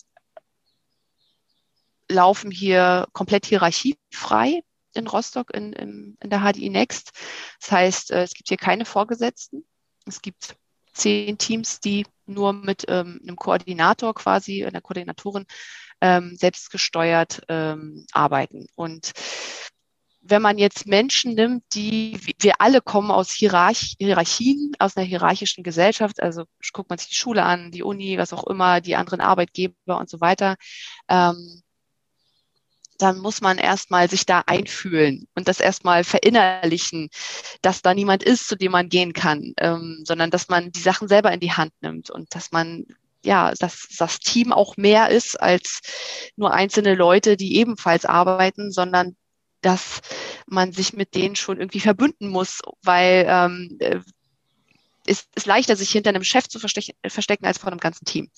laufen 2.09 2.51
hier 2.51 3.07
komplett 3.13 3.47
hierarchiefrei 3.47 4.63
in 4.97 5.07
Rostock 5.07 5.55
in, 5.55 5.73
in, 5.73 6.17
in 6.21 6.31
der 6.31 6.41
HDI 6.41 6.71
Next. 6.71 7.13
Das 7.61 7.73
heißt, 7.73 8.11
äh, 8.11 8.23
es 8.23 8.35
gibt 8.35 8.49
hier 8.49 8.57
keine 8.57 8.85
Vorgesetzten. 8.85 9.65
Es 10.07 10.23
gibt 10.23 10.57
zehn 10.93 11.39
Teams, 11.39 11.81
die 11.81 12.07
nur 12.27 12.53
mit 12.53 12.85
ähm, 12.89 13.21
einem 13.23 13.37
Koordinator 13.37 14.15
quasi, 14.15 14.65
einer 14.65 14.81
Koordinatorin 14.81 15.47
ähm, 16.01 16.37
selbstgesteuert 16.37 17.43
ähm, 17.49 18.07
arbeiten. 18.13 18.67
Und 18.75 19.13
wenn 20.29 20.43
man 20.43 20.59
jetzt 20.59 20.87
Menschen 20.87 21.35
nimmt, 21.35 21.63
die, 21.75 22.19
wir 22.41 22.61
alle 22.61 22.81
kommen 22.81 23.11
aus 23.11 23.31
Hierarch 23.31 23.95
Hierarchien, 23.99 24.73
aus 24.79 24.97
einer 24.97 25.07
hierarchischen 25.07 25.63
Gesellschaft, 25.63 26.21
also 26.21 26.45
guckt 26.73 26.91
man 26.91 26.99
sich 26.99 27.09
die 27.09 27.15
Schule 27.15 27.45
an, 27.45 27.71
die 27.71 27.83
Uni, 27.83 28.19
was 28.19 28.33
auch 28.33 28.47
immer, 28.47 28.81
die 28.81 28.97
anderen 28.97 29.21
Arbeitgeber 29.21 29.99
und 29.99 30.11
so 30.11 30.21
weiter, 30.21 30.57
ähm, 31.09 31.63
dann 32.99 33.19
muss 33.19 33.41
man 33.41 33.59
erstmal 33.59 34.09
sich 34.09 34.27
da 34.27 34.43
einfühlen 34.47 35.27
und 35.35 35.49
das 35.49 35.61
erstmal 35.61 36.05
verinnerlichen, 36.05 37.11
dass 37.63 37.83
da 37.83 37.95
niemand 37.95 38.23
ist, 38.23 38.49
zu 38.49 38.57
dem 38.57 38.73
man 38.73 38.89
gehen 38.89 39.13
kann, 39.13 39.55
ähm, 39.59 40.03
sondern 40.05 40.31
dass 40.31 40.49
man 40.49 40.73
die 40.73 40.81
Sachen 40.81 41.09
selber 41.09 41.33
in 41.33 41.41
die 41.41 41.53
Hand 41.53 41.73
nimmt 41.81 42.11
und 42.11 42.35
dass 42.35 42.53
man 42.53 42.87
ja, 43.25 43.53
dass 43.59 43.89
das 43.99 44.21
Team 44.21 44.53
auch 44.53 44.77
mehr 44.77 45.11
ist 45.11 45.41
als 45.41 45.81
nur 46.37 46.53
einzelne 46.53 46.95
Leute, 46.95 47.37
die 47.37 47.57
ebenfalls 47.57 48.05
arbeiten, 48.05 48.71
sondern 48.71 49.17
dass 49.63 50.01
man 50.47 50.73
sich 50.73 50.93
mit 50.93 51.15
denen 51.15 51.35
schon 51.35 51.59
irgendwie 51.59 51.81
verbünden 51.81 52.29
muss, 52.29 52.61
weil 52.83 53.27
ähm, 53.29 53.77
äh, 53.81 53.99
es 55.07 55.27
ist 55.35 55.47
leichter, 55.47 55.77
sich 55.77 55.91
hinter 55.91 56.11
einem 56.11 56.25
Chef 56.25 56.49
zu 56.49 56.59
verstecken 56.59 57.47
als 57.47 57.59
vor 57.59 57.71
einem 57.71 57.81
ganzen 57.81 58.05
Team. 58.05 58.31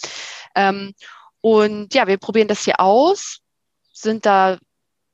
Ähm, 0.55 0.95
und 1.41 1.95
ja, 1.95 2.07
wir 2.07 2.19
probieren 2.19 2.49
das 2.49 2.65
hier 2.65 2.81
aus 2.81 3.41
sind 4.01 4.27
da, 4.27 4.59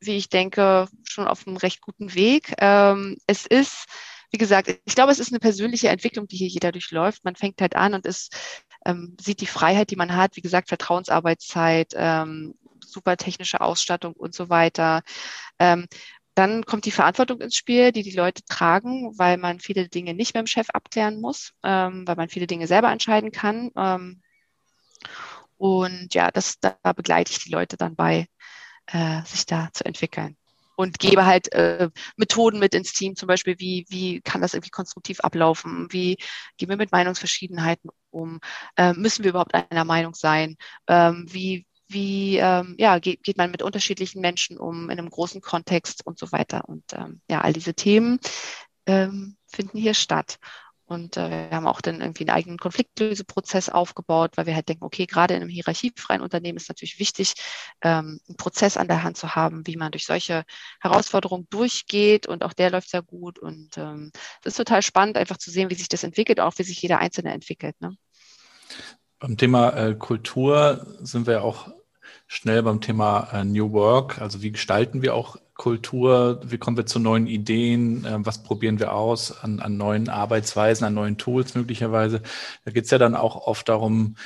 wie 0.01 0.17
ich 0.17 0.29
denke, 0.29 0.89
schon 1.05 1.27
auf 1.27 1.47
einem 1.47 1.57
recht 1.57 1.81
guten 1.81 2.15
Weg. 2.15 2.55
Ähm, 2.59 3.17
es 3.27 3.47
ist, 3.47 3.87
wie 4.31 4.39
gesagt, 4.39 4.69
ich 4.85 4.95
glaube, 4.95 5.13
es 5.13 5.21
ist 5.21 5.31
eine 5.31 5.41
persönliche 5.41 5.89
Entwicklung, 5.89 6.27
die 6.29 6.37
hier 6.37 6.49
jeder 6.49 6.73
durchläuft. 6.73 7.25
Man 7.25 7.37
fängt 7.37 7.61
halt 7.61 7.77
an 7.77 7.95
und 7.95 8.07
ist, 8.07 8.37
ähm, 8.85 9.17
sieht 9.21 9.41
die 9.41 9.47
Freiheit, 9.47 9.91
die 9.91 9.97
man 9.97 10.15
hat, 10.15 10.37
wie 10.37 10.43
gesagt, 10.43 10.69
Vertrauensarbeitszeit, 10.69 11.93
ähm, 11.95 12.55
super 12.85 13.17
technische 13.17 13.61
Ausstattung 13.61 14.15
und 14.15 14.35
so 14.35 14.49
weiter. 14.49 15.03
Ähm, 15.59 15.87
dann 16.35 16.65
kommt 16.65 16.85
die 16.85 16.91
Verantwortung 16.91 17.41
ins 17.41 17.55
Spiel, 17.55 17.93
die 17.93 18.03
die 18.03 18.17
Leute 18.17 18.43
tragen, 18.45 19.17
weil 19.19 19.37
man 19.37 19.61
viele 19.61 19.89
Dinge 19.89 20.15
nicht 20.15 20.35
mit 20.35 20.41
dem 20.43 20.47
Chef 20.49 20.69
abklären 20.71 21.21
muss, 21.21 21.53
ähm, 21.63 22.07
weil 22.07 22.17
man 22.17 22.29
viele 22.29 22.47
Dinge 22.47 22.67
selber 22.67 22.91
entscheiden 22.91 23.31
kann. 23.31 23.71
Ähm, 23.77 24.21
und 25.57 26.13
ja, 26.13 26.31
das, 26.31 26.59
da 26.61 26.77
begleite 26.93 27.31
ich 27.31 27.39
die 27.39 27.51
Leute 27.51 27.77
dann 27.77 27.95
bei, 27.95 28.27
äh, 28.87 29.23
sich 29.25 29.47
da 29.47 29.69
zu 29.73 29.85
entwickeln. 29.85 30.37
Und 30.77 30.99
gebe 30.99 31.25
halt 31.25 31.53
äh, 31.53 31.89
Methoden 32.17 32.59
mit 32.59 32.75
ins 32.75 32.93
Team, 32.93 33.15
zum 33.15 33.29
Beispiel, 33.29 33.57
wie, 33.59 33.87
wie 33.91 34.21
kann 34.21 34.41
das 34.41 34.55
irgendwie 34.55 34.71
konstruktiv 34.71 35.21
ablaufen? 35.21 35.87
Wie 35.91 36.17
gehen 36.57 36.69
wir 36.69 36.77
mit 36.77 36.91
Meinungsverschiedenheiten 36.91 37.91
um? 38.11 38.41
Äh, 38.77 38.93
müssen 38.95 39.23
wir 39.23 39.31
überhaupt 39.31 39.55
einer 39.55 39.85
Meinung 39.85 40.15
sein? 40.15 40.57
Ähm, 40.89 41.27
wie, 41.31 41.65
wie 41.87 42.39
ähm, 42.39 42.75
ja, 42.77 42.99
geht, 42.99 43.23
geht 43.23 43.39
man 43.39 43.53
mit 43.53 43.63
unterschiedlichen 43.63 44.21
Menschen 44.21 44.59
um 44.59 44.91
in 44.91 44.99
einem 44.99 45.11
großen 45.11 45.41
Kontext 45.41 46.05
und 46.05 46.19
so 46.19 46.33
weiter. 46.33 46.69
Und 46.69 46.85
ähm, 46.93 47.21
ja, 47.31 47.41
all 47.43 47.53
diese 47.53 47.75
Themen 47.75 48.19
ähm, 48.87 49.37
finden 49.47 49.79
hier 49.79 49.95
statt. 49.95 50.39
Und 50.87 51.17
äh, 51.17 51.49
wir 51.51 51.57
haben 51.57 51.67
auch 51.67 51.81
dann 51.81 52.01
irgendwie 52.01 52.25
einen 52.25 52.37
eigenen 52.37 52.59
Konfliktlöseprozess 52.59 53.69
aufgebaut, 53.71 54.33
weil 54.37 54.47
wir 54.47 54.55
halt 54.55 54.69
denken, 54.69 54.85
okay, 54.85 55.07
gerade 55.07 55.35
in 55.35 55.41
einem 55.41 55.51
hierarchiefreien 55.51 56.21
Unternehmen 56.21 56.59
ist 56.59 56.69
natürlich 56.69 56.99
wichtig, 56.99 57.35
ähm, 57.83 58.21
einen 58.29 58.37
Prozess 58.37 58.77
an 58.77 58.89
der 58.89 59.03
Hand 59.03 59.17
zu 59.17 59.35
haben, 59.35 59.67
wie 59.67 59.77
man 59.77 59.93
durch 59.93 60.05
solche 60.05 60.45
Herausforderungen 60.81 61.47
durchgeht. 61.49 62.27
Und 62.27 62.45
auch 62.45 62.53
der 62.53 62.71
läuft 62.71 62.91
sehr 62.91 63.03
gut. 63.03 63.39
Und 63.39 63.79
ähm, 63.79 64.13
das 64.43 64.53
ist 64.53 64.59
total 64.59 64.83
spannend, 64.83 65.17
einfach 65.17 65.39
zu 65.39 65.51
sehen, 65.51 65.71
wie 65.71 65.75
sich 65.75 65.89
das 65.89 66.05
entwickelt, 66.05 66.41
auch 66.41 66.53
wie 66.59 66.65
sich 66.65 66.83
jeder 66.83 66.99
Einzelne 66.99 67.33
entwickelt. 67.33 67.81
Ne? 67.81 67.97
Beim 69.19 69.39
Thema 69.39 69.71
äh, 69.71 69.95
Kultur 69.95 70.87
sind 71.01 71.27
wir 71.27 71.43
auch 71.45 71.69
schnell 72.27 72.63
beim 72.63 72.81
Thema 72.81 73.29
äh, 73.33 73.45
New 73.45 73.73
Work. 73.73 74.21
Also 74.21 74.43
wie 74.43 74.53
gestalten 74.53 75.03
wir 75.03 75.15
auch 75.15 75.37
Kultur? 75.55 76.41
Wie 76.45 76.59
kommen 76.59 76.77
wir 76.77 76.87
zu 76.87 76.99
neuen 76.99 77.27
Ideen? 77.27 78.05
Äh, 78.05 78.19
was 78.19 78.43
probieren 78.43 78.79
wir 78.79 78.93
aus 78.93 79.43
an, 79.43 79.61
an 79.61 79.77
neuen 79.77 80.09
Arbeitsweisen, 80.09 80.87
an 80.87 80.95
neuen 80.95 81.17
Tools 81.17 81.55
möglicherweise? 81.55 82.23
Da 82.65 82.73
geht 82.73 82.85
es 82.85 82.91
ja 82.91 82.99
dann 82.99 83.15
auch 83.15 83.47
oft 83.47 83.69
darum, 83.69 84.17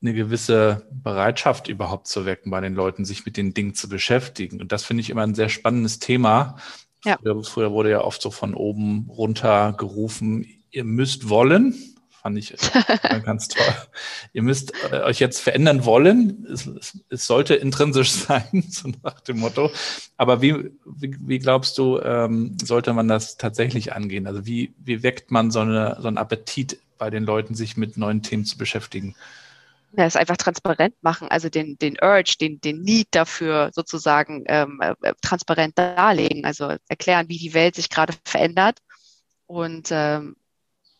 eine 0.00 0.14
gewisse 0.14 0.86
Bereitschaft 0.92 1.68
überhaupt 1.68 2.06
zu 2.06 2.24
wecken 2.24 2.50
bei 2.50 2.60
den 2.60 2.74
Leuten, 2.74 3.04
sich 3.04 3.26
mit 3.26 3.36
den 3.36 3.52
Dingen 3.52 3.74
zu 3.74 3.88
beschäftigen. 3.88 4.60
Und 4.60 4.70
das 4.70 4.84
finde 4.84 5.00
ich 5.00 5.10
immer 5.10 5.22
ein 5.22 5.34
sehr 5.34 5.48
spannendes 5.48 5.98
Thema. 5.98 6.56
Ja. 7.04 7.18
Früher, 7.20 7.44
früher 7.44 7.72
wurde 7.72 7.90
ja 7.90 8.00
oft 8.02 8.22
so 8.22 8.30
von 8.30 8.54
oben 8.54 9.08
runter 9.10 9.74
gerufen, 9.76 10.46
ihr 10.70 10.84
müsst 10.84 11.28
wollen 11.28 11.74
fand 12.20 12.36
ich 12.38 12.54
ganz 13.24 13.48
toll. 13.48 13.64
Ihr 14.32 14.42
müsst 14.42 14.72
äh, 14.90 15.00
euch 15.00 15.20
jetzt 15.20 15.40
verändern 15.40 15.84
wollen. 15.84 16.46
Es, 16.52 16.66
es, 16.66 16.98
es, 17.08 17.26
sollte 17.26 17.54
intrinsisch 17.54 18.10
sein, 18.12 18.64
so 18.68 18.90
nach 19.02 19.20
dem 19.20 19.38
Motto. 19.38 19.70
Aber 20.16 20.42
wie, 20.42 20.70
wie, 20.84 21.16
wie 21.20 21.38
glaubst 21.38 21.78
du, 21.78 22.00
ähm, 22.00 22.56
sollte 22.62 22.92
man 22.92 23.08
das 23.08 23.36
tatsächlich 23.36 23.92
angehen? 23.92 24.26
Also 24.26 24.46
wie, 24.46 24.74
wie 24.78 25.02
weckt 25.02 25.30
man 25.30 25.50
so, 25.50 25.60
eine, 25.60 25.96
so 26.00 26.08
einen 26.08 26.18
Appetit 26.18 26.78
bei 26.98 27.10
den 27.10 27.24
Leuten, 27.24 27.54
sich 27.54 27.76
mit 27.76 27.96
neuen 27.96 28.22
Themen 28.22 28.44
zu 28.44 28.58
beschäftigen? 28.58 29.14
Ja, 29.92 30.04
es 30.04 30.16
einfach 30.16 30.36
transparent 30.36 30.94
machen, 31.00 31.28
also 31.28 31.48
den, 31.48 31.78
den 31.78 31.96
Urge, 32.02 32.36
den, 32.38 32.60
den 32.60 32.82
Need 32.82 33.08
dafür 33.12 33.70
sozusagen 33.72 34.44
ähm, 34.46 34.80
äh, 34.82 35.14
transparent 35.22 35.78
darlegen, 35.78 36.44
also 36.44 36.74
erklären, 36.88 37.30
wie 37.30 37.38
die 37.38 37.54
Welt 37.54 37.74
sich 37.74 37.88
gerade 37.88 38.12
verändert 38.26 38.80
und 39.46 39.88
ähm, 39.90 40.36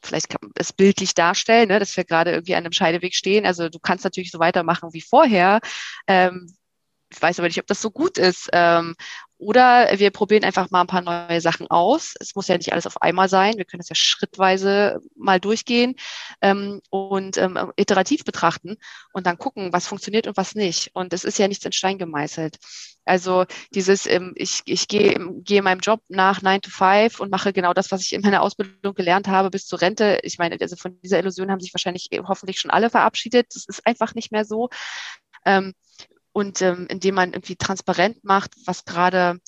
vielleicht 0.02 0.28
kann 0.28 0.40
man 0.42 0.52
es 0.56 0.72
bildlich 0.72 1.14
darstellen, 1.14 1.68
ne, 1.68 1.78
dass 1.78 1.96
wir 1.96 2.04
gerade 2.04 2.32
irgendwie 2.32 2.54
an 2.54 2.64
einem 2.64 2.72
Scheideweg 2.72 3.14
stehen. 3.14 3.46
Also 3.46 3.68
du 3.68 3.78
kannst 3.78 4.04
natürlich 4.04 4.30
so 4.30 4.38
weitermachen 4.38 4.92
wie 4.92 5.00
vorher. 5.00 5.60
Ähm, 6.06 6.54
ich 7.10 7.20
weiß 7.20 7.38
aber 7.38 7.48
nicht, 7.48 7.60
ob 7.60 7.66
das 7.66 7.80
so 7.80 7.90
gut 7.90 8.18
ist. 8.18 8.48
Ähm, 8.52 8.94
oder 9.38 9.98
wir 9.98 10.10
probieren 10.10 10.44
einfach 10.44 10.70
mal 10.70 10.80
ein 10.80 10.86
paar 10.88 11.02
neue 11.02 11.40
Sachen 11.40 11.68
aus. 11.68 12.14
Es 12.20 12.34
muss 12.34 12.48
ja 12.48 12.56
nicht 12.56 12.72
alles 12.72 12.86
auf 12.86 13.00
einmal 13.00 13.28
sein. 13.28 13.56
Wir 13.56 13.64
können 13.64 13.78
das 13.80 13.88
ja 13.88 13.94
schrittweise 13.94 15.00
mal 15.16 15.38
durchgehen 15.40 15.94
ähm, 16.42 16.80
und 16.90 17.38
ähm, 17.38 17.72
iterativ 17.76 18.24
betrachten 18.24 18.76
und 19.12 19.26
dann 19.26 19.38
gucken, 19.38 19.72
was 19.72 19.86
funktioniert 19.86 20.26
und 20.26 20.36
was 20.36 20.54
nicht. 20.56 20.90
Und 20.94 21.12
es 21.12 21.24
ist 21.24 21.38
ja 21.38 21.46
nichts 21.46 21.64
in 21.64 21.72
Stein 21.72 21.98
gemeißelt. 21.98 22.58
Also 23.04 23.46
dieses, 23.74 24.06
ähm, 24.06 24.32
ich, 24.34 24.62
ich 24.66 24.88
gehe 24.88 25.16
gehe 25.42 25.62
meinem 25.62 25.80
Job 25.80 26.02
nach 26.08 26.42
9 26.42 26.60
to 26.60 26.70
5 26.70 27.20
und 27.20 27.30
mache 27.30 27.52
genau 27.52 27.72
das, 27.72 27.90
was 27.92 28.02
ich 28.02 28.12
in 28.12 28.22
meiner 28.22 28.42
Ausbildung 28.42 28.94
gelernt 28.94 29.28
habe 29.28 29.50
bis 29.50 29.66
zur 29.66 29.80
Rente. 29.80 30.18
Ich 30.24 30.38
meine, 30.38 30.58
also 30.60 30.76
von 30.76 31.00
dieser 31.00 31.18
Illusion 31.18 31.50
haben 31.50 31.60
sich 31.60 31.72
wahrscheinlich 31.72 32.10
hoffentlich 32.26 32.60
schon 32.60 32.70
alle 32.70 32.90
verabschiedet. 32.90 33.46
Das 33.54 33.64
ist 33.66 33.86
einfach 33.86 34.14
nicht 34.14 34.32
mehr 34.32 34.44
so. 34.44 34.68
Ähm, 35.46 35.74
und 36.38 36.62
ähm, 36.62 36.86
indem 36.88 37.16
man 37.16 37.32
irgendwie 37.32 37.56
transparent 37.56 38.22
macht, 38.24 38.54
was 38.64 38.84
gerade 38.84 39.40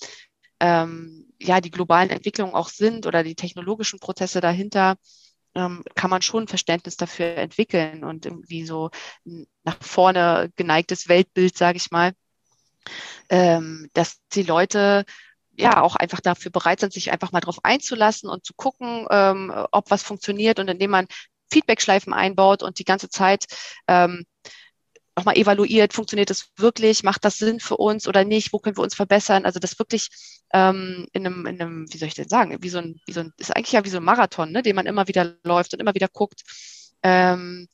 ähm, 0.59 1.33
ja 1.39 1.61
die 1.61 1.71
globalen 1.71 2.11
Entwicklungen 2.11 2.55
auch 2.55 2.69
sind 2.69 3.07
oder 3.07 3.23
die 3.23 3.37
technologischen 3.37 4.01
Prozesse 4.01 4.41
dahinter, 4.41 4.97
ähm, 5.55 5.85
kann 5.95 6.11
man 6.11 6.23
schon 6.23 6.49
Verständnis 6.49 6.97
dafür 6.97 7.37
entwickeln 7.37 8.05
und 8.05 8.27
irgendwie 8.27 8.65
so 8.65 8.91
nach 9.65 9.77
vorne 9.81 10.51
geneigtes 10.57 11.09
Weltbild, 11.09 11.57
sage 11.57 11.77
ich 11.77 11.91
mal, 11.91 12.13
ähm, 13.29 13.89
dass 13.95 14.19
die 14.33 14.43
Leute 14.43 15.05
ja 15.57 15.83
auch 15.83 15.97
einfach 15.97 16.21
dafür 16.21 16.51
bereit 16.51 16.81
sind, 16.81 16.93
sich 16.93 17.13
einfach 17.13 17.33
mal 17.33 17.41
drauf 17.41 17.59
einzulassen 17.65 18.29
und 18.29 18.45
zu 18.45 18.55
gucken, 18.55 19.07
ähm, 19.11 19.53
ob 19.73 19.91
was 19.91 20.03
funktioniert. 20.03 20.59
Und 20.59 20.69
indem 20.69 20.91
man 20.91 21.07
Feedbackschleifen 21.53 22.13
einbaut 22.13 22.63
und 22.63 22.79
die 22.79 22.85
ganze 22.85 23.09
Zeit 23.09 23.47
ähm, 23.89 24.25
nochmal 25.21 25.37
evaluiert, 25.37 25.93
funktioniert 25.93 26.31
das 26.31 26.51
wirklich, 26.57 27.03
macht 27.03 27.25
das 27.25 27.39
Sinn 27.39 27.61
für 27.61 27.77
uns 27.77 28.09
oder 28.09 28.25
nicht, 28.25 28.53
wo 28.53 28.59
können 28.59 28.77
wir 28.77 28.83
uns 28.83 28.95
verbessern? 28.95 29.45
Also 29.45 29.61
das 29.61 29.79
wirklich 29.79 30.09
ähm, 30.53 31.07
in, 31.13 31.27
einem, 31.27 31.47
in 31.47 31.61
einem, 31.61 31.93
wie 31.93 31.99
soll 31.99 32.09
ich 32.09 32.15
denn 32.15 32.29
sagen, 32.29 32.57
wie 32.61 32.69
so 32.69 32.79
ein, 32.79 33.01
wie 33.07 33.13
so 33.13 33.21
ein, 33.21 33.33
ist 33.37 33.55
eigentlich 33.55 33.73
ja 33.73 33.85
wie 33.85 33.91
so 33.91 33.99
ein 33.99 34.05
Marathon, 34.05 34.51
ne, 34.51 34.63
den 34.63 34.77
man 34.77 34.87
immer 34.87 35.09
wieder 35.09 35.37
läuft 35.45 35.75
und 35.75 35.81
immer 35.81 35.95
wieder 35.95 36.09
guckt. 36.09 36.43
Ähm, 37.03 37.69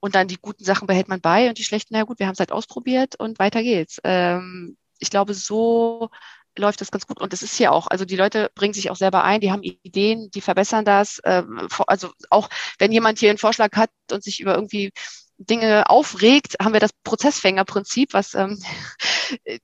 und 0.00 0.14
dann 0.14 0.28
die 0.28 0.38
guten 0.40 0.64
Sachen 0.64 0.86
behält 0.86 1.08
man 1.08 1.20
bei 1.20 1.48
und 1.48 1.58
die 1.58 1.64
schlechten, 1.64 1.94
na 1.94 2.04
gut, 2.04 2.18
wir 2.18 2.26
haben 2.26 2.34
es 2.34 2.40
halt 2.40 2.52
ausprobiert 2.52 3.16
und 3.16 3.38
weiter 3.38 3.62
geht's. 3.62 4.00
Ähm, 4.04 4.76
ich 4.98 5.10
glaube, 5.10 5.34
so 5.34 6.10
läuft 6.56 6.80
das 6.80 6.90
ganz 6.90 7.06
gut. 7.06 7.20
Und 7.20 7.32
es 7.32 7.42
ist 7.42 7.56
hier 7.56 7.72
auch, 7.72 7.86
also 7.86 8.04
die 8.04 8.16
Leute 8.16 8.50
bringen 8.54 8.74
sich 8.74 8.90
auch 8.90 8.96
selber 8.96 9.24
ein, 9.24 9.40
die 9.40 9.52
haben 9.52 9.62
Ideen, 9.62 10.30
die 10.30 10.40
verbessern 10.40 10.84
das. 10.84 11.20
Ähm, 11.24 11.68
also 11.86 12.10
auch 12.30 12.48
wenn 12.78 12.92
jemand 12.92 13.18
hier 13.18 13.30
einen 13.30 13.38
Vorschlag 13.38 13.72
hat 13.76 13.90
und 14.12 14.22
sich 14.24 14.40
über 14.40 14.54
irgendwie 14.54 14.92
Dinge 15.38 15.88
aufregt, 15.88 16.56
haben 16.60 16.72
wir 16.72 16.80
das 16.80 16.92
Prozessfängerprinzip, 17.04 18.12
was 18.12 18.34
ähm, 18.34 18.62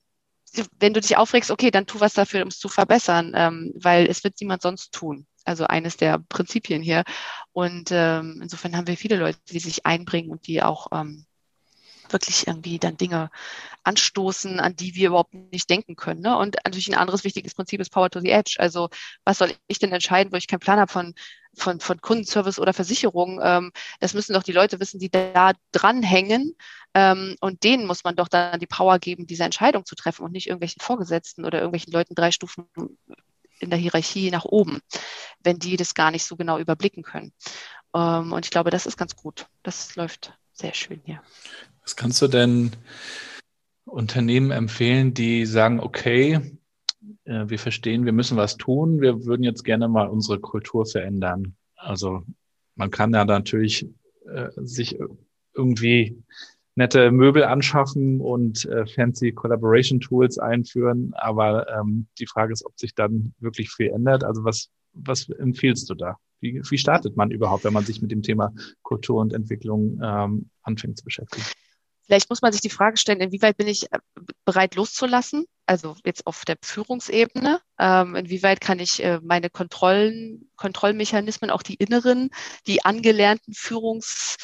wenn 0.78 0.94
du 0.94 1.00
dich 1.00 1.16
aufregst, 1.16 1.50
okay, 1.50 1.70
dann 1.70 1.86
tu 1.86 2.00
was 2.00 2.14
dafür, 2.14 2.42
um 2.42 2.48
es 2.48 2.58
zu 2.58 2.68
verbessern, 2.68 3.32
ähm, 3.34 3.72
weil 3.76 4.06
es 4.06 4.24
wird 4.24 4.40
niemand 4.40 4.62
sonst 4.62 4.92
tun. 4.92 5.26
Also 5.44 5.66
eines 5.66 5.96
der 5.96 6.18
Prinzipien 6.18 6.82
hier. 6.82 7.04
Und 7.52 7.90
ähm, 7.92 8.40
insofern 8.42 8.76
haben 8.76 8.86
wir 8.86 8.96
viele 8.96 9.16
Leute, 9.16 9.38
die 9.50 9.58
sich 9.58 9.84
einbringen 9.84 10.30
und 10.30 10.46
die 10.46 10.62
auch 10.62 10.86
ähm, 10.92 11.26
wirklich 12.10 12.46
irgendwie 12.46 12.78
dann 12.78 12.96
Dinge 12.96 13.30
anstoßen, 13.82 14.60
an 14.60 14.76
die 14.76 14.94
wir 14.94 15.08
überhaupt 15.08 15.34
nicht 15.34 15.68
denken 15.68 15.96
können. 15.96 16.20
Ne? 16.20 16.36
Und 16.36 16.56
natürlich 16.64 16.88
ein 16.88 16.98
anderes 16.98 17.24
wichtiges 17.24 17.54
Prinzip 17.54 17.80
ist 17.80 17.90
Power 17.90 18.10
to 18.10 18.20
the 18.20 18.30
Edge. 18.30 18.56
Also 18.58 18.88
was 19.24 19.38
soll 19.38 19.52
ich 19.66 19.78
denn 19.78 19.92
entscheiden, 19.92 20.32
wo 20.32 20.36
ich 20.36 20.46
keinen 20.46 20.60
Plan 20.60 20.78
habe 20.78 20.90
von, 20.90 21.14
von, 21.54 21.80
von 21.80 22.00
Kundenservice 22.00 22.58
oder 22.58 22.72
Versicherung? 22.72 23.40
Ähm, 23.42 23.72
das 24.00 24.14
müssen 24.14 24.32
doch 24.32 24.42
die 24.42 24.52
Leute 24.52 24.80
wissen, 24.80 24.98
die 24.98 25.10
da 25.10 25.52
dranhängen. 25.72 26.56
Ähm, 26.94 27.36
und 27.40 27.64
denen 27.64 27.86
muss 27.86 28.04
man 28.04 28.16
doch 28.16 28.28
dann 28.28 28.60
die 28.60 28.66
Power 28.66 28.98
geben, 28.98 29.26
diese 29.26 29.44
Entscheidung 29.44 29.84
zu 29.84 29.94
treffen 29.94 30.24
und 30.24 30.32
nicht 30.32 30.46
irgendwelchen 30.46 30.80
Vorgesetzten 30.80 31.44
oder 31.44 31.58
irgendwelchen 31.58 31.92
Leuten 31.92 32.14
drei 32.14 32.30
Stufen 32.30 32.66
in 33.60 33.70
der 33.70 33.78
Hierarchie 33.78 34.30
nach 34.30 34.44
oben, 34.44 34.80
wenn 35.40 35.58
die 35.58 35.76
das 35.76 35.94
gar 35.94 36.10
nicht 36.10 36.24
so 36.24 36.36
genau 36.36 36.58
überblicken 36.58 37.02
können. 37.02 37.32
Ähm, 37.94 38.32
und 38.32 38.46
ich 38.46 38.50
glaube, 38.50 38.70
das 38.70 38.86
ist 38.86 38.96
ganz 38.96 39.16
gut. 39.16 39.46
Das 39.62 39.96
läuft 39.96 40.32
sehr 40.52 40.74
schön 40.74 41.00
hier. 41.04 41.22
Was 41.84 41.96
kannst 41.96 42.20
du 42.22 42.28
denn 42.28 42.72
Unternehmen 43.84 44.50
empfehlen, 44.50 45.14
die 45.14 45.44
sagen, 45.46 45.80
okay, 45.80 46.40
äh, 47.24 47.44
wir 47.48 47.58
verstehen, 47.58 48.06
wir 48.06 48.12
müssen 48.12 48.36
was 48.36 48.56
tun, 48.56 49.00
wir 49.00 49.24
würden 49.26 49.42
jetzt 49.42 49.64
gerne 49.64 49.88
mal 49.88 50.08
unsere 50.08 50.40
Kultur 50.40 50.86
verändern. 50.86 51.54
Also 51.76 52.22
man 52.74 52.90
kann 52.90 53.12
ja 53.12 53.24
natürlich 53.24 53.86
äh, 54.26 54.48
sich 54.56 54.98
irgendwie 55.54 56.22
nette 56.74 57.12
Möbel 57.12 57.44
anschaffen 57.44 58.20
und 58.20 58.64
äh, 58.64 58.86
fancy 58.86 59.32
Collaboration 59.32 60.00
Tools 60.00 60.38
einführen, 60.38 61.12
aber 61.14 61.68
ähm, 61.68 62.08
die 62.18 62.26
Frage 62.26 62.52
ist, 62.52 62.64
ob 62.64 62.78
sich 62.78 62.94
dann 62.94 63.34
wirklich 63.38 63.70
viel 63.70 63.90
ändert. 63.90 64.24
Also 64.24 64.42
was, 64.42 64.70
was 64.92 65.28
empfiehlst 65.28 65.88
du 65.90 65.94
da? 65.94 66.16
Wie, 66.40 66.60
wie 66.68 66.78
startet 66.78 67.16
man 67.16 67.30
überhaupt, 67.30 67.64
wenn 67.64 67.72
man 67.72 67.84
sich 67.84 68.02
mit 68.02 68.10
dem 68.10 68.22
Thema 68.22 68.52
Kultur 68.82 69.20
und 69.20 69.32
Entwicklung 69.32 70.00
ähm, 70.02 70.50
anfängt 70.62 70.98
zu 70.98 71.04
beschäftigen? 71.04 71.44
Vielleicht 72.06 72.28
muss 72.30 72.42
man 72.42 72.52
sich 72.52 72.60
die 72.60 72.70
Frage 72.70 72.96
stellen, 72.96 73.20
inwieweit 73.20 73.56
bin 73.56 73.66
ich 73.66 73.90
äh, 73.92 73.98
bereit 74.44 74.74
loszulassen? 74.74 75.46
Also 75.66 75.96
jetzt 76.04 76.26
auf 76.26 76.44
der 76.44 76.56
Führungsebene. 76.62 77.60
Ähm, 77.78 78.14
inwieweit 78.14 78.60
kann 78.60 78.78
ich 78.78 79.02
äh, 79.02 79.20
meine 79.22 79.48
Kontrollen, 79.48 80.50
Kontrollmechanismen, 80.56 81.50
auch 81.50 81.62
die 81.62 81.74
inneren, 81.74 82.30
die 82.66 82.84
angelernten 82.84 83.54
Führungs 83.54 84.36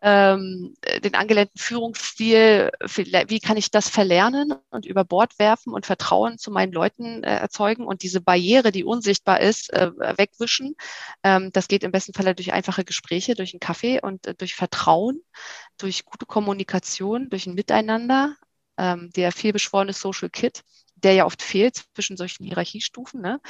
ähm, 0.00 0.74
den 1.02 1.14
angelernten 1.14 1.58
Führungsstil, 1.58 2.70
wie 2.80 3.40
kann 3.40 3.56
ich 3.56 3.70
das 3.70 3.88
verlernen 3.88 4.54
und 4.70 4.86
über 4.86 5.04
Bord 5.04 5.38
werfen 5.38 5.72
und 5.72 5.86
Vertrauen 5.86 6.38
zu 6.38 6.50
meinen 6.50 6.72
Leuten 6.72 7.24
äh, 7.24 7.36
erzeugen 7.36 7.86
und 7.86 8.02
diese 8.02 8.20
Barriere, 8.20 8.70
die 8.70 8.84
unsichtbar 8.84 9.40
ist, 9.40 9.72
äh, 9.72 9.90
wegwischen. 10.16 10.76
Ähm, 11.24 11.50
das 11.52 11.68
geht 11.68 11.82
im 11.82 11.90
besten 11.90 12.14
Falle 12.14 12.34
durch 12.34 12.52
einfache 12.52 12.84
Gespräche, 12.84 13.34
durch 13.34 13.52
einen 13.54 13.60
Kaffee 13.60 14.00
und 14.00 14.26
äh, 14.26 14.34
durch 14.34 14.54
Vertrauen, 14.54 15.20
durch 15.78 16.04
gute 16.04 16.26
Kommunikation, 16.26 17.28
durch 17.28 17.46
ein 17.46 17.54
Miteinander, 17.54 18.36
ähm, 18.76 19.10
der 19.16 19.32
vielbeschworene 19.32 19.92
Social 19.92 20.30
Kit 20.30 20.62
der 21.00 21.12
ja 21.12 21.26
oft 21.26 21.42
fehlt 21.42 21.84
zwischen 21.94 22.16
solchen 22.16 22.44
Hierarchiestufen. 22.44 23.20
Ne? 23.20 23.40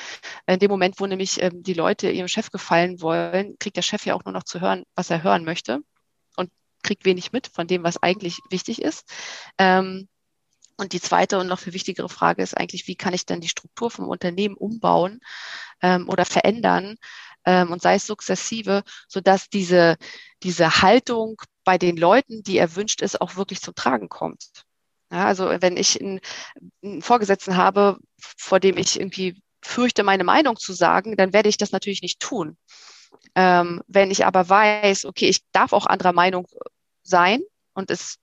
In 0.46 0.58
dem 0.58 0.70
Moment, 0.70 1.00
wo 1.00 1.06
nämlich 1.06 1.42
ähm, 1.42 1.62
die 1.62 1.72
Leute 1.72 2.10
ihrem 2.10 2.28
Chef 2.28 2.50
gefallen 2.50 3.00
wollen, 3.00 3.56
kriegt 3.58 3.78
der 3.78 3.82
Chef 3.82 4.04
ja 4.04 4.14
auch 4.14 4.24
nur 4.26 4.34
noch 4.34 4.44
zu 4.44 4.60
hören, 4.60 4.84
was 4.94 5.08
er 5.08 5.22
hören 5.22 5.44
möchte 5.44 5.80
kriegt 6.82 7.04
wenig 7.04 7.32
mit 7.32 7.48
von 7.48 7.66
dem, 7.66 7.84
was 7.84 8.02
eigentlich 8.02 8.38
wichtig 8.50 8.82
ist. 8.82 9.10
Ähm, 9.58 10.08
und 10.76 10.92
die 10.92 11.00
zweite 11.00 11.38
und 11.38 11.48
noch 11.48 11.58
viel 11.58 11.72
wichtigere 11.72 12.08
Frage 12.08 12.42
ist 12.42 12.56
eigentlich, 12.56 12.86
wie 12.86 12.94
kann 12.94 13.12
ich 13.12 13.26
denn 13.26 13.40
die 13.40 13.48
Struktur 13.48 13.90
vom 13.90 14.08
Unternehmen 14.08 14.54
umbauen 14.54 15.20
ähm, 15.82 16.08
oder 16.08 16.24
verändern 16.24 16.96
ähm, 17.44 17.72
und 17.72 17.82
sei 17.82 17.96
es 17.96 18.06
sukzessive, 18.06 18.84
sodass 19.08 19.48
diese, 19.48 19.96
diese 20.42 20.82
Haltung 20.82 21.40
bei 21.64 21.78
den 21.78 21.96
Leuten, 21.96 22.42
die 22.44 22.58
erwünscht 22.58 23.02
ist, 23.02 23.20
auch 23.20 23.36
wirklich 23.36 23.60
zum 23.60 23.74
Tragen 23.74 24.08
kommt. 24.08 24.64
Ja, 25.10 25.26
also 25.26 25.48
wenn 25.60 25.76
ich 25.76 26.00
einen, 26.00 26.20
einen 26.82 27.02
Vorgesetzten 27.02 27.56
habe, 27.56 27.98
vor 28.18 28.60
dem 28.60 28.76
ich 28.76 29.00
irgendwie 29.00 29.42
fürchte, 29.62 30.02
meine 30.04 30.24
Meinung 30.24 30.56
zu 30.56 30.72
sagen, 30.72 31.16
dann 31.16 31.32
werde 31.32 31.48
ich 31.48 31.56
das 31.56 31.72
natürlich 31.72 32.02
nicht 32.02 32.20
tun. 32.20 32.56
Ähm, 33.34 33.82
wenn 33.86 34.10
ich 34.10 34.26
aber 34.26 34.48
weiß, 34.48 35.04
okay, 35.04 35.28
ich 35.28 35.42
darf 35.52 35.72
auch 35.72 35.86
anderer 35.86 36.12
Meinung 36.12 36.46
sein 37.02 37.40
und 37.74 37.90
es 37.90 38.18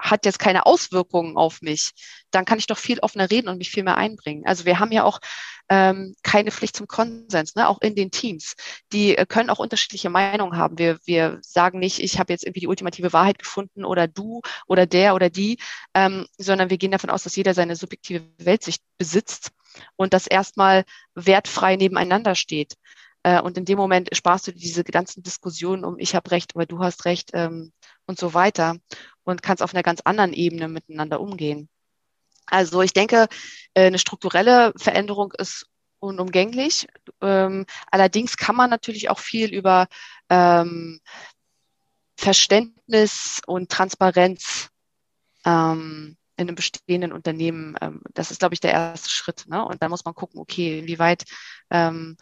hat 0.00 0.24
jetzt 0.24 0.38
keine 0.38 0.66
Auswirkungen 0.66 1.36
auf 1.36 1.60
mich, 1.62 1.92
dann 2.30 2.44
kann 2.44 2.58
ich 2.58 2.66
doch 2.66 2.78
viel 2.78 3.00
offener 3.00 3.30
reden 3.30 3.48
und 3.48 3.58
mich 3.58 3.70
viel 3.70 3.84
mehr 3.84 3.96
einbringen. 3.96 4.46
Also 4.46 4.64
wir 4.64 4.78
haben 4.78 4.92
ja 4.92 5.04
auch 5.04 5.20
ähm, 5.68 6.14
keine 6.22 6.50
Pflicht 6.50 6.76
zum 6.76 6.88
Konsens, 6.88 7.54
ne? 7.54 7.68
auch 7.68 7.80
in 7.80 7.94
den 7.94 8.10
Teams. 8.10 8.56
Die 8.92 9.16
äh, 9.16 9.26
können 9.26 9.50
auch 9.50 9.58
unterschiedliche 9.58 10.10
Meinungen 10.10 10.56
haben. 10.56 10.78
Wir, 10.78 10.98
wir 11.04 11.38
sagen 11.42 11.78
nicht, 11.78 12.00
ich 12.00 12.18
habe 12.18 12.32
jetzt 12.32 12.44
irgendwie 12.44 12.60
die 12.60 12.66
ultimative 12.66 13.12
Wahrheit 13.12 13.38
gefunden 13.38 13.84
oder 13.84 14.08
du 14.08 14.40
oder 14.66 14.86
der 14.86 15.14
oder 15.14 15.30
die, 15.30 15.58
ähm, 15.94 16.26
sondern 16.38 16.70
wir 16.70 16.78
gehen 16.78 16.90
davon 16.90 17.10
aus, 17.10 17.22
dass 17.22 17.36
jeder 17.36 17.54
seine 17.54 17.76
subjektive 17.76 18.24
Weltsicht 18.38 18.82
besitzt 18.98 19.50
und 19.96 20.14
das 20.14 20.26
erstmal 20.26 20.84
wertfrei 21.14 21.76
nebeneinander 21.76 22.34
steht. 22.34 22.74
Äh, 23.22 23.40
und 23.40 23.58
in 23.58 23.64
dem 23.64 23.78
Moment 23.78 24.08
sparst 24.12 24.46
du 24.46 24.52
diese 24.52 24.84
ganzen 24.84 25.22
Diskussionen 25.22 25.84
um 25.84 25.98
ich 25.98 26.14
habe 26.14 26.30
recht, 26.30 26.54
aber 26.54 26.66
du 26.66 26.78
hast 26.78 27.04
recht 27.04 27.30
ähm, 27.34 27.72
und 28.06 28.18
so 28.18 28.34
weiter 28.34 28.76
und 29.24 29.42
kannst 29.42 29.62
auf 29.62 29.74
einer 29.74 29.82
ganz 29.82 30.00
anderen 30.02 30.32
Ebene 30.32 30.68
miteinander 30.68 31.20
umgehen. 31.20 31.68
Also 32.46 32.82
ich 32.82 32.92
denke, 32.92 33.28
äh, 33.74 33.86
eine 33.86 33.98
strukturelle 33.98 34.72
Veränderung 34.76 35.32
ist 35.38 35.66
unumgänglich. 36.00 36.88
Ähm, 37.20 37.66
allerdings 37.90 38.36
kann 38.36 38.56
man 38.56 38.70
natürlich 38.70 39.10
auch 39.10 39.18
viel 39.18 39.54
über 39.54 39.86
ähm, 40.30 41.00
Verständnis 42.16 43.40
und 43.46 43.70
Transparenz 43.70 44.70
ähm, 45.44 46.16
in 46.36 46.48
einem 46.48 46.54
bestehenden 46.54 47.12
Unternehmen, 47.12 47.76
ähm, 47.80 48.02
das 48.14 48.30
ist, 48.30 48.40
glaube 48.40 48.54
ich, 48.54 48.60
der 48.60 48.72
erste 48.72 49.10
Schritt. 49.10 49.44
Ne? 49.46 49.64
Und 49.64 49.82
da 49.82 49.88
muss 49.88 50.04
man 50.04 50.14
gucken, 50.14 50.40
okay, 50.40 50.78
inwieweit 50.78 51.24
ähm, 51.70 52.16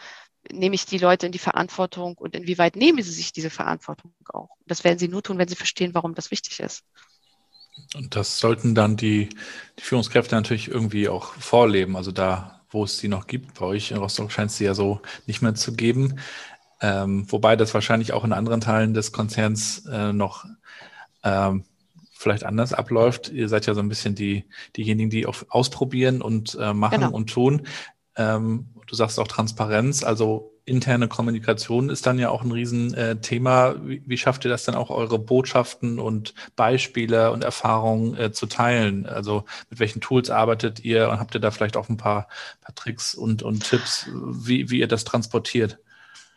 nehme 0.52 0.74
ich 0.74 0.86
die 0.86 0.98
Leute 0.98 1.26
in 1.26 1.32
die 1.32 1.38
Verantwortung 1.38 2.16
und 2.16 2.34
inwieweit 2.34 2.76
nehmen 2.76 3.02
sie 3.02 3.12
sich 3.12 3.32
diese 3.32 3.50
Verantwortung 3.50 4.12
auch. 4.32 4.50
Das 4.66 4.84
werden 4.84 4.98
sie 4.98 5.08
nur 5.08 5.22
tun, 5.22 5.38
wenn 5.38 5.48
sie 5.48 5.56
verstehen, 5.56 5.94
warum 5.94 6.14
das 6.14 6.30
wichtig 6.30 6.60
ist. 6.60 6.84
Und 7.94 8.16
das 8.16 8.38
sollten 8.38 8.74
dann 8.74 8.96
die, 8.96 9.28
die 9.78 9.82
Führungskräfte 9.82 10.34
natürlich 10.34 10.68
irgendwie 10.68 11.08
auch 11.08 11.32
vorleben. 11.34 11.96
Also 11.96 12.12
da, 12.12 12.60
wo 12.70 12.84
es 12.84 12.98
sie 12.98 13.08
noch 13.08 13.26
gibt, 13.26 13.54
bei 13.54 13.66
euch 13.66 13.90
in 13.90 13.98
Rostock 13.98 14.32
scheint 14.32 14.50
es 14.50 14.58
sie 14.58 14.64
ja 14.64 14.74
so 14.74 15.00
nicht 15.26 15.42
mehr 15.42 15.54
zu 15.54 15.74
geben. 15.74 16.18
Ähm, 16.80 17.30
wobei 17.30 17.56
das 17.56 17.74
wahrscheinlich 17.74 18.12
auch 18.12 18.24
in 18.24 18.32
anderen 18.32 18.60
Teilen 18.60 18.94
des 18.94 19.12
Konzerns 19.12 19.86
äh, 19.86 20.12
noch 20.12 20.44
ähm, 21.24 21.64
vielleicht 22.12 22.44
anders 22.44 22.72
abläuft. 22.72 23.30
Ihr 23.30 23.48
seid 23.48 23.66
ja 23.66 23.74
so 23.74 23.80
ein 23.80 23.88
bisschen 23.88 24.14
die, 24.14 24.44
diejenigen, 24.76 25.10
die 25.10 25.26
auch 25.26 25.36
ausprobieren 25.48 26.20
und 26.20 26.56
äh, 26.60 26.74
machen 26.74 27.00
genau. 27.00 27.12
und 27.12 27.30
tun. 27.30 27.66
Ähm, 28.18 28.66
du 28.86 28.94
sagst 28.94 29.18
auch 29.18 29.28
Transparenz. 29.28 30.02
Also 30.02 30.52
interne 30.64 31.08
Kommunikation 31.08 31.88
ist 31.88 32.06
dann 32.06 32.18
ja 32.18 32.28
auch 32.28 32.42
ein 32.42 32.52
Riesenthema. 32.52 33.70
Äh, 33.70 33.88
wie, 33.88 34.02
wie, 34.06 34.18
schafft 34.18 34.44
ihr 34.44 34.50
das 34.50 34.64
dann 34.64 34.74
auch, 34.74 34.90
eure 34.90 35.18
Botschaften 35.18 35.98
und 35.98 36.34
Beispiele 36.56 37.32
und 37.32 37.42
Erfahrungen 37.42 38.16
äh, 38.16 38.32
zu 38.32 38.46
teilen? 38.46 39.06
Also 39.06 39.44
mit 39.70 39.80
welchen 39.80 40.00
Tools 40.00 40.30
arbeitet 40.30 40.84
ihr 40.84 41.08
und 41.08 41.18
habt 41.18 41.34
ihr 41.34 41.40
da 41.40 41.50
vielleicht 41.50 41.76
auch 41.76 41.88
ein 41.88 41.96
paar, 41.96 42.28
paar 42.60 42.74
Tricks 42.74 43.14
und, 43.14 43.42
und 43.42 43.64
Tipps, 43.68 44.08
wie, 44.12 44.70
wie 44.70 44.80
ihr 44.80 44.88
das 44.88 45.04
transportiert? 45.04 45.78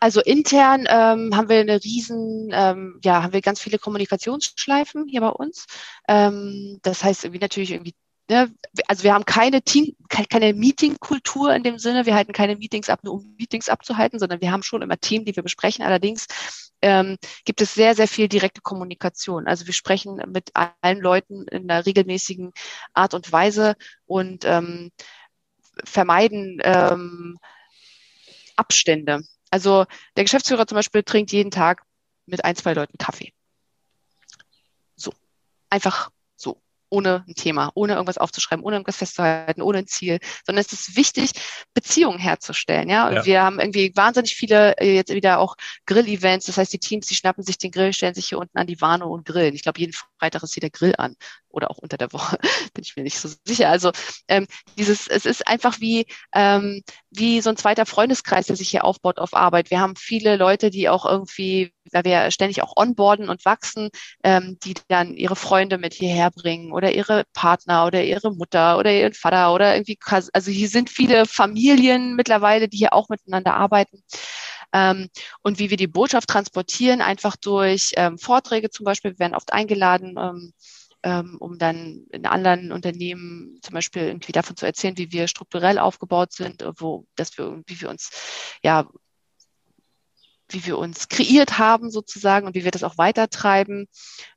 Also 0.04 0.20
intern 0.20 0.88
ähm, 0.90 1.36
haben 1.36 1.48
wir 1.48 1.60
eine 1.60 1.84
riesen, 1.84 2.50
ähm, 2.54 3.00
ja, 3.04 3.22
haben 3.22 3.34
wir 3.34 3.42
ganz 3.42 3.62
viele 3.62 3.78
Kommunikationsschleifen 3.78 5.08
hier 5.08 5.22
bei 5.22 5.30
uns. 5.30 5.68
Ähm, 6.08 6.80
das 6.82 7.04
heißt 7.04 7.24
irgendwie 7.24 7.40
natürlich 7.40 7.72
irgendwie, 7.72 7.94
also 8.88 9.04
wir 9.04 9.14
haben 9.14 9.26
keine 9.26 9.62
Team, 9.62 9.96
keine 10.10 10.54
Meeting-Kultur 10.54 11.54
in 11.54 11.64
dem 11.64 11.78
Sinne. 11.78 12.06
Wir 12.06 12.16
halten 12.16 12.34
keine 12.34 12.56
Meetings 12.56 12.90
ab, 12.90 13.04
nur 13.04 13.16
um 13.16 13.36
Meetings 13.38 13.70
abzuhalten, 13.70 14.20
sondern 14.20 14.42
wir 14.42 14.52
haben 14.52 14.64
schon 14.64 14.82
immer 14.82 14.98
Themen, 14.98 15.26
die 15.26 15.36
wir 15.36 15.44
besprechen. 15.44 15.84
Allerdings 15.84 16.28
ähm, 16.82 17.18
gibt 17.46 17.62
es 17.62 17.74
sehr, 17.74 17.96
sehr 17.96 18.08
viel 18.08 18.28
direkte 18.28 18.62
Kommunikation. 18.62 19.48
Also 19.48 19.66
wir 19.66 19.74
sprechen 19.74 20.22
mit 20.28 20.52
allen 20.54 21.00
Leuten 21.00 21.48
in 21.48 21.70
einer 21.70 21.86
regelmäßigen 21.86 22.52
Art 22.94 23.14
und 23.14 23.32
Weise 23.32 23.76
und 24.06 24.46
ähm, 24.46 24.92
vermeiden 25.84 26.60
ähm, 26.64 27.38
Abstände. 28.56 29.22
Also 29.50 29.86
der 30.16 30.24
Geschäftsführer 30.24 30.68
zum 30.68 30.76
Beispiel 30.76 31.04
trinkt 31.04 31.32
jeden 31.32 31.52
Tag 31.52 31.84
mit 32.26 32.46
ein, 32.46 32.56
zwei 32.56 32.74
Leuten 32.74 32.98
Kaffee. 32.98 33.34
So. 34.96 35.14
Einfach 35.70 36.10
ohne 36.92 37.24
ein 37.28 37.34
Thema, 37.34 37.72
ohne 37.74 37.94
irgendwas 37.94 38.18
aufzuschreiben, 38.18 38.64
ohne 38.64 38.76
irgendwas 38.76 38.98
festzuhalten, 38.98 39.62
ohne 39.62 39.80
ein 39.80 39.88
Ziel, 39.88 40.20
sondern 40.46 40.64
es 40.64 40.74
ist 40.74 40.96
wichtig, 40.96 41.32
Beziehungen 41.74 42.20
herzustellen. 42.20 42.90
Ja, 42.90 43.08
und 43.08 43.16
ja. 43.16 43.26
wir 43.26 43.44
haben 43.44 43.60
irgendwie 43.60 43.92
wahnsinnig 43.96 44.36
viele 44.36 44.78
äh, 44.78 44.94
jetzt 44.94 45.14
wieder 45.14 45.40
auch 45.40 45.56
Grill-Events. 45.86 46.46
Das 46.46 46.58
heißt, 46.58 46.74
die 46.74 46.80
Teams, 46.80 47.08
die 47.08 47.16
schnappen 47.16 47.44
sich 47.44 47.58
den 47.58 47.72
Grill, 47.72 47.94
stellen 47.94 48.14
sich 48.14 48.28
hier 48.28 48.38
unten 48.38 48.58
an 48.58 48.68
die 48.68 48.82
Warne 48.82 49.06
und 49.06 49.26
grillen. 49.26 49.56
Ich 49.56 49.64
glaube, 49.64 49.80
jeden 49.80 49.94
Freitag 50.20 50.44
ist 50.44 50.54
hier 50.54 50.62
der 50.62 50.70
Grill 50.70 50.94
an 50.98 51.16
oder 51.50 51.72
auch 51.72 51.78
unter 51.78 51.98
der 51.98 52.12
Woche, 52.14 52.38
bin 52.74 52.84
ich 52.84 52.96
mir 52.96 53.04
nicht 53.04 53.20
so 53.20 53.30
sicher. 53.46 53.70
Also 53.70 53.92
ähm, 54.28 54.48
dieses, 54.78 55.08
es 55.08 55.26
ist 55.26 55.48
einfach 55.48 55.80
wie 55.80 56.06
ähm, 56.34 56.82
wie 57.10 57.42
so 57.42 57.50
ein 57.50 57.58
zweiter 57.58 57.86
Freundeskreis, 57.86 58.48
der 58.48 58.56
sich 58.56 58.70
hier 58.70 58.86
aufbaut 58.86 59.20
auf 59.20 59.34
Arbeit. 59.34 59.70
Wir 59.70 59.80
haben 59.80 59.96
viele 59.96 60.38
Leute, 60.38 60.70
die 60.70 60.88
auch 60.88 61.06
irgendwie, 61.06 61.74
weil 61.92 62.06
wir 62.06 62.32
ständig 62.32 62.64
auch 62.64 62.74
onboarden 62.76 63.30
und 63.30 63.44
wachsen, 63.44 63.90
ähm, 64.24 64.58
die 64.64 64.76
dann 64.88 65.14
ihre 65.14 65.36
Freunde 65.36 65.78
mit 65.78 65.94
hierher 65.94 66.32
bringen 66.32 66.72
oder 66.82 66.92
ihre 66.92 67.24
Partner 67.34 67.86
oder 67.86 68.04
ihre 68.04 68.34
Mutter 68.34 68.78
oder 68.78 68.92
ihren 68.92 69.14
Vater 69.14 69.54
oder 69.54 69.76
irgendwie, 69.76 69.98
also 70.34 70.52
hier 70.52 70.68
sind 70.68 70.90
viele 70.90 71.26
Familien 71.26 72.16
mittlerweile, 72.16 72.68
die 72.68 72.78
hier 72.78 72.94
auch 72.94 73.10
miteinander 73.10 73.54
arbeiten. 73.54 74.04
Ähm, 74.74 75.10
und 75.44 75.60
wie 75.60 75.70
wir 75.70 75.78
die 75.78 75.88
Botschaft 75.88 76.30
transportieren, 76.30 77.02
einfach 77.02 77.36
durch 77.36 77.92
ähm, 77.98 78.18
Vorträge 78.18 78.70
zum 78.70 78.86
Beispiel, 78.86 79.12
wir 79.12 79.20
werden 79.20 79.36
oft 79.36 79.54
eingeladen, 79.54 80.16
ähm, 80.18 80.54
ähm, 81.04 81.38
um 81.40 81.58
dann 81.58 82.06
in 82.12 82.26
anderen 82.26 82.72
Unternehmen 82.72 83.60
zum 83.62 83.74
Beispiel 83.74 84.04
irgendwie 84.04 84.32
davon 84.32 84.56
zu 84.56 84.66
erzählen, 84.66 84.98
wie 84.98 85.12
wir 85.12 85.28
strukturell 85.28 85.78
aufgebaut 85.78 86.32
sind, 86.34 86.64
wo, 86.78 87.06
dass 87.16 87.38
wir, 87.38 87.62
wie 87.68 87.82
wir 87.82 87.90
uns, 87.90 88.12
ja, 88.64 88.88
wie 90.54 90.66
wir 90.66 90.78
uns 90.78 91.08
kreiert 91.10 91.58
haben 91.58 91.92
sozusagen 91.92 92.48
und 92.48 92.56
wie 92.56 92.64
wir 92.64 92.72
das 92.72 92.84
auch 92.84 92.98
weitertreiben. 92.98 93.88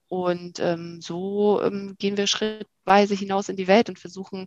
Und 0.08 0.60
ähm, 0.60 1.00
so 1.00 1.60
ähm, 1.62 1.96
gehen 1.98 2.16
wir 2.16 2.26
schrittweise 2.26 3.14
hinaus 3.14 3.48
in 3.48 3.56
die 3.56 3.66
Welt 3.66 3.88
und 3.88 3.98
versuchen, 3.98 4.46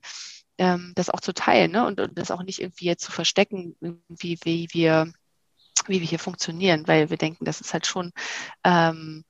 ähm, 0.57 0.93
das 0.95 1.09
auch 1.09 1.19
zu 1.19 1.33
teilen 1.33 1.71
ne? 1.71 1.85
und, 1.85 1.99
und 1.99 2.17
das 2.17 2.31
auch 2.31 2.43
nicht 2.43 2.61
irgendwie 2.61 2.85
jetzt 2.85 3.03
zu 3.03 3.11
verstecken, 3.11 3.75
irgendwie, 3.81 4.39
wie 4.43 4.67
wir, 4.71 5.11
wie 5.87 5.99
wir 5.99 6.07
hier 6.07 6.19
funktionieren, 6.19 6.87
weil 6.87 7.09
wir 7.09 7.17
denken, 7.17 7.45
das 7.45 7.61
ist 7.61 7.73
halt 7.73 7.85
schon 7.85 8.11
ähm, 8.63 9.25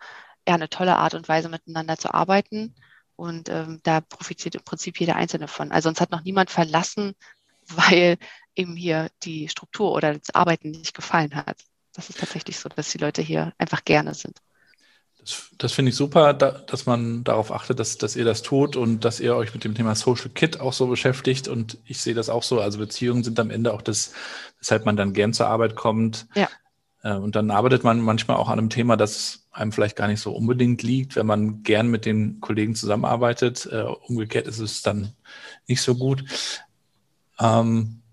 ja, 0.47 0.55
eine 0.55 0.69
tolle 0.69 0.97
Art 0.97 1.13
und 1.13 1.27
Weise, 1.27 1.49
miteinander 1.49 1.97
zu 1.97 2.13
arbeiten. 2.13 2.75
Und 3.15 3.49
ähm, 3.49 3.79
da 3.83 4.01
profitiert 4.01 4.55
im 4.55 4.63
Prinzip 4.63 4.99
jeder 4.99 5.15
Einzelne 5.15 5.47
von. 5.47 5.71
Also 5.71 5.89
uns 5.89 5.99
hat 5.99 6.11
noch 6.11 6.23
niemand 6.23 6.51
verlassen, 6.51 7.15
weil 7.67 8.17
ihm 8.55 8.75
hier 8.75 9.09
die 9.23 9.49
Struktur 9.49 9.91
oder 9.91 10.13
das 10.13 10.33
Arbeiten 10.33 10.71
nicht 10.71 10.93
gefallen 10.93 11.35
hat. 11.35 11.63
Das 11.97 12.11
ist 12.11 12.19
tatsächlich 12.19 12.59
so, 12.59 12.69
dass 12.69 12.91
die 12.91 12.99
Leute 12.99 13.23
hier 13.23 13.53
einfach 13.57 13.83
gerne 13.83 14.13
sind. 14.13 14.37
Das, 15.19 15.49
das 15.57 15.73
finde 15.73 15.89
ich 15.89 15.95
super, 15.95 16.35
da, 16.35 16.51
dass 16.51 16.85
man 16.85 17.23
darauf 17.23 17.51
achtet, 17.51 17.79
dass, 17.79 17.97
dass 17.97 18.15
ihr 18.15 18.23
das 18.23 18.43
tut 18.43 18.75
und 18.75 19.03
dass 19.03 19.19
ihr 19.19 19.35
euch 19.35 19.51
mit 19.55 19.63
dem 19.63 19.73
Thema 19.73 19.95
Social 19.95 20.29
Kit 20.29 20.59
auch 20.59 20.73
so 20.73 20.85
beschäftigt. 20.85 21.47
Und 21.47 21.79
ich 21.85 21.99
sehe 21.99 22.13
das 22.13 22.29
auch 22.29 22.43
so. 22.43 22.61
Also 22.61 22.77
Beziehungen 22.77 23.23
sind 23.23 23.39
am 23.39 23.49
Ende 23.49 23.73
auch 23.73 23.81
das, 23.81 24.13
weshalb 24.59 24.85
man 24.85 24.95
dann 24.95 25.13
gern 25.13 25.33
zur 25.33 25.47
Arbeit 25.47 25.75
kommt. 25.75 26.27
Ja. 26.35 26.47
Äh, 27.01 27.15
und 27.15 27.35
dann 27.35 27.49
arbeitet 27.49 27.83
man 27.83 27.99
manchmal 27.99 28.37
auch 28.37 28.49
an 28.49 28.59
einem 28.59 28.69
Thema, 28.69 28.95
das 28.95 29.47
einem 29.51 29.71
vielleicht 29.71 29.95
gar 29.95 30.07
nicht 30.07 30.21
so 30.21 30.33
unbedingt 30.33 30.83
liegt, 30.83 31.15
wenn 31.15 31.25
man 31.25 31.63
gern 31.63 31.87
mit 31.87 32.05
den 32.05 32.39
Kollegen 32.41 32.75
zusammenarbeitet. 32.75 33.67
Äh, 33.71 33.81
umgekehrt 33.81 34.45
ist 34.45 34.59
es 34.59 34.83
dann 34.83 35.13
nicht 35.65 35.81
so 35.81 35.95
gut. 35.95 36.23
Ähm, 37.39 38.03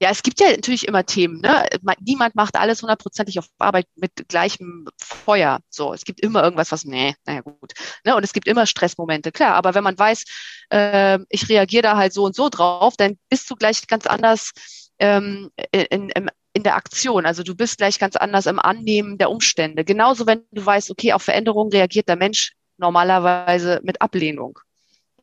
ja, 0.00 0.10
es 0.10 0.22
gibt 0.22 0.40
ja 0.40 0.50
natürlich 0.50 0.86
immer 0.88 1.04
Themen. 1.04 1.40
Ne? 1.40 1.66
Niemand 2.00 2.34
macht 2.34 2.56
alles 2.56 2.82
hundertprozentig 2.82 3.38
auf 3.38 3.46
Arbeit 3.58 3.86
mit 3.96 4.12
gleichem 4.28 4.86
Feuer. 4.98 5.60
So, 5.70 5.92
es 5.92 6.04
gibt 6.04 6.20
immer 6.20 6.42
irgendwas, 6.42 6.72
was, 6.72 6.84
nee, 6.84 7.14
naja, 7.26 7.40
gut. 7.40 7.72
Ne? 8.04 8.14
Und 8.16 8.24
es 8.24 8.32
gibt 8.32 8.48
immer 8.48 8.66
Stressmomente, 8.66 9.32
klar. 9.32 9.54
Aber 9.54 9.74
wenn 9.74 9.84
man 9.84 9.98
weiß, 9.98 10.24
äh, 10.70 11.18
ich 11.28 11.48
reagiere 11.48 11.82
da 11.82 11.96
halt 11.96 12.12
so 12.12 12.24
und 12.24 12.34
so 12.36 12.48
drauf, 12.48 12.96
dann 12.96 13.18
bist 13.28 13.50
du 13.50 13.56
gleich 13.56 13.86
ganz 13.86 14.06
anders 14.06 14.52
ähm, 14.98 15.50
in, 15.72 16.10
in, 16.10 16.30
in 16.52 16.62
der 16.62 16.76
Aktion. 16.76 17.26
Also 17.26 17.42
du 17.42 17.54
bist 17.54 17.78
gleich 17.78 17.98
ganz 17.98 18.16
anders 18.16 18.46
im 18.46 18.58
Annehmen 18.58 19.18
der 19.18 19.30
Umstände. 19.30 19.84
Genauso, 19.84 20.26
wenn 20.26 20.44
du 20.52 20.64
weißt, 20.64 20.90
okay, 20.90 21.12
auf 21.12 21.22
Veränderungen 21.22 21.72
reagiert 21.72 22.08
der 22.08 22.16
Mensch 22.16 22.52
normalerweise 22.76 23.80
mit 23.82 24.00
Ablehnung. 24.00 24.58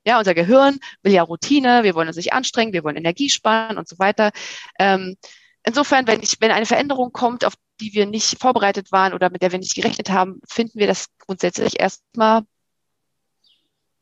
Ja, 0.06 0.18
unser 0.18 0.34
Gehirn 0.34 0.80
will 1.04 1.14
ja 1.14 1.22
Routine, 1.22 1.84
wir 1.84 1.94
wollen 1.94 2.08
uns 2.08 2.18
nicht 2.18 2.34
anstrengen, 2.34 2.74
wir 2.74 2.84
wollen 2.84 2.98
Energie 2.98 3.30
sparen 3.30 3.78
und 3.78 3.88
so 3.88 4.00
weiter. 4.00 4.32
Ähm, 4.80 5.16
insofern, 5.64 6.08
wenn, 6.08 6.24
ich, 6.24 6.38
wenn 6.40 6.52
eine 6.52 6.66
Veränderung 6.66 7.12
kommt, 7.12 7.46
auf 7.46 7.54
die 7.80 7.94
wir 7.94 8.06
nicht 8.06 8.40
vorbereitet 8.40 8.92
waren 8.92 9.14
oder 9.14 9.30
mit 9.30 9.42
der 9.42 9.52
wir 9.52 9.60
nicht 9.60 9.76
gerechnet 9.76 10.10
haben, 10.10 10.40
finden 10.48 10.80
wir 10.80 10.88
das 10.88 11.08
grundsätzlich 11.20 11.80
erstmal 11.80 12.44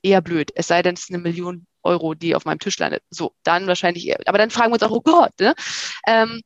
eher 0.02 0.22
blöd. 0.22 0.52
Es 0.56 0.68
sei 0.68 0.82
denn, 0.82 0.94
es 0.94 1.02
ist 1.02 1.10
eine 1.10 1.20
Million 1.20 1.66
Euro, 1.84 2.14
die 2.14 2.36
auf 2.36 2.46
meinem 2.46 2.60
Tisch 2.60 2.78
landet. 2.80 3.04
So, 3.10 3.34
dann 3.44 3.68
wahrscheinlich 3.68 4.08
eher. 4.08 4.20
Aber 4.26 4.38
dann 4.38 4.50
fragen 4.50 4.72
wir 4.72 4.76
uns 4.76 4.84
auch, 4.84 4.92
oh 4.92 5.02
Gott, 5.02 5.34
ne? 5.40 5.54
Ähm, 6.08 6.42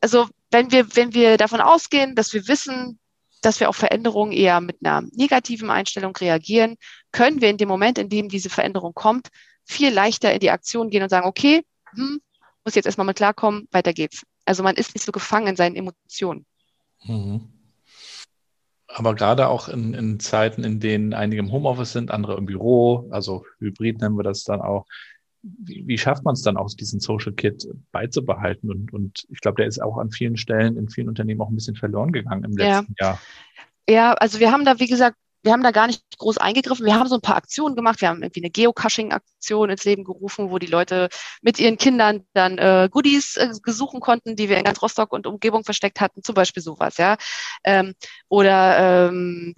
also 0.00 0.28
wenn 0.50 0.70
wir, 0.72 0.96
wenn 0.96 1.14
wir 1.14 1.36
davon 1.36 1.60
ausgehen, 1.60 2.14
dass 2.14 2.32
wir 2.32 2.48
wissen, 2.48 2.98
dass 3.42 3.60
wir 3.60 3.68
auf 3.68 3.76
Veränderungen 3.76 4.32
eher 4.32 4.60
mit 4.60 4.78
einer 4.82 5.06
negativen 5.12 5.68
Einstellung 5.68 6.16
reagieren, 6.16 6.76
können 7.10 7.40
wir 7.40 7.50
in 7.50 7.58
dem 7.58 7.68
Moment, 7.68 7.98
in 7.98 8.08
dem 8.08 8.28
diese 8.28 8.48
Veränderung 8.48 8.94
kommt, 8.94 9.28
viel 9.64 9.92
leichter 9.92 10.32
in 10.32 10.40
die 10.40 10.50
Aktion 10.50 10.88
gehen 10.88 11.02
und 11.02 11.08
sagen, 11.08 11.26
okay, 11.26 11.62
hm, 11.94 12.20
muss 12.64 12.74
jetzt 12.74 12.86
erstmal 12.86 13.06
mit 13.06 13.16
klarkommen, 13.16 13.68
weiter 13.70 13.92
geht's. 13.92 14.22
Also 14.44 14.62
man 14.62 14.76
ist 14.76 14.94
nicht 14.94 15.04
so 15.04 15.12
gefangen 15.12 15.48
in 15.48 15.56
seinen 15.56 15.76
Emotionen. 15.76 16.46
Mhm. 17.04 17.48
Aber 18.86 19.14
gerade 19.14 19.48
auch 19.48 19.68
in, 19.68 19.94
in 19.94 20.20
Zeiten, 20.20 20.64
in 20.64 20.78
denen 20.78 21.14
einige 21.14 21.40
im 21.40 21.50
Homeoffice 21.50 21.92
sind, 21.92 22.10
andere 22.10 22.36
im 22.36 22.46
Büro, 22.46 23.08
also 23.10 23.44
Hybrid 23.58 24.00
nennen 24.00 24.16
wir 24.16 24.22
das 24.22 24.44
dann 24.44 24.60
auch, 24.60 24.86
wie, 25.42 25.86
wie 25.86 25.98
schafft 25.98 26.24
man 26.24 26.34
es 26.34 26.42
dann 26.42 26.56
auch, 26.56 26.68
diesen 26.74 27.00
Social 27.00 27.32
Kit 27.32 27.66
beizubehalten? 27.90 28.70
Und, 28.70 28.92
und 28.92 29.26
ich 29.28 29.40
glaube, 29.40 29.56
der 29.56 29.66
ist 29.66 29.82
auch 29.82 29.98
an 29.98 30.10
vielen 30.10 30.36
Stellen 30.36 30.76
in 30.76 30.88
vielen 30.88 31.08
Unternehmen 31.08 31.40
auch 31.40 31.48
ein 31.48 31.54
bisschen 31.54 31.76
verloren 31.76 32.12
gegangen 32.12 32.44
im 32.44 32.56
letzten 32.56 32.94
ja. 32.98 33.06
Jahr. 33.06 33.20
Ja, 33.88 34.12
also 34.14 34.38
wir 34.38 34.52
haben 34.52 34.64
da, 34.64 34.78
wie 34.78 34.86
gesagt, 34.86 35.16
wir 35.42 35.52
haben 35.52 35.62
da 35.62 35.72
gar 35.72 35.86
nicht 35.86 36.02
groß 36.18 36.38
eingegriffen. 36.38 36.86
Wir 36.86 36.94
haben 36.94 37.08
so 37.08 37.16
ein 37.16 37.20
paar 37.20 37.36
Aktionen 37.36 37.74
gemacht. 37.74 38.00
Wir 38.00 38.08
haben 38.08 38.22
irgendwie 38.22 38.40
eine 38.40 38.50
Geocaching-Aktion 38.50 39.70
ins 39.70 39.84
Leben 39.84 40.04
gerufen, 40.04 40.50
wo 40.50 40.58
die 40.58 40.66
Leute 40.66 41.08
mit 41.40 41.58
ihren 41.58 41.78
Kindern 41.78 42.24
dann 42.32 42.58
äh, 42.58 42.88
Goodies 42.90 43.36
äh, 43.36 43.50
gesuchen 43.62 44.00
konnten, 44.00 44.36
die 44.36 44.48
wir 44.48 44.56
in 44.58 44.64
ganz 44.64 44.80
Rostock 44.82 45.12
und 45.12 45.26
Umgebung 45.26 45.64
versteckt 45.64 46.00
hatten. 46.00 46.22
Zum 46.22 46.34
Beispiel 46.34 46.62
sowas, 46.62 46.96
ja. 46.96 47.16
Ähm, 47.64 47.94
oder 48.28 49.08
ähm, 49.08 49.54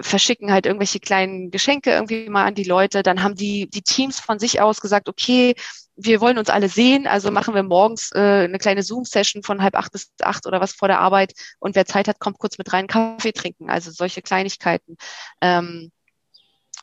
verschicken 0.00 0.52
halt 0.52 0.66
irgendwelche 0.66 1.00
kleinen 1.00 1.50
Geschenke 1.50 1.90
irgendwie 1.90 2.28
mal 2.28 2.44
an 2.44 2.54
die 2.54 2.64
Leute. 2.64 3.02
Dann 3.02 3.22
haben 3.22 3.34
die, 3.34 3.68
die 3.68 3.82
Teams 3.82 4.20
von 4.20 4.38
sich 4.38 4.60
aus 4.60 4.80
gesagt, 4.80 5.08
okay, 5.08 5.54
wir 5.96 6.20
wollen 6.20 6.38
uns 6.38 6.50
alle 6.50 6.68
sehen, 6.68 7.06
also 7.06 7.30
machen 7.30 7.54
wir 7.54 7.62
morgens 7.62 8.10
äh, 8.12 8.44
eine 8.44 8.58
kleine 8.58 8.82
Zoom-Session 8.82 9.42
von 9.42 9.62
halb 9.62 9.76
acht 9.76 9.92
bis 9.92 10.12
acht 10.22 10.46
oder 10.46 10.60
was 10.60 10.72
vor 10.72 10.88
der 10.88 11.00
Arbeit 11.00 11.32
und 11.60 11.76
wer 11.76 11.86
Zeit 11.86 12.08
hat, 12.08 12.18
kommt 12.18 12.38
kurz 12.38 12.58
mit 12.58 12.72
rein 12.72 12.86
Kaffee 12.86 13.32
trinken, 13.32 13.70
also 13.70 13.90
solche 13.90 14.22
Kleinigkeiten. 14.22 14.96
Ähm, 15.40 15.92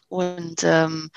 und 0.07 0.63
ähm, 0.63 1.09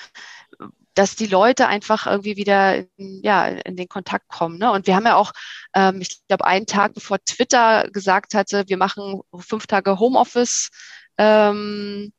dass 0.95 1.17
die 1.17 1.27
Leute 1.27 1.67
einfach 1.67 2.07
irgendwie 2.07 2.37
wieder 2.37 2.77
in, 2.97 3.21
ja, 3.23 3.47
in 3.47 3.77
den 3.77 3.89
Kontakt 3.89 4.29
kommen. 4.29 4.59
Ne? 4.59 4.71
Und 4.71 4.87
wir 4.87 4.95
haben 4.95 5.07
ja 5.07 5.17
auch, 5.17 5.33
ähm, 5.75 6.01
ich 6.01 6.25
glaube, 6.29 6.45
einen 6.45 6.67
Tag 6.67 6.95
bevor 6.95 7.19
Twitter 7.25 7.89
gesagt 7.91 8.35
hatte, 8.35 8.65
wir 8.69 8.77
machen 8.77 9.21
fünf 9.39 9.67
Tage 9.67 9.99
Homeoffice 9.99 10.71
ähm, 11.19 12.13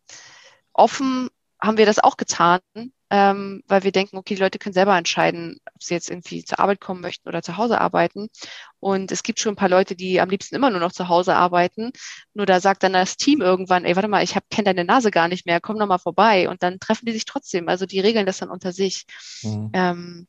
offen, 0.73 1.29
haben 1.61 1.77
wir 1.77 1.85
das 1.85 1.99
auch 1.99 2.17
getan 2.17 2.59
ähm, 3.09 3.63
weil 3.67 3.83
wir 3.83 3.91
denken, 3.91 4.17
okay, 4.17 4.35
die 4.35 4.41
Leute 4.41 4.57
können 4.57 4.73
selber 4.73 4.97
entscheiden, 4.97 5.59
ob 5.73 5.83
sie 5.83 5.93
jetzt 5.93 6.09
irgendwie 6.09 6.43
zur 6.43 6.59
Arbeit 6.59 6.81
kommen 6.81 7.01
möchten 7.01 7.29
oder 7.29 7.41
zu 7.41 7.57
Hause 7.57 7.79
arbeiten. 7.79 8.29
Und 8.79 9.11
es 9.11 9.23
gibt 9.23 9.39
schon 9.39 9.53
ein 9.53 9.57
paar 9.57 9.69
Leute, 9.69 9.95
die 9.95 10.19
am 10.19 10.29
liebsten 10.29 10.55
immer 10.55 10.69
nur 10.69 10.79
noch 10.79 10.91
zu 10.91 11.07
Hause 11.07 11.35
arbeiten. 11.35 11.91
Nur 12.33 12.45
da 12.45 12.59
sagt 12.59 12.83
dann 12.83 12.93
das 12.93 13.17
Team 13.17 13.41
irgendwann, 13.41 13.85
ey, 13.85 13.95
warte 13.95 14.09
mal, 14.09 14.23
ich 14.23 14.35
kenne 14.49 14.65
deine 14.65 14.85
Nase 14.85 15.11
gar 15.11 15.27
nicht 15.27 15.45
mehr, 15.45 15.61
komm 15.61 15.77
noch 15.77 15.87
mal 15.87 15.99
vorbei. 15.99 16.49
Und 16.49 16.63
dann 16.63 16.79
treffen 16.79 17.05
die 17.05 17.13
sich 17.13 17.25
trotzdem. 17.25 17.69
Also 17.69 17.85
die 17.85 17.99
regeln 17.99 18.25
das 18.25 18.39
dann 18.39 18.49
unter 18.49 18.71
sich. 18.71 19.05
Mhm. 19.43 19.69
Ähm, 19.73 20.27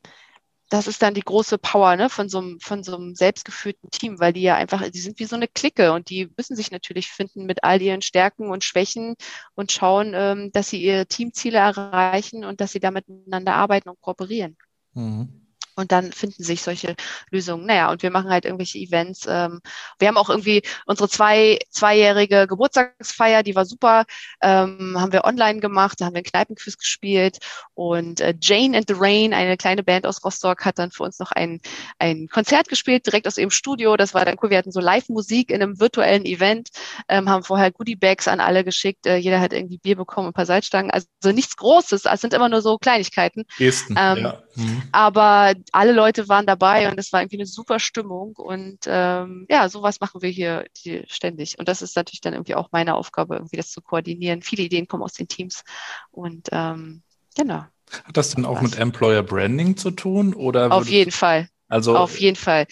das 0.68 0.86
ist 0.86 1.02
dann 1.02 1.14
die 1.14 1.22
große 1.22 1.58
Power 1.58 1.96
ne, 1.96 2.10
von, 2.10 2.28
so 2.28 2.38
einem, 2.38 2.58
von 2.60 2.82
so 2.82 2.96
einem 2.96 3.14
selbstgeführten 3.14 3.90
Team, 3.90 4.18
weil 4.18 4.32
die 4.32 4.42
ja 4.42 4.56
einfach, 4.56 4.88
die 4.90 4.98
sind 4.98 5.18
wie 5.18 5.24
so 5.24 5.36
eine 5.36 5.48
Clique 5.48 5.92
und 5.92 6.10
die 6.10 6.28
müssen 6.36 6.56
sich 6.56 6.70
natürlich 6.70 7.08
finden 7.08 7.46
mit 7.46 7.62
all 7.62 7.80
ihren 7.80 8.02
Stärken 8.02 8.50
und 8.50 8.64
Schwächen 8.64 9.14
und 9.54 9.70
schauen, 9.70 10.12
ähm, 10.14 10.50
dass 10.52 10.70
sie 10.70 10.82
ihre 10.82 11.06
Teamziele 11.06 11.58
erreichen 11.58 12.44
und 12.44 12.60
dass 12.60 12.72
sie 12.72 12.80
da 12.80 12.90
miteinander 12.90 13.54
arbeiten 13.54 13.88
und 13.88 14.00
kooperieren. 14.00 14.56
Mhm. 14.94 15.45
Und 15.76 15.92
dann 15.92 16.12
finden 16.12 16.42
sich 16.42 16.62
solche 16.62 16.96
Lösungen. 17.30 17.66
Naja, 17.66 17.90
und 17.90 18.02
wir 18.02 18.10
machen 18.10 18.30
halt 18.30 18.46
irgendwelche 18.46 18.78
Events. 18.78 19.26
Ähm, 19.28 19.60
wir 19.98 20.08
haben 20.08 20.16
auch 20.16 20.30
irgendwie 20.30 20.62
unsere 20.86 21.08
zwei, 21.08 21.58
zweijährige 21.70 22.46
Geburtstagsfeier, 22.46 23.42
die 23.42 23.54
war 23.54 23.66
super, 23.66 24.04
ähm, 24.42 24.96
haben 24.98 25.12
wir 25.12 25.24
online 25.24 25.60
gemacht, 25.60 26.00
da 26.00 26.06
haben 26.06 26.14
wir 26.14 26.20
ein 26.20 26.24
Kneipenquiz 26.24 26.78
gespielt. 26.78 27.38
Und 27.74 28.20
äh, 28.20 28.34
Jane 28.40 28.76
and 28.76 28.88
the 28.88 28.94
Rain, 28.96 29.34
eine 29.34 29.58
kleine 29.58 29.82
Band 29.82 30.06
aus 30.06 30.24
Rostock, 30.24 30.64
hat 30.64 30.78
dann 30.78 30.90
für 30.90 31.02
uns 31.02 31.18
noch 31.18 31.32
ein, 31.32 31.60
ein 31.98 32.28
Konzert 32.28 32.68
gespielt, 32.68 33.06
direkt 33.06 33.26
aus 33.26 33.36
ihrem 33.36 33.50
Studio. 33.50 33.96
Das 33.96 34.14
war 34.14 34.24
dann 34.24 34.36
cool. 34.42 34.50
Wir 34.50 34.58
hatten 34.58 34.72
so 34.72 34.80
Live-Musik 34.80 35.50
in 35.50 35.62
einem 35.62 35.78
virtuellen 35.78 36.24
Event, 36.24 36.70
ähm, 37.08 37.28
haben 37.28 37.42
vorher 37.44 37.70
Goodie-Bags 37.70 38.28
an 38.28 38.40
alle 38.40 38.64
geschickt. 38.64 39.06
Äh, 39.06 39.16
jeder 39.16 39.40
hat 39.40 39.52
irgendwie 39.52 39.78
Bier 39.78 39.96
bekommen, 39.96 40.28
ein 40.28 40.32
paar 40.32 40.46
Salzstangen. 40.46 40.90
Also 40.90 41.06
nichts 41.24 41.56
Großes, 41.56 42.06
es 42.06 42.20
sind 42.20 42.32
immer 42.32 42.48
nur 42.48 42.62
so 42.62 42.78
Kleinigkeiten. 42.78 43.44
Gesten, 43.58 43.94
ähm, 43.98 44.18
ja. 44.18 44.42
Mhm. 44.56 44.82
Aber 44.92 45.54
alle 45.72 45.92
Leute 45.92 46.28
waren 46.28 46.46
dabei 46.46 46.90
und 46.90 46.98
es 46.98 47.12
war 47.12 47.20
irgendwie 47.20 47.36
eine 47.36 47.46
super 47.46 47.78
Stimmung. 47.78 48.34
Und 48.36 48.78
ähm, 48.86 49.46
ja, 49.48 49.68
sowas 49.68 50.00
machen 50.00 50.22
wir 50.22 50.30
hier 50.30 50.64
die, 50.84 51.04
ständig. 51.08 51.58
Und 51.58 51.68
das 51.68 51.82
ist 51.82 51.96
natürlich 51.96 52.20
dann 52.20 52.32
irgendwie 52.32 52.54
auch 52.54 52.70
meine 52.72 52.94
Aufgabe, 52.94 53.36
irgendwie 53.36 53.56
das 53.56 53.70
zu 53.70 53.82
koordinieren. 53.82 54.42
Viele 54.42 54.64
Ideen 54.64 54.88
kommen 54.88 55.02
aus 55.02 55.12
den 55.12 55.28
Teams. 55.28 55.62
Und 56.10 56.48
ähm, 56.52 57.02
genau. 57.36 57.64
Hat 58.04 58.16
das 58.16 58.34
denn 58.34 58.44
auch 58.44 58.56
Was? 58.56 58.62
mit 58.62 58.78
Employer 58.78 59.22
Branding 59.22 59.76
zu 59.76 59.90
tun? 59.90 60.34
Oder 60.34 60.72
Auf 60.72 60.88
jeden 60.88 61.12
Fall. 61.12 61.48
Also 61.68 61.96
auf 61.96 62.18
jeden 62.18 62.36
Fall. 62.36 62.66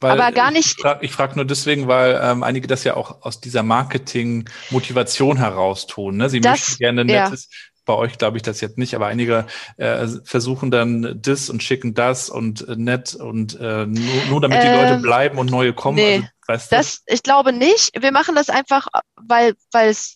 Weil 0.00 0.20
aber 0.20 0.32
gar 0.32 0.50
nicht. 0.50 0.76
Ich 0.76 0.82
frage 0.82 1.08
frag 1.08 1.36
nur 1.36 1.44
deswegen, 1.44 1.86
weil 1.86 2.18
ähm, 2.20 2.42
einige 2.42 2.66
das 2.66 2.82
ja 2.82 2.96
auch 2.96 3.22
aus 3.22 3.40
dieser 3.40 3.62
Marketing-Motivation 3.62 5.36
heraus 5.36 5.86
tun. 5.86 6.16
Ne? 6.16 6.28
Sie 6.28 6.40
das, 6.40 6.52
möchten 6.52 6.78
gerne 6.78 7.04
nettes, 7.04 7.48
ja 7.50 7.71
bei 7.84 7.94
euch 7.94 8.18
glaube 8.18 8.36
ich 8.36 8.42
das 8.42 8.60
jetzt 8.60 8.78
nicht, 8.78 8.94
aber 8.94 9.06
einige 9.06 9.46
äh, 9.76 10.06
versuchen 10.24 10.70
dann 10.70 11.18
das 11.20 11.50
und 11.50 11.62
schicken 11.62 11.94
das 11.94 12.30
und 12.30 12.66
äh, 12.68 12.76
nett 12.76 13.14
und 13.14 13.58
äh, 13.60 13.86
nur, 13.86 14.24
nur 14.28 14.40
damit 14.40 14.62
die 14.62 14.66
ähm, 14.66 14.80
Leute 14.80 14.98
bleiben 14.98 15.38
und 15.38 15.50
neue 15.50 15.72
kommen. 15.72 15.96
Nee, 15.96 16.16
also, 16.16 16.28
weißt 16.46 16.72
du? 16.72 16.76
das, 16.76 17.02
ich 17.06 17.22
glaube 17.22 17.52
nicht. 17.52 17.90
Wir 18.00 18.12
machen 18.12 18.34
das 18.34 18.48
einfach, 18.50 18.86
weil, 19.16 19.54
weil 19.72 19.90
es 19.90 20.14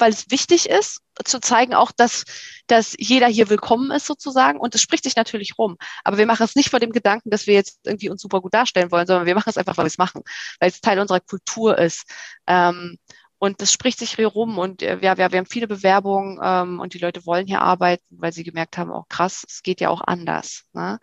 weil 0.00 0.12
es 0.12 0.30
wichtig 0.30 0.68
ist, 0.68 1.00
zu 1.24 1.40
zeigen 1.40 1.74
auch, 1.74 1.90
dass, 1.92 2.24
dass 2.66 2.94
jeder 2.98 3.26
hier 3.26 3.50
willkommen 3.50 3.90
ist 3.90 4.06
sozusagen. 4.06 4.58
Und 4.58 4.74
es 4.74 4.80
spricht 4.80 5.04
sich 5.04 5.16
natürlich 5.16 5.58
rum. 5.58 5.76
Aber 6.04 6.18
wir 6.18 6.26
machen 6.26 6.44
es 6.44 6.54
nicht 6.54 6.70
vor 6.70 6.80
dem 6.80 6.92
Gedanken, 6.92 7.30
dass 7.30 7.46
wir 7.46 7.54
jetzt 7.54 7.80
irgendwie 7.84 8.08
uns 8.08 8.22
super 8.22 8.40
gut 8.40 8.54
darstellen 8.54 8.90
wollen, 8.90 9.06
sondern 9.06 9.26
wir 9.26 9.34
machen 9.34 9.50
es 9.50 9.56
einfach, 9.56 9.76
weil 9.76 9.84
wir 9.84 9.88
es 9.88 9.98
machen, 9.98 10.22
weil 10.60 10.70
es 10.70 10.80
Teil 10.80 11.00
unserer 11.00 11.20
Kultur 11.20 11.78
ist. 11.78 12.04
Ähm, 12.46 12.98
und 13.38 13.62
das 13.62 13.72
spricht 13.72 13.98
sich 13.98 14.16
hier 14.16 14.26
rum 14.26 14.58
und 14.58 14.82
äh, 14.82 14.98
ja, 15.00 15.16
wir, 15.16 15.30
wir 15.30 15.38
haben 15.38 15.46
viele 15.46 15.68
Bewerbungen 15.68 16.40
ähm, 16.42 16.80
und 16.80 16.94
die 16.94 16.98
Leute 16.98 17.24
wollen 17.26 17.46
hier 17.46 17.62
arbeiten, 17.62 18.04
weil 18.10 18.32
sie 18.32 18.44
gemerkt 18.44 18.78
haben, 18.78 18.90
auch 18.90 19.02
oh, 19.02 19.06
krass, 19.08 19.44
es 19.48 19.62
geht 19.62 19.80
ja 19.80 19.90
auch 19.90 20.00
anders. 20.00 20.64
Ne? 20.72 20.98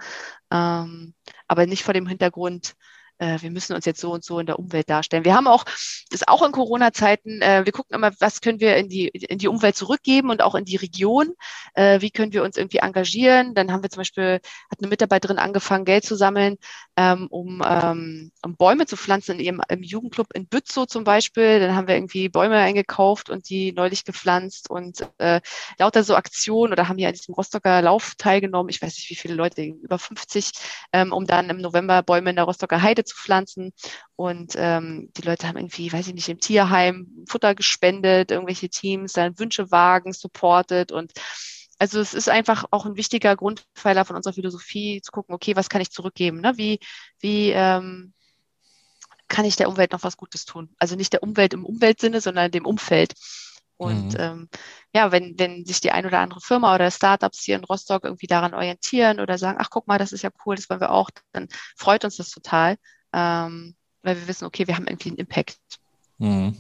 Ähm, 0.52 1.14
aber 1.48 1.66
nicht 1.66 1.84
vor 1.84 1.94
dem 1.94 2.08
Hintergrund, 2.08 2.76
äh, 3.18 3.42
wir 3.42 3.52
müssen 3.52 3.76
uns 3.76 3.86
jetzt 3.86 4.02
so 4.02 4.12
und 4.12 4.24
so 4.24 4.40
in 4.40 4.46
der 4.46 4.60
Umwelt 4.60 4.90
darstellen. 4.90 5.26
Wir 5.26 5.36
haben 5.36 5.48
auch, 5.48 5.64
das 5.64 6.22
ist 6.22 6.28
auch 6.28 6.46
in 6.46 6.52
Corona-Zeiten, 6.52 7.42
äh, 7.42 7.66
wir 7.66 7.72
gucken 7.72 7.96
immer, 7.96 8.12
was 8.20 8.42
können 8.42 8.60
wir 8.60 8.76
in 8.78 8.90
die, 8.90 9.08
in 9.08 9.38
die 9.38 9.48
Umwelt 9.48 9.76
zurückgeben 9.76 10.30
und 10.30 10.42
auch 10.42 10.56
in 10.56 10.66
die 10.66 10.76
Region. 10.76 11.34
Äh, 11.74 12.02
wie 12.02 12.12
können 12.12 12.34
wir 12.34 12.44
uns 12.44 12.58
irgendwie 12.58 12.78
engagieren? 12.78 13.54
Dann 13.54 13.72
haben 13.72 13.84
wir 13.84 13.90
zum 13.90 14.02
Beispiel, 14.02 14.40
hat 14.72 14.80
eine 14.80 14.88
Mitarbeiterin 14.88 15.38
angefangen, 15.38 15.86
Geld 15.86 16.06
zu 16.06 16.16
sammeln, 16.16 16.58
ähm, 16.98 17.28
um, 17.30 17.64
ähm, 17.66 18.32
um 18.44 18.56
Bäume 18.56 18.86
zu 18.86 18.98
pflanzen 18.98 19.40
in 19.40 19.46
ihrem 19.46 19.62
im 19.70 19.84
Jugendclub 19.84 20.28
in 20.34 20.48
Bützow 20.48 20.88
zum 20.88 21.04
Beispiel. 21.04 21.60
Dann 21.60 21.76
haben 21.76 21.88
wir 21.88 21.96
irgendwie 21.96 22.30
Bäume 22.30 22.58
eingekauft 22.58 23.30
und 23.30 23.50
die 23.50 23.72
neulich 23.72 24.04
gepflanzt 24.06 24.70
und 24.70 25.08
äh, 25.18 25.42
lauter 25.78 26.04
so 26.04 26.16
Aktionen 26.16 26.74
oder 26.74 26.90
haben 26.90 26.98
hier 26.98 27.08
an 27.08 27.14
diesem 27.14 27.34
Rostocker 27.34 27.82
Lauf 27.82 28.16
teilgenommen. 28.18 28.70
Ich 28.70 28.82
weiß 28.82 28.96
nicht, 28.96 29.10
wie 29.10 29.16
viele 29.16 29.36
Leute, 29.36 29.64
über 29.64 29.98
50, 29.98 30.52
ähm, 30.94 31.14
um 31.14 31.26
dann 31.26 31.50
im 31.50 31.58
November 31.58 32.04
Bäume 32.04 32.32
in 32.32 32.36
der 32.36 32.46
Rostocker 32.46 32.82
Heide 32.82 33.05
zu 33.06 33.16
pflanzen. 33.16 33.74
Und 34.16 34.54
ähm, 34.56 35.12
die 35.18 35.22
Leute 35.22 35.48
haben 35.48 35.58
irgendwie, 35.58 35.92
weiß 35.92 36.08
ich 36.08 36.14
nicht, 36.14 36.30
im 36.30 36.40
Tierheim 36.40 37.26
Futter 37.28 37.56
gespendet, 37.56 38.32
irgendwelche 38.32 38.70
Teams, 38.70 39.14
dann 39.14 39.40
Wünschewagen 39.40 40.14
supportet 40.14 40.92
und 40.92 41.14
also 41.78 42.00
es 42.00 42.14
ist 42.14 42.30
einfach 42.30 42.66
auch 42.72 42.86
ein 42.86 42.96
wichtiger 42.96 43.36
Grundpfeiler 43.36 44.06
von 44.06 44.16
unserer 44.16 44.34
Philosophie, 44.34 45.02
zu 45.02 45.12
gucken, 45.12 45.36
okay, 45.36 45.56
was 45.56 45.70
kann 45.70 45.82
ich 45.82 45.92
zurückgeben? 45.92 46.40
Ne? 46.40 46.54
Wie, 46.56 46.80
wie 47.20 47.52
ähm, 47.52 48.14
kann 49.28 49.46
ich 49.46 49.56
der 49.56 49.68
Umwelt 49.68 49.92
noch 49.92 50.04
was 50.04 50.18
Gutes 50.18 50.46
tun? 50.46 50.74
Also 50.80 50.96
nicht 50.96 51.14
der 51.14 51.24
Umwelt 51.24 51.54
im 51.54 51.66
Umweltsinne, 51.66 52.22
sondern 52.22 52.52
dem 52.52 52.66
Umfeld. 52.66 53.14
Und 53.78 54.14
mhm. 54.14 54.20
ähm, 54.20 54.50
ja, 54.94 55.12
wenn, 55.12 55.38
wenn 55.38 55.66
sich 55.66 55.82
die 55.82 55.92
ein 55.92 56.06
oder 56.06 56.20
andere 56.20 56.40
Firma 56.40 56.74
oder 56.74 56.90
Startups 56.92 57.44
hier 57.44 57.56
in 57.56 57.64
Rostock 57.64 58.06
irgendwie 58.06 58.28
daran 58.28 58.54
orientieren 58.54 59.20
oder 59.20 59.38
sagen, 59.38 59.58
ach 59.60 59.70
guck 59.70 59.88
mal, 59.88 59.98
das 59.98 60.14
ist 60.14 60.22
ja 60.22 60.30
cool, 60.46 60.56
das 60.56 60.70
wollen 60.70 60.80
wir 60.80 60.92
auch, 60.92 61.10
dann 61.34 61.48
freut 61.76 62.06
uns 62.06 62.18
das 62.18 62.30
total 62.30 62.78
ähm, 63.16 63.76
weil 64.04 64.18
wir 64.18 64.28
wissen, 64.28 64.46
okay, 64.46 64.68
wir 64.68 64.76
haben 64.76 64.88
irgendwie 64.88 65.10
einen 65.10 65.18
Impact. 65.18 65.58
Mhm. 66.18 66.56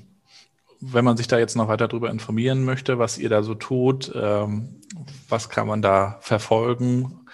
Wenn 0.79 1.05
man 1.05 1.17
sich 1.17 1.27
da 1.27 1.37
jetzt 1.37 1.55
noch 1.55 1.67
weiter 1.67 1.87
darüber 1.87 2.09
informieren 2.09 2.63
möchte, 2.63 2.97
was 2.97 3.17
ihr 3.17 3.29
da 3.29 3.43
so 3.43 3.55
tut, 3.55 4.11
ähm, 4.15 4.81
was 5.29 5.49
kann 5.49 5.67
man 5.67 5.81
da 5.81 6.17
verfolgen? 6.21 7.27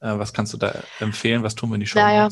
Äh, 0.00 0.18
was 0.18 0.32
kannst 0.32 0.52
du 0.52 0.56
da 0.56 0.82
empfehlen? 1.00 1.42
Was 1.42 1.54
tun 1.54 1.70
wir 1.70 1.74
in 1.74 1.80
die 1.80 1.86
Show? 1.86 1.98
Naja, 1.98 2.28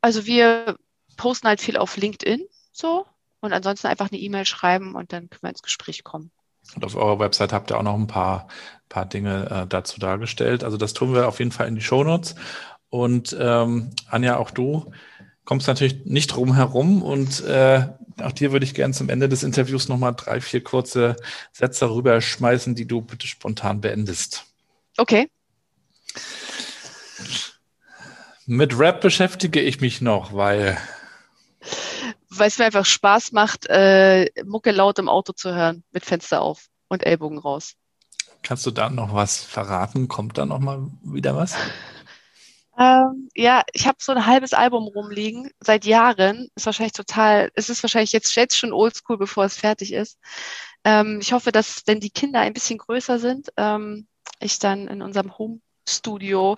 also 0.00 0.26
wir 0.26 0.76
posten 1.16 1.48
halt 1.48 1.60
viel 1.60 1.76
auf 1.76 1.96
LinkedIn 1.96 2.46
so 2.72 3.06
und 3.42 3.52
ansonsten 3.52 3.88
einfach 3.88 4.10
eine 4.10 4.20
E-Mail 4.20 4.46
schreiben 4.46 4.94
und 4.94 5.12
dann 5.12 5.28
können 5.28 5.42
wir 5.42 5.50
ins 5.50 5.62
Gespräch 5.62 6.04
kommen. 6.04 6.30
Und 6.74 6.84
auf 6.84 6.94
eurer 6.94 7.18
Website 7.18 7.52
habt 7.52 7.70
ihr 7.70 7.78
auch 7.78 7.82
noch 7.82 7.94
ein 7.94 8.06
paar, 8.06 8.48
paar 8.88 9.04
Dinge 9.04 9.50
äh, 9.50 9.66
dazu 9.66 9.98
dargestellt. 9.98 10.64
Also 10.64 10.76
das 10.76 10.94
tun 10.94 11.12
wir 11.12 11.28
auf 11.28 11.40
jeden 11.40 11.52
Fall 11.52 11.66
in 11.66 11.74
die 11.74 11.80
Shownotes. 11.82 12.36
Und 12.88 13.36
ähm, 13.38 13.90
Anja, 14.08 14.36
auch 14.36 14.50
du 14.50 14.92
kommst 15.44 15.66
natürlich 15.66 16.04
nicht 16.04 16.28
drum 16.28 16.54
herum 16.54 17.02
und 17.02 17.44
äh, 17.44 17.88
auch 18.22 18.32
dir 18.32 18.52
würde 18.52 18.64
ich 18.64 18.74
gerne 18.74 18.94
zum 18.94 19.08
Ende 19.08 19.28
des 19.28 19.42
Interviews 19.42 19.88
nochmal 19.88 20.14
drei, 20.14 20.40
vier 20.40 20.62
kurze 20.62 21.16
Sätze 21.52 21.90
rüberschmeißen, 21.90 22.74
die 22.74 22.86
du 22.86 23.00
bitte 23.00 23.26
spontan 23.26 23.80
beendest. 23.80 24.44
Okay. 24.96 25.28
Mit 28.46 28.78
Rap 28.78 29.00
beschäftige 29.00 29.60
ich 29.60 29.80
mich 29.80 30.00
noch, 30.00 30.32
weil. 30.32 30.78
Weil 32.34 32.48
es 32.48 32.58
mir 32.58 32.64
einfach 32.64 32.86
Spaß 32.86 33.32
macht, 33.32 33.66
äh, 33.68 34.30
Mucke 34.44 34.70
laut 34.70 34.98
im 34.98 35.08
Auto 35.08 35.32
zu 35.32 35.54
hören, 35.54 35.84
mit 35.92 36.04
Fenster 36.04 36.40
auf 36.40 36.66
und 36.88 37.04
Ellbogen 37.04 37.38
raus. 37.38 37.74
Kannst 38.42 38.66
du 38.66 38.70
da 38.70 38.90
noch 38.90 39.14
was 39.14 39.42
verraten? 39.42 40.08
Kommt 40.08 40.38
da 40.38 40.46
noch 40.46 40.58
mal 40.58 40.88
wieder 41.02 41.36
was? 41.36 41.54
Ähm, 42.78 43.28
ja, 43.34 43.62
ich 43.74 43.86
habe 43.86 43.98
so 44.00 44.12
ein 44.12 44.24
halbes 44.24 44.54
Album 44.54 44.84
rumliegen 44.84 45.50
seit 45.60 45.84
Jahren. 45.84 46.48
Ist 46.54 46.64
wahrscheinlich 46.64 46.94
total, 46.94 47.50
es 47.54 47.68
ist 47.68 47.82
wahrscheinlich 47.82 48.12
jetzt, 48.12 48.34
jetzt 48.34 48.56
schon 48.56 48.72
oldschool, 48.72 49.18
bevor 49.18 49.44
es 49.44 49.56
fertig 49.56 49.92
ist. 49.92 50.18
Ähm, 50.84 51.18
ich 51.20 51.32
hoffe, 51.34 51.52
dass, 51.52 51.82
wenn 51.86 52.00
die 52.00 52.10
Kinder 52.10 52.40
ein 52.40 52.54
bisschen 52.54 52.78
größer 52.78 53.18
sind, 53.18 53.50
ähm, 53.58 54.06
ich 54.40 54.58
dann 54.58 54.88
in 54.88 55.02
unserem 55.02 55.36
Home-Studio 55.36 56.56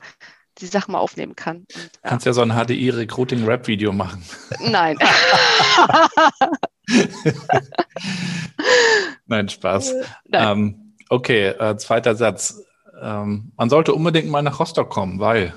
die 0.59 0.67
Sachen 0.67 0.93
mal 0.93 0.99
aufnehmen 0.99 1.35
kann. 1.37 1.59
Und, 1.59 1.91
ja. 2.03 2.11
Kannst 2.11 2.27
ja 2.27 2.33
so 2.33 2.43
ein 2.43 2.53
HDI-Recruiting-Rap-Video 2.53 3.93
machen. 3.93 4.25
Nein. 4.61 4.97
Nein, 9.27 9.49
Spaß. 9.49 9.95
Nein. 10.29 10.59
Ähm, 10.59 10.95
okay, 11.09 11.49
äh, 11.49 11.77
zweiter 11.77 12.15
Satz. 12.15 12.63
Ähm, 13.01 13.53
man 13.57 13.71
sollte 13.71 13.95
unbedingt 13.95 14.29
mal 14.29 14.43
nach 14.43 14.61
Rostock 14.61 14.91
kommen, 14.91 15.19
weil 15.19 15.53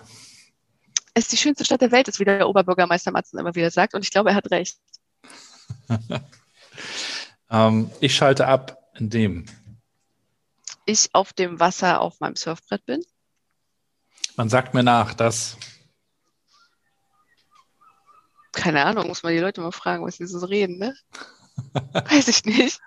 es 1.14 1.24
ist 1.24 1.32
die 1.32 1.38
schönste 1.38 1.66
Stadt 1.66 1.82
der 1.82 1.92
Welt, 1.92 2.08
ist 2.08 2.20
wie 2.20 2.26
der 2.26 2.48
Oberbürgermeister 2.48 3.12
Matzen 3.12 3.40
immer 3.40 3.56
wieder 3.56 3.72
sagt. 3.72 3.96
Und 3.96 4.04
ich 4.04 4.12
glaube, 4.12 4.30
er 4.30 4.36
hat 4.36 4.52
recht. 4.52 4.78
ähm, 7.50 7.90
ich 8.00 8.16
schalte 8.16 8.48
ab, 8.48 8.92
indem 8.96 9.46
ich 10.86 11.10
auf 11.14 11.34
dem 11.34 11.60
Wasser 11.60 12.02
auf 12.02 12.20
meinem 12.20 12.36
Surfbrett 12.36 12.86
bin. 12.86 13.04
Man 14.38 14.50
sagt 14.50 14.76
mir 14.76 14.84
nach, 14.84 15.16
dass. 15.16 15.58
Keine 18.54 18.86
Ahnung, 18.86 19.08
muss 19.08 19.24
man 19.24 19.34
die 19.34 19.40
Leute 19.40 19.62
mal 19.62 19.72
fragen, 19.72 20.06
was 20.06 20.18
sie 20.18 20.28
so 20.28 20.46
reden, 20.46 20.78
ne? 20.78 20.96
Weiß 21.94 22.28
ich 22.28 22.46
nicht. 22.46 22.80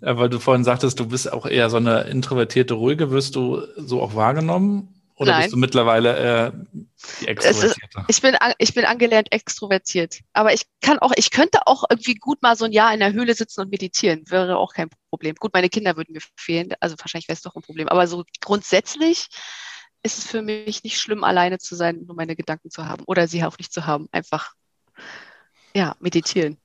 Ja, 0.00 0.16
weil 0.16 0.28
du 0.28 0.38
vorhin 0.38 0.64
sagtest, 0.64 1.00
du 1.00 1.06
bist 1.06 1.32
auch 1.32 1.46
eher 1.46 1.68
so 1.68 1.78
eine 1.78 2.02
introvertierte, 2.02 2.74
ruhige. 2.74 3.10
Wirst 3.10 3.34
du 3.34 3.66
so 3.76 4.00
auch 4.00 4.14
wahrgenommen? 4.14 4.94
Oder 5.16 5.32
Nein. 5.32 5.42
bist 5.42 5.52
du 5.52 5.58
mittlerweile 5.58 6.16
äh, 6.16 6.52
die 7.20 7.28
Extrovertierte? 7.28 8.04
Ich 8.06 8.22
bin, 8.22 8.36
ich 8.58 8.72
bin 8.72 8.84
angelernt 8.84 9.32
extrovertiert. 9.32 10.20
Aber 10.32 10.54
ich 10.54 10.62
kann 10.80 11.00
auch, 11.00 11.12
ich 11.16 11.32
könnte 11.32 11.66
auch 11.66 11.84
irgendwie 11.90 12.14
gut 12.14 12.40
mal 12.40 12.56
so 12.56 12.66
ein 12.66 12.72
Jahr 12.72 12.94
in 12.94 13.00
der 13.00 13.12
Höhle 13.12 13.34
sitzen 13.34 13.62
und 13.62 13.70
meditieren. 13.70 14.22
Wäre 14.28 14.56
auch 14.56 14.72
kein 14.72 14.90
Problem. 15.10 15.34
Gut, 15.34 15.52
meine 15.52 15.68
Kinder 15.68 15.96
würden 15.96 16.12
mir 16.12 16.22
fehlen. 16.36 16.72
Also 16.78 16.96
wahrscheinlich 16.98 17.28
wäre 17.28 17.34
es 17.34 17.42
doch 17.42 17.56
ein 17.56 17.62
Problem. 17.62 17.88
Aber 17.88 18.06
so 18.06 18.24
grundsätzlich 18.40 19.28
ist 20.02 20.18
es 20.18 20.26
für 20.26 20.42
mich 20.42 20.82
nicht 20.82 20.98
schlimm, 20.98 21.24
alleine 21.24 21.58
zu 21.58 21.74
sein 21.74 21.98
und 21.98 22.06
nur 22.06 22.16
meine 22.16 22.36
Gedanken 22.36 22.70
zu 22.70 22.86
haben. 22.86 23.04
Oder 23.06 23.28
sie 23.28 23.44
auch 23.44 23.58
nicht 23.58 23.72
zu 23.72 23.86
haben. 23.86 24.08
Einfach, 24.12 24.54
ja, 25.74 25.94
meditieren. 26.00 26.56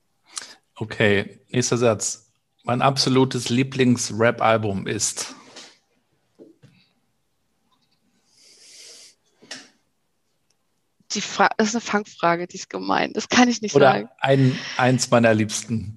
Okay, 0.74 1.40
nächster 1.48 1.76
Satz. 1.76 2.32
Mein 2.64 2.82
absolutes 2.82 3.48
Lieblings-Rap-Album 3.48 4.86
ist. 4.86 5.34
Die 11.12 11.20
Fra 11.20 11.48
das 11.56 11.68
ist 11.68 11.74
eine 11.74 11.80
Fangfrage, 11.80 12.46
die 12.46 12.56
ist 12.56 12.68
gemein. 12.68 13.12
Das 13.12 13.28
kann 13.28 13.48
ich 13.48 13.62
nicht 13.62 13.74
Oder 13.74 13.92
sagen. 13.92 14.08
ein, 14.18 14.58
eins 14.76 15.10
meiner 15.10 15.32
Liebsten. 15.32 15.96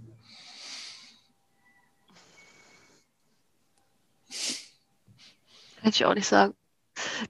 Kann 5.82 5.90
ich 5.90 6.06
auch 6.06 6.14
nicht 6.14 6.28
sagen. 6.28 6.54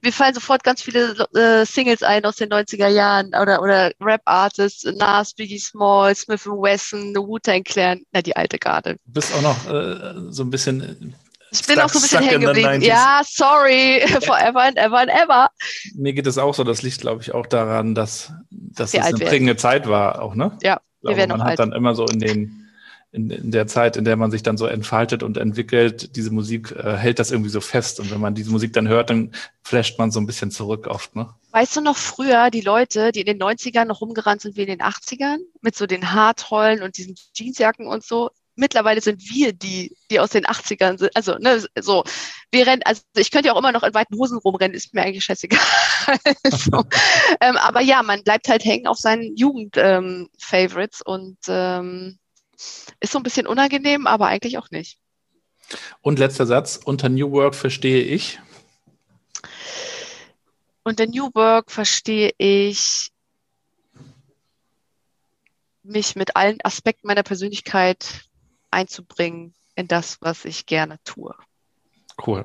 Mir 0.02 0.12
fallen 0.12 0.34
sofort 0.34 0.62
ganz 0.64 0.82
viele 0.82 1.26
äh, 1.34 1.64
Singles 1.64 2.02
ein 2.02 2.24
aus 2.24 2.36
den 2.36 2.48
90er 2.50 2.88
Jahren 2.88 3.28
oder, 3.28 3.62
oder 3.62 3.92
Rap-Artists, 4.00 4.84
Nas, 4.96 5.34
Biggie 5.34 5.58
Small, 5.58 6.14
Smith 6.14 6.46
Wesson, 6.46 7.14
Wu-Tang 7.14 7.64
Clan, 7.64 8.00
na, 8.12 8.22
die 8.22 8.36
alte 8.36 8.58
Garde. 8.58 8.96
Du 9.06 9.12
bist 9.12 9.34
auch 9.34 9.42
noch 9.42 9.70
äh, 9.72 10.14
so 10.30 10.42
ein 10.42 10.50
bisschen. 10.50 11.14
Ich 11.52 11.66
bin 11.66 11.76
Stuck- 11.76 11.84
auch 11.84 11.88
so 11.88 11.98
ein 11.98 12.02
bisschen 12.02 12.22
hängen 12.22 12.40
geblieben. 12.42 12.68
90s. 12.68 12.84
Ja, 12.84 13.22
sorry, 13.24 14.02
forever 14.24 14.60
and 14.62 14.76
ever 14.76 14.98
and 14.98 15.10
ever. 15.10 15.50
Mir 15.96 16.12
geht 16.12 16.26
es 16.26 16.38
auch 16.38 16.54
so. 16.54 16.62
Das 16.62 16.82
liegt, 16.82 17.00
glaube 17.00 17.22
ich, 17.22 17.34
auch 17.34 17.46
daran, 17.46 17.94
dass, 17.94 18.32
dass 18.50 18.92
Wir 18.92 19.00
es 19.00 19.06
eine 19.06 19.18
prägende 19.18 19.56
Zeit 19.56 19.88
war, 19.88 20.22
auch, 20.22 20.34
ne? 20.36 20.56
Ja, 20.62 20.80
glaube, 21.02 21.16
werden 21.16 21.30
man 21.30 21.40
auch 21.40 21.44
hat 21.44 21.50
alt. 21.50 21.58
dann 21.58 21.72
immer 21.72 21.94
so 21.94 22.06
in 22.06 22.20
den 22.20 22.59
in, 23.12 23.30
in 23.30 23.50
der 23.50 23.66
Zeit, 23.66 23.96
in 23.96 24.04
der 24.04 24.16
man 24.16 24.30
sich 24.30 24.42
dann 24.42 24.56
so 24.56 24.66
entfaltet 24.66 25.22
und 25.22 25.36
entwickelt, 25.36 26.14
diese 26.16 26.30
Musik 26.30 26.70
äh, 26.72 26.96
hält 26.96 27.18
das 27.18 27.32
irgendwie 27.32 27.50
so 27.50 27.60
fest. 27.60 27.98
Und 27.98 28.10
wenn 28.10 28.20
man 28.20 28.34
diese 28.34 28.50
Musik 28.50 28.72
dann 28.72 28.88
hört, 28.88 29.10
dann 29.10 29.32
flasht 29.64 29.98
man 29.98 30.10
so 30.10 30.20
ein 30.20 30.26
bisschen 30.26 30.50
zurück 30.50 30.86
oft, 30.86 31.16
ne? 31.16 31.28
Weißt 31.50 31.76
du 31.76 31.80
noch 31.80 31.96
früher, 31.96 32.50
die 32.50 32.60
Leute, 32.60 33.10
die 33.10 33.20
in 33.20 33.26
den 33.26 33.42
90ern 33.42 33.86
noch 33.86 34.00
rumgerannt 34.00 34.42
sind 34.42 34.56
wie 34.56 34.62
in 34.62 34.68
den 34.68 34.80
80ern, 34.80 35.38
mit 35.60 35.74
so 35.74 35.86
den 35.86 36.12
Haartrollen 36.12 36.82
und 36.82 36.96
diesen 36.96 37.16
Jeansjacken 37.34 37.88
und 37.88 38.04
so? 38.04 38.30
Mittlerweile 38.54 39.00
sind 39.00 39.20
wir 39.28 39.52
die, 39.52 39.96
die 40.10 40.20
aus 40.20 40.30
den 40.30 40.44
80ern 40.44 40.98
sind. 40.98 41.16
Also, 41.16 41.36
ne, 41.38 41.64
so, 41.80 42.04
wir 42.52 42.66
rennen, 42.66 42.82
also 42.84 43.02
ich 43.16 43.32
könnte 43.32 43.48
ja 43.48 43.54
auch 43.54 43.58
immer 43.58 43.72
noch 43.72 43.82
in 43.82 43.94
weiten 43.94 44.16
Hosen 44.16 44.38
rumrennen, 44.38 44.76
ist 44.76 44.94
mir 44.94 45.02
eigentlich 45.02 45.24
scheißegal. 45.24 45.58
so. 46.50 46.84
ähm, 47.40 47.56
aber 47.56 47.80
ja, 47.80 48.02
man 48.04 48.22
bleibt 48.22 48.48
halt 48.48 48.64
hängen 48.64 48.86
auf 48.86 48.98
seinen 48.98 49.34
Jugend-Favorites 49.34 51.00
und 51.02 51.38
ähm, 51.48 52.18
ist 53.00 53.12
so 53.12 53.18
ein 53.18 53.22
bisschen 53.22 53.46
unangenehm, 53.46 54.06
aber 54.06 54.26
eigentlich 54.26 54.58
auch 54.58 54.70
nicht. 54.70 54.98
Und 56.00 56.18
letzter 56.18 56.46
Satz, 56.46 56.80
unter 56.82 57.08
New 57.08 57.30
Work 57.32 57.54
verstehe 57.54 58.02
ich. 58.02 58.40
Unter 60.82 61.06
New 61.06 61.30
Work 61.34 61.70
verstehe 61.70 62.32
ich, 62.38 63.10
mich 65.82 66.16
mit 66.16 66.36
allen 66.36 66.58
Aspekten 66.62 67.06
meiner 67.06 67.22
Persönlichkeit 67.22 68.22
einzubringen 68.70 69.54
in 69.74 69.88
das, 69.88 70.18
was 70.20 70.44
ich 70.44 70.66
gerne 70.66 70.98
tue. 71.04 71.34
Cool. 72.26 72.44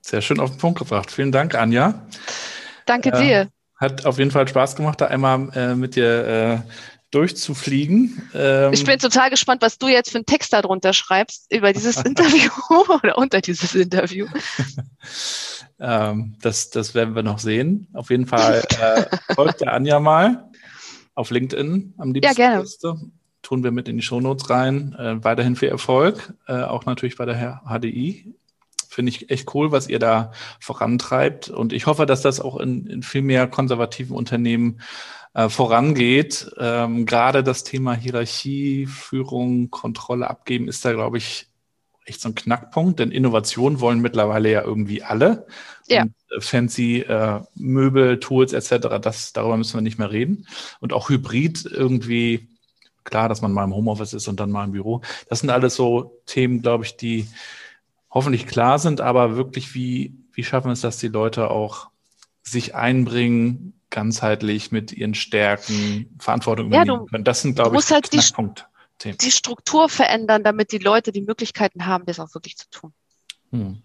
Sehr 0.00 0.20
schön 0.20 0.40
auf 0.40 0.50
den 0.50 0.58
Punkt 0.58 0.78
gebracht. 0.78 1.10
Vielen 1.10 1.32
Dank, 1.32 1.54
Anja. 1.54 2.06
Danke 2.86 3.10
Ja. 3.10 3.20
dir. 3.20 3.48
Hat 3.76 4.06
auf 4.06 4.18
jeden 4.18 4.30
Fall 4.30 4.46
Spaß 4.46 4.76
gemacht, 4.76 5.00
da 5.00 5.06
einmal 5.06 5.48
äh, 5.56 5.74
mit 5.74 5.96
dir 5.96 6.64
äh, 6.66 6.91
durchzufliegen. 7.12 8.30
Ähm, 8.34 8.72
Ich 8.72 8.84
bin 8.84 8.98
total 8.98 9.30
gespannt, 9.30 9.62
was 9.62 9.78
du 9.78 9.86
jetzt 9.86 10.10
für 10.10 10.18
einen 10.18 10.26
Text 10.26 10.52
darunter 10.52 10.92
schreibst 10.92 11.46
über 11.52 11.72
dieses 11.72 11.96
Interview 12.04 12.50
oder 13.02 13.16
unter 13.18 13.40
dieses 13.40 13.74
Interview. 13.74 14.26
ähm, 15.78 16.36
das, 16.40 16.70
das 16.70 16.94
werden 16.94 17.14
wir 17.14 17.22
noch 17.22 17.38
sehen. 17.38 17.86
Auf 17.92 18.10
jeden 18.10 18.26
Fall 18.26 18.64
äh, 18.80 19.34
folgt 19.34 19.60
der 19.60 19.74
Anja 19.74 20.00
mal 20.00 20.50
auf 21.14 21.30
LinkedIn 21.30 21.94
am 21.98 22.12
liebsten. 22.12 22.40
Ja, 22.40 22.48
gerne. 22.48 22.62
Liste. 22.62 22.96
Tun 23.42 23.62
wir 23.62 23.72
mit 23.72 23.88
in 23.88 23.96
die 23.96 24.02
Shownotes 24.02 24.48
rein. 24.48 24.94
Äh, 24.98 25.22
weiterhin 25.22 25.56
viel 25.56 25.68
Erfolg, 25.68 26.32
äh, 26.46 26.62
auch 26.62 26.86
natürlich 26.86 27.16
bei 27.16 27.26
der 27.26 27.62
HDI. 27.66 28.34
Finde 28.88 29.10
ich 29.10 29.30
echt 29.30 29.54
cool, 29.54 29.72
was 29.72 29.88
ihr 29.88 29.98
da 29.98 30.32
vorantreibt. 30.60 31.48
Und 31.48 31.72
ich 31.72 31.86
hoffe, 31.86 32.06
dass 32.06 32.22
das 32.22 32.40
auch 32.40 32.58
in, 32.58 32.86
in 32.86 33.02
viel 33.02 33.22
mehr 33.22 33.46
konservativen 33.46 34.14
Unternehmen 34.14 34.80
äh, 35.34 35.48
vorangeht. 35.48 36.50
Ähm, 36.58 37.06
Gerade 37.06 37.42
das 37.42 37.64
Thema 37.64 37.94
Hierarchie, 37.94 38.86
Führung, 38.86 39.70
Kontrolle 39.70 40.28
abgeben 40.28 40.68
ist 40.68 40.84
da, 40.84 40.92
glaube 40.92 41.18
ich, 41.18 41.48
echt 42.04 42.20
so 42.20 42.28
ein 42.28 42.34
Knackpunkt. 42.34 42.98
Denn 43.00 43.10
Innovation 43.10 43.80
wollen 43.80 44.00
mittlerweile 44.00 44.50
ja 44.50 44.62
irgendwie 44.62 45.02
alle. 45.02 45.46
Ja. 45.86 46.02
Und 46.02 46.14
äh, 46.36 46.40
fancy 46.40 47.00
äh, 47.00 47.40
Möbel, 47.54 48.20
Tools 48.20 48.52
etc., 48.52 48.98
das, 49.00 49.32
darüber 49.32 49.56
müssen 49.56 49.74
wir 49.74 49.82
nicht 49.82 49.98
mehr 49.98 50.10
reden. 50.10 50.46
Und 50.80 50.92
auch 50.92 51.08
Hybrid 51.08 51.64
irgendwie, 51.64 52.48
klar, 53.04 53.28
dass 53.28 53.42
man 53.42 53.52
mal 53.52 53.64
im 53.64 53.74
Homeoffice 53.74 54.12
ist 54.12 54.28
und 54.28 54.40
dann 54.40 54.50
mal 54.50 54.64
im 54.64 54.72
Büro. 54.72 55.02
Das 55.28 55.40
sind 55.40 55.50
alles 55.50 55.74
so 55.74 56.20
Themen, 56.26 56.62
glaube 56.62 56.84
ich, 56.84 56.96
die 56.96 57.28
hoffentlich 58.10 58.46
klar 58.46 58.78
sind, 58.78 59.00
aber 59.00 59.36
wirklich, 59.36 59.74
wie, 59.74 60.14
wie 60.32 60.44
schaffen 60.44 60.68
wir 60.68 60.72
es, 60.72 60.82
dass 60.82 60.98
die 60.98 61.08
Leute 61.08 61.50
auch 61.50 61.88
sich 62.42 62.74
einbringen, 62.74 63.72
ganzheitlich 63.92 64.72
mit 64.72 64.90
ihren 64.92 65.14
Stärken, 65.14 66.16
Verantwortung 66.18 66.72
Ja, 66.72 66.82
übernehmen 66.82 67.04
du- 67.06 67.06
können. 67.06 67.24
Das 67.24 67.42
sind, 67.42 67.54
glaube 67.54 67.76
ich, 67.78 67.90
halt 67.90 68.12
die- 68.12 68.16
Knackpunkt-Themen. 68.18 69.18
Die 69.18 69.30
Struktur 69.30 69.88
verändern, 69.88 70.42
damit 70.42 70.72
die 70.72 70.78
Leute 70.78 71.12
die 71.12 71.22
Möglichkeiten 71.22 71.86
haben, 71.86 72.04
das 72.06 72.18
auch 72.18 72.34
wirklich 72.34 72.56
zu 72.56 72.68
tun. 72.70 72.92
Hm. 73.50 73.82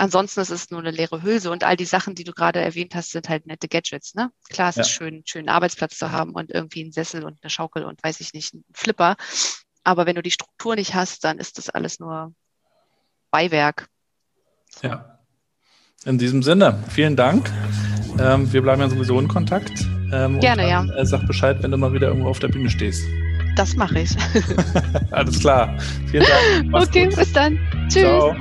Ansonsten 0.00 0.40
ist 0.40 0.50
es 0.50 0.70
nur 0.70 0.78
eine 0.78 0.92
leere 0.92 1.22
Hülse 1.24 1.50
und 1.50 1.64
all 1.64 1.76
die 1.76 1.84
Sachen, 1.84 2.14
die 2.14 2.22
du 2.22 2.32
gerade 2.32 2.60
erwähnt 2.60 2.94
hast, 2.94 3.10
sind 3.10 3.28
halt 3.28 3.46
nette 3.46 3.66
Gadgets, 3.66 4.14
ne? 4.14 4.30
Klar, 4.48 4.68
es 4.70 4.76
ist 4.76 4.86
Ja. 4.90 4.92
schön, 4.94 5.14
einen 5.14 5.26
schönen 5.26 5.48
Arbeitsplatz 5.48 5.98
zu 5.98 6.12
haben 6.12 6.30
und 6.34 6.50
irgendwie 6.52 6.82
einen 6.82 6.92
Sessel 6.92 7.24
und 7.24 7.36
eine 7.42 7.50
Schaukel 7.50 7.84
und 7.84 8.02
weiß 8.04 8.20
ich 8.20 8.32
nicht, 8.32 8.54
einen 8.54 8.64
Flipper. 8.72 9.16
Aber 9.82 10.06
wenn 10.06 10.14
du 10.14 10.22
die 10.22 10.30
Struktur 10.30 10.76
nicht 10.76 10.94
hast, 10.94 11.24
dann 11.24 11.38
ist 11.38 11.58
das 11.58 11.68
alles 11.68 11.98
nur 11.98 12.32
Beiwerk. 13.32 13.88
Ja. 14.82 15.18
In 16.04 16.16
diesem 16.16 16.44
Sinne, 16.44 16.84
vielen 16.90 17.16
Dank. 17.16 17.50
Ähm, 18.20 18.52
wir 18.52 18.62
bleiben 18.62 18.80
ja 18.80 18.88
sowieso 18.88 19.18
in 19.20 19.28
Kontakt. 19.28 19.86
Ähm, 20.12 20.40
Gerne, 20.40 20.62
dann, 20.62 20.90
Äh, 20.90 21.04
sag 21.06 21.26
Bescheid, 21.26 21.58
wenn 21.62 21.70
du 21.70 21.76
mal 21.76 21.92
wieder 21.92 22.08
irgendwo 22.08 22.28
auf 22.28 22.38
der 22.38 22.48
Bühne 22.48 22.70
stehst. 22.70 23.02
Das 23.56 23.74
mache 23.74 24.00
ich. 24.00 24.10
Alles 25.10 25.40
klar. 25.40 25.76
Vielen 26.10 26.24
Dank. 26.24 26.70
Mach's 26.70 26.88
okay, 26.88 27.06
gut. 27.06 27.16
bis 27.16 27.32
dann. 27.32 27.58
Tschüss. 27.88 28.02
Ciao. 28.02 28.36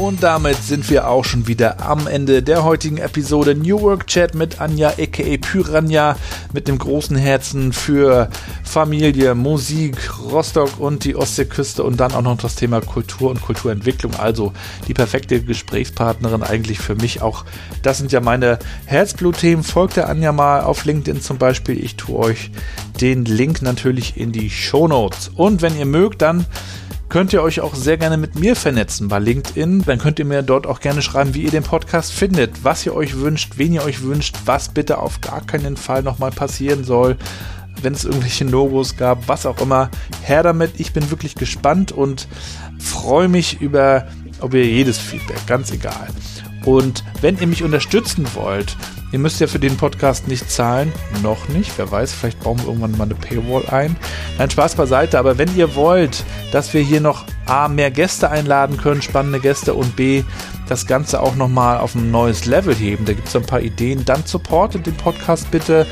Und 0.00 0.22
damit 0.22 0.56
sind 0.56 0.88
wir 0.88 1.08
auch 1.08 1.26
schon 1.26 1.46
wieder 1.46 1.86
am 1.86 2.06
Ende 2.06 2.42
der 2.42 2.64
heutigen 2.64 2.96
Episode 2.96 3.54
New 3.54 3.82
Work 3.82 4.06
Chat 4.06 4.34
mit 4.34 4.58
Anja 4.58 4.94
aka 4.98 5.36
Pyranja 5.38 6.16
mit 6.54 6.68
dem 6.68 6.78
großen 6.78 7.18
Herzen 7.18 7.74
für 7.74 8.30
Familie, 8.64 9.34
Musik, 9.34 9.96
Rostock 10.22 10.80
und 10.80 11.04
die 11.04 11.16
Ostseeküste 11.16 11.84
und 11.84 12.00
dann 12.00 12.12
auch 12.12 12.22
noch 12.22 12.38
das 12.38 12.54
Thema 12.54 12.80
Kultur 12.80 13.30
und 13.30 13.42
Kulturentwicklung. 13.42 14.14
Also 14.14 14.54
die 14.88 14.94
perfekte 14.94 15.42
Gesprächspartnerin 15.42 16.42
eigentlich 16.42 16.78
für 16.78 16.94
mich 16.94 17.20
auch. 17.20 17.44
Das 17.82 17.98
sind 17.98 18.10
ja 18.10 18.20
meine 18.20 18.58
Herzblutthemen. 18.86 19.62
Folgt 19.62 19.96
der 19.96 20.08
Anja 20.08 20.32
mal 20.32 20.62
auf 20.62 20.86
LinkedIn 20.86 21.20
zum 21.20 21.36
Beispiel. 21.36 21.78
Ich 21.78 21.96
tue 21.96 22.18
euch 22.18 22.50
den 23.02 23.26
Link 23.26 23.60
natürlich 23.60 24.16
in 24.16 24.32
die 24.32 24.48
Show 24.48 24.88
Notes. 24.88 25.30
Und 25.34 25.60
wenn 25.60 25.78
ihr 25.78 25.84
mögt, 25.84 26.22
dann 26.22 26.46
könnt 27.10 27.32
ihr 27.32 27.42
euch 27.42 27.60
auch 27.60 27.74
sehr 27.74 27.98
gerne 27.98 28.16
mit 28.16 28.38
mir 28.38 28.56
vernetzen 28.56 29.08
bei 29.08 29.18
LinkedIn. 29.18 29.82
Dann 29.84 29.98
könnt 29.98 30.18
ihr 30.20 30.24
mir 30.24 30.42
dort 30.42 30.66
auch 30.66 30.80
gerne 30.80 31.02
schreiben, 31.02 31.34
wie 31.34 31.42
ihr 31.42 31.50
den 31.50 31.64
Podcast 31.64 32.12
findet, 32.12 32.64
was 32.64 32.86
ihr 32.86 32.94
euch 32.94 33.18
wünscht, 33.18 33.54
wen 33.56 33.72
ihr 33.72 33.84
euch 33.84 34.02
wünscht, 34.02 34.36
was 34.46 34.68
bitte 34.68 34.98
auf 34.98 35.20
gar 35.20 35.44
keinen 35.44 35.76
Fall 35.76 36.02
nochmal 36.02 36.30
passieren 36.30 36.84
soll, 36.84 37.16
wenn 37.82 37.92
es 37.92 38.04
irgendwelche 38.04 38.44
No-Gos 38.44 38.96
gab, 38.96 39.28
was 39.28 39.44
auch 39.44 39.60
immer. 39.60 39.90
Her 40.22 40.44
damit, 40.44 40.78
ich 40.78 40.92
bin 40.92 41.10
wirklich 41.10 41.34
gespannt 41.34 41.92
und 41.92 42.28
freue 42.78 43.28
mich 43.28 43.60
über, 43.60 44.06
über 44.42 44.58
jedes 44.58 44.98
Feedback, 44.98 45.44
ganz 45.46 45.72
egal. 45.72 46.08
Und 46.64 47.04
wenn 47.20 47.38
ihr 47.38 47.48
mich 47.48 47.64
unterstützen 47.64 48.26
wollt, 48.34 48.76
Ihr 49.12 49.18
müsst 49.18 49.40
ja 49.40 49.46
für 49.46 49.58
den 49.58 49.76
Podcast 49.76 50.28
nicht 50.28 50.50
zahlen. 50.50 50.92
Noch 51.22 51.48
nicht. 51.48 51.72
Wer 51.76 51.90
weiß, 51.90 52.12
vielleicht 52.12 52.40
bauen 52.40 52.58
wir 52.58 52.66
irgendwann 52.66 52.96
mal 52.96 53.04
eine 53.04 53.14
Paywall 53.14 53.66
ein. 53.68 53.96
Nein, 54.38 54.50
Spaß 54.50 54.76
beiseite. 54.76 55.18
Aber 55.18 55.36
wenn 55.36 55.54
ihr 55.56 55.74
wollt, 55.74 56.24
dass 56.52 56.72
wir 56.72 56.80
hier 56.80 57.00
noch 57.00 57.24
A, 57.46 57.66
mehr 57.66 57.90
Gäste 57.90 58.30
einladen 58.30 58.76
können, 58.76 59.02
spannende 59.02 59.40
Gäste 59.40 59.74
und 59.74 59.96
B, 59.96 60.22
das 60.68 60.86
Ganze 60.86 61.20
auch 61.20 61.34
nochmal 61.34 61.78
auf 61.78 61.96
ein 61.96 62.12
neues 62.12 62.46
Level 62.46 62.74
heben. 62.74 63.04
Da 63.04 63.12
gibt 63.12 63.26
es 63.26 63.34
ein 63.34 63.42
paar 63.42 63.60
Ideen. 63.60 64.04
Dann 64.04 64.24
supportet 64.24 64.86
den 64.86 64.94
Podcast 64.94 65.50
bitte. 65.50 65.84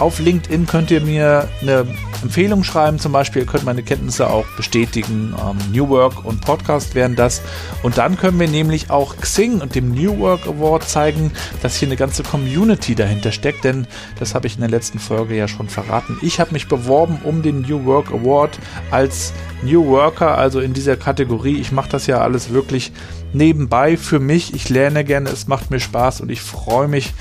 Auf 0.00 0.18
LinkedIn 0.18 0.66
könnt 0.66 0.90
ihr 0.90 1.00
mir 1.00 1.48
eine 1.62 1.86
Empfehlung 2.20 2.64
schreiben. 2.64 2.98
Zum 2.98 3.12
Beispiel, 3.12 3.42
ihr 3.42 3.46
könnt 3.46 3.64
meine 3.64 3.84
Kenntnisse 3.84 4.28
auch 4.28 4.46
bestätigen. 4.56 5.36
Ähm, 5.40 5.58
New 5.72 5.88
Work 5.88 6.24
und 6.24 6.40
Podcast 6.40 6.96
wären 6.96 7.14
das. 7.14 7.42
Und 7.84 7.96
dann 7.96 8.16
können 8.16 8.40
wir 8.40 8.48
nämlich 8.48 8.90
auch 8.90 9.16
Xing 9.16 9.60
und 9.60 9.76
dem 9.76 9.94
New 9.94 10.18
Work 10.18 10.48
Award 10.48 10.88
zeigen, 10.88 11.30
dass 11.62 11.76
hier 11.76 11.86
eine 11.86 11.96
ganze 11.96 12.24
Community 12.24 12.63
dahinter 12.94 13.32
steckt. 13.32 13.64
Denn 13.64 13.86
das 14.18 14.34
habe 14.34 14.46
ich 14.46 14.54
in 14.54 14.60
der 14.60 14.70
letzten 14.70 14.98
Folge 14.98 15.36
ja 15.36 15.48
schon 15.48 15.68
verraten. 15.68 16.18
Ich 16.22 16.40
habe 16.40 16.52
mich 16.52 16.68
beworben 16.68 17.18
um 17.24 17.42
den 17.42 17.62
New 17.62 17.84
Work 17.84 18.12
Award 18.12 18.58
als 18.90 19.32
New 19.62 19.86
Worker, 19.86 20.36
also 20.36 20.60
in 20.60 20.72
dieser 20.72 20.96
Kategorie. 20.96 21.58
Ich 21.58 21.72
mache 21.72 21.90
das 21.90 22.06
ja 22.06 22.18
alles 22.18 22.50
wirklich 22.52 22.92
nebenbei 23.32 23.96
für 23.96 24.20
mich. 24.20 24.54
Ich 24.54 24.68
lerne 24.68 25.04
gerne, 25.04 25.30
es 25.30 25.46
macht 25.46 25.70
mir 25.70 25.80
Spaß 25.80 26.20
und 26.20 26.30
ich 26.30 26.40
freue 26.40 26.88
mich, 26.88 27.12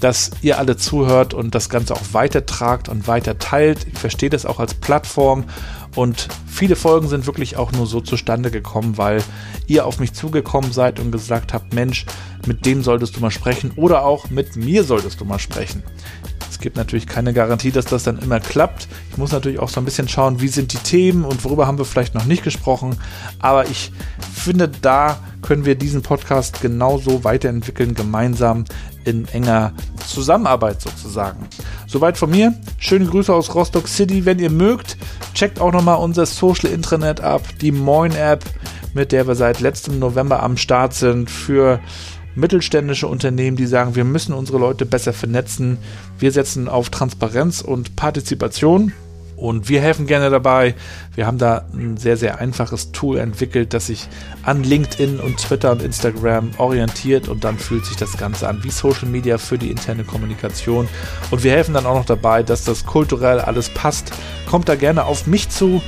dass 0.00 0.30
ihr 0.42 0.58
alle 0.58 0.76
zuhört 0.76 1.34
und 1.34 1.54
das 1.54 1.68
Ganze 1.68 1.94
auch 1.94 2.02
weitertragt 2.12 2.88
und 2.88 3.06
weiter 3.06 3.38
teilt. 3.38 3.86
Ich 3.92 3.98
verstehe 3.98 4.30
das 4.30 4.46
auch 4.46 4.58
als 4.58 4.74
Plattform 4.74 5.44
und 5.94 6.28
viele 6.46 6.76
Folgen 6.76 7.08
sind 7.08 7.26
wirklich 7.26 7.56
auch 7.56 7.72
nur 7.72 7.86
so 7.86 8.00
zustande 8.00 8.50
gekommen, 8.50 8.96
weil 8.96 9.22
ihr 9.66 9.86
auf 9.86 9.98
mich 9.98 10.12
zugekommen 10.12 10.72
seid 10.72 11.00
und 11.00 11.12
gesagt 11.12 11.52
habt, 11.52 11.74
Mensch, 11.74 12.06
mit 12.46 12.64
dem 12.64 12.82
solltest 12.82 13.16
du 13.16 13.20
mal 13.20 13.30
sprechen 13.30 13.72
oder 13.76 14.04
auch 14.04 14.30
mit 14.30 14.56
mir 14.56 14.84
solltest 14.84 15.20
du 15.20 15.24
mal 15.24 15.38
sprechen. 15.38 15.82
Gibt 16.60 16.76
natürlich 16.76 17.06
keine 17.06 17.32
Garantie, 17.32 17.70
dass 17.70 17.86
das 17.86 18.04
dann 18.04 18.18
immer 18.18 18.38
klappt. 18.38 18.86
Ich 19.10 19.16
muss 19.16 19.32
natürlich 19.32 19.58
auch 19.58 19.68
so 19.68 19.80
ein 19.80 19.84
bisschen 19.84 20.08
schauen, 20.08 20.40
wie 20.40 20.48
sind 20.48 20.72
die 20.72 20.78
Themen 20.78 21.24
und 21.24 21.44
worüber 21.44 21.66
haben 21.66 21.78
wir 21.78 21.84
vielleicht 21.84 22.14
noch 22.14 22.26
nicht 22.26 22.44
gesprochen. 22.44 22.96
Aber 23.38 23.66
ich 23.66 23.92
finde, 24.32 24.68
da 24.68 25.18
können 25.42 25.64
wir 25.64 25.74
diesen 25.74 26.02
Podcast 26.02 26.60
genauso 26.60 27.24
weiterentwickeln, 27.24 27.94
gemeinsam 27.94 28.64
in 29.04 29.26
enger 29.28 29.72
Zusammenarbeit 30.06 30.80
sozusagen. 30.82 31.48
Soweit 31.86 32.18
von 32.18 32.30
mir. 32.30 32.54
Schöne 32.78 33.06
Grüße 33.06 33.32
aus 33.32 33.54
Rostock 33.54 33.88
City. 33.88 34.26
Wenn 34.26 34.38
ihr 34.38 34.50
mögt, 34.50 34.96
checkt 35.34 35.60
auch 35.60 35.72
nochmal 35.72 35.98
unser 35.98 36.26
Social 36.26 36.70
Intranet 36.70 37.20
ab, 37.20 37.42
die 37.60 37.72
Moin 37.72 38.12
App, 38.12 38.44
mit 38.94 39.12
der 39.12 39.26
wir 39.26 39.34
seit 39.34 39.60
letztem 39.60 39.98
November 39.98 40.42
am 40.42 40.56
Start 40.56 40.94
sind 40.94 41.30
für 41.30 41.80
mittelständische 42.34 43.06
Unternehmen, 43.06 43.56
die 43.56 43.66
sagen, 43.66 43.94
wir 43.96 44.04
müssen 44.04 44.32
unsere 44.32 44.58
Leute 44.58 44.86
besser 44.86 45.12
vernetzen. 45.12 45.78
Wir 46.18 46.32
setzen 46.32 46.68
auf 46.68 46.90
Transparenz 46.90 47.60
und 47.60 47.96
Partizipation. 47.96 48.92
Und 49.40 49.70
wir 49.70 49.80
helfen 49.80 50.06
gerne 50.06 50.28
dabei. 50.28 50.74
Wir 51.14 51.26
haben 51.26 51.38
da 51.38 51.64
ein 51.72 51.96
sehr, 51.96 52.18
sehr 52.18 52.40
einfaches 52.40 52.92
Tool 52.92 53.16
entwickelt, 53.16 53.72
das 53.72 53.86
sich 53.86 54.06
an 54.42 54.62
LinkedIn 54.62 55.18
und 55.18 55.38
Twitter 55.38 55.72
und 55.72 55.82
Instagram 55.82 56.50
orientiert 56.58 57.26
und 57.26 57.42
dann 57.42 57.56
fühlt 57.56 57.86
sich 57.86 57.96
das 57.96 58.18
Ganze 58.18 58.46
an 58.48 58.62
wie 58.64 58.70
Social 58.70 59.08
Media 59.08 59.38
für 59.38 59.56
die 59.56 59.70
interne 59.70 60.04
Kommunikation. 60.04 60.88
Und 61.30 61.42
wir 61.42 61.52
helfen 61.52 61.72
dann 61.72 61.86
auch 61.86 61.94
noch 61.94 62.04
dabei, 62.04 62.42
dass 62.42 62.64
das 62.64 62.84
kulturell 62.84 63.40
alles 63.40 63.70
passt. 63.70 64.12
Kommt 64.46 64.68
da 64.68 64.74
gerne 64.74 65.06
auf 65.06 65.26
mich 65.26 65.48
zu 65.48 65.80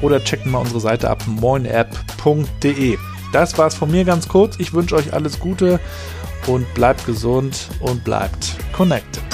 oder 0.00 0.24
checkt 0.24 0.46
mal 0.46 0.60
unsere 0.60 0.80
Seite 0.80 1.10
ab 1.10 1.24
moinapp.de. 1.26 2.96
Das 3.34 3.58
war's 3.58 3.74
von 3.74 3.90
mir 3.90 4.04
ganz 4.04 4.28
kurz. 4.28 4.60
Ich 4.60 4.74
wünsche 4.74 4.94
euch 4.94 5.12
alles 5.12 5.40
Gute 5.40 5.80
und 6.46 6.72
bleibt 6.74 7.04
gesund 7.04 7.68
und 7.80 8.04
bleibt 8.04 8.54
connected. 8.72 9.24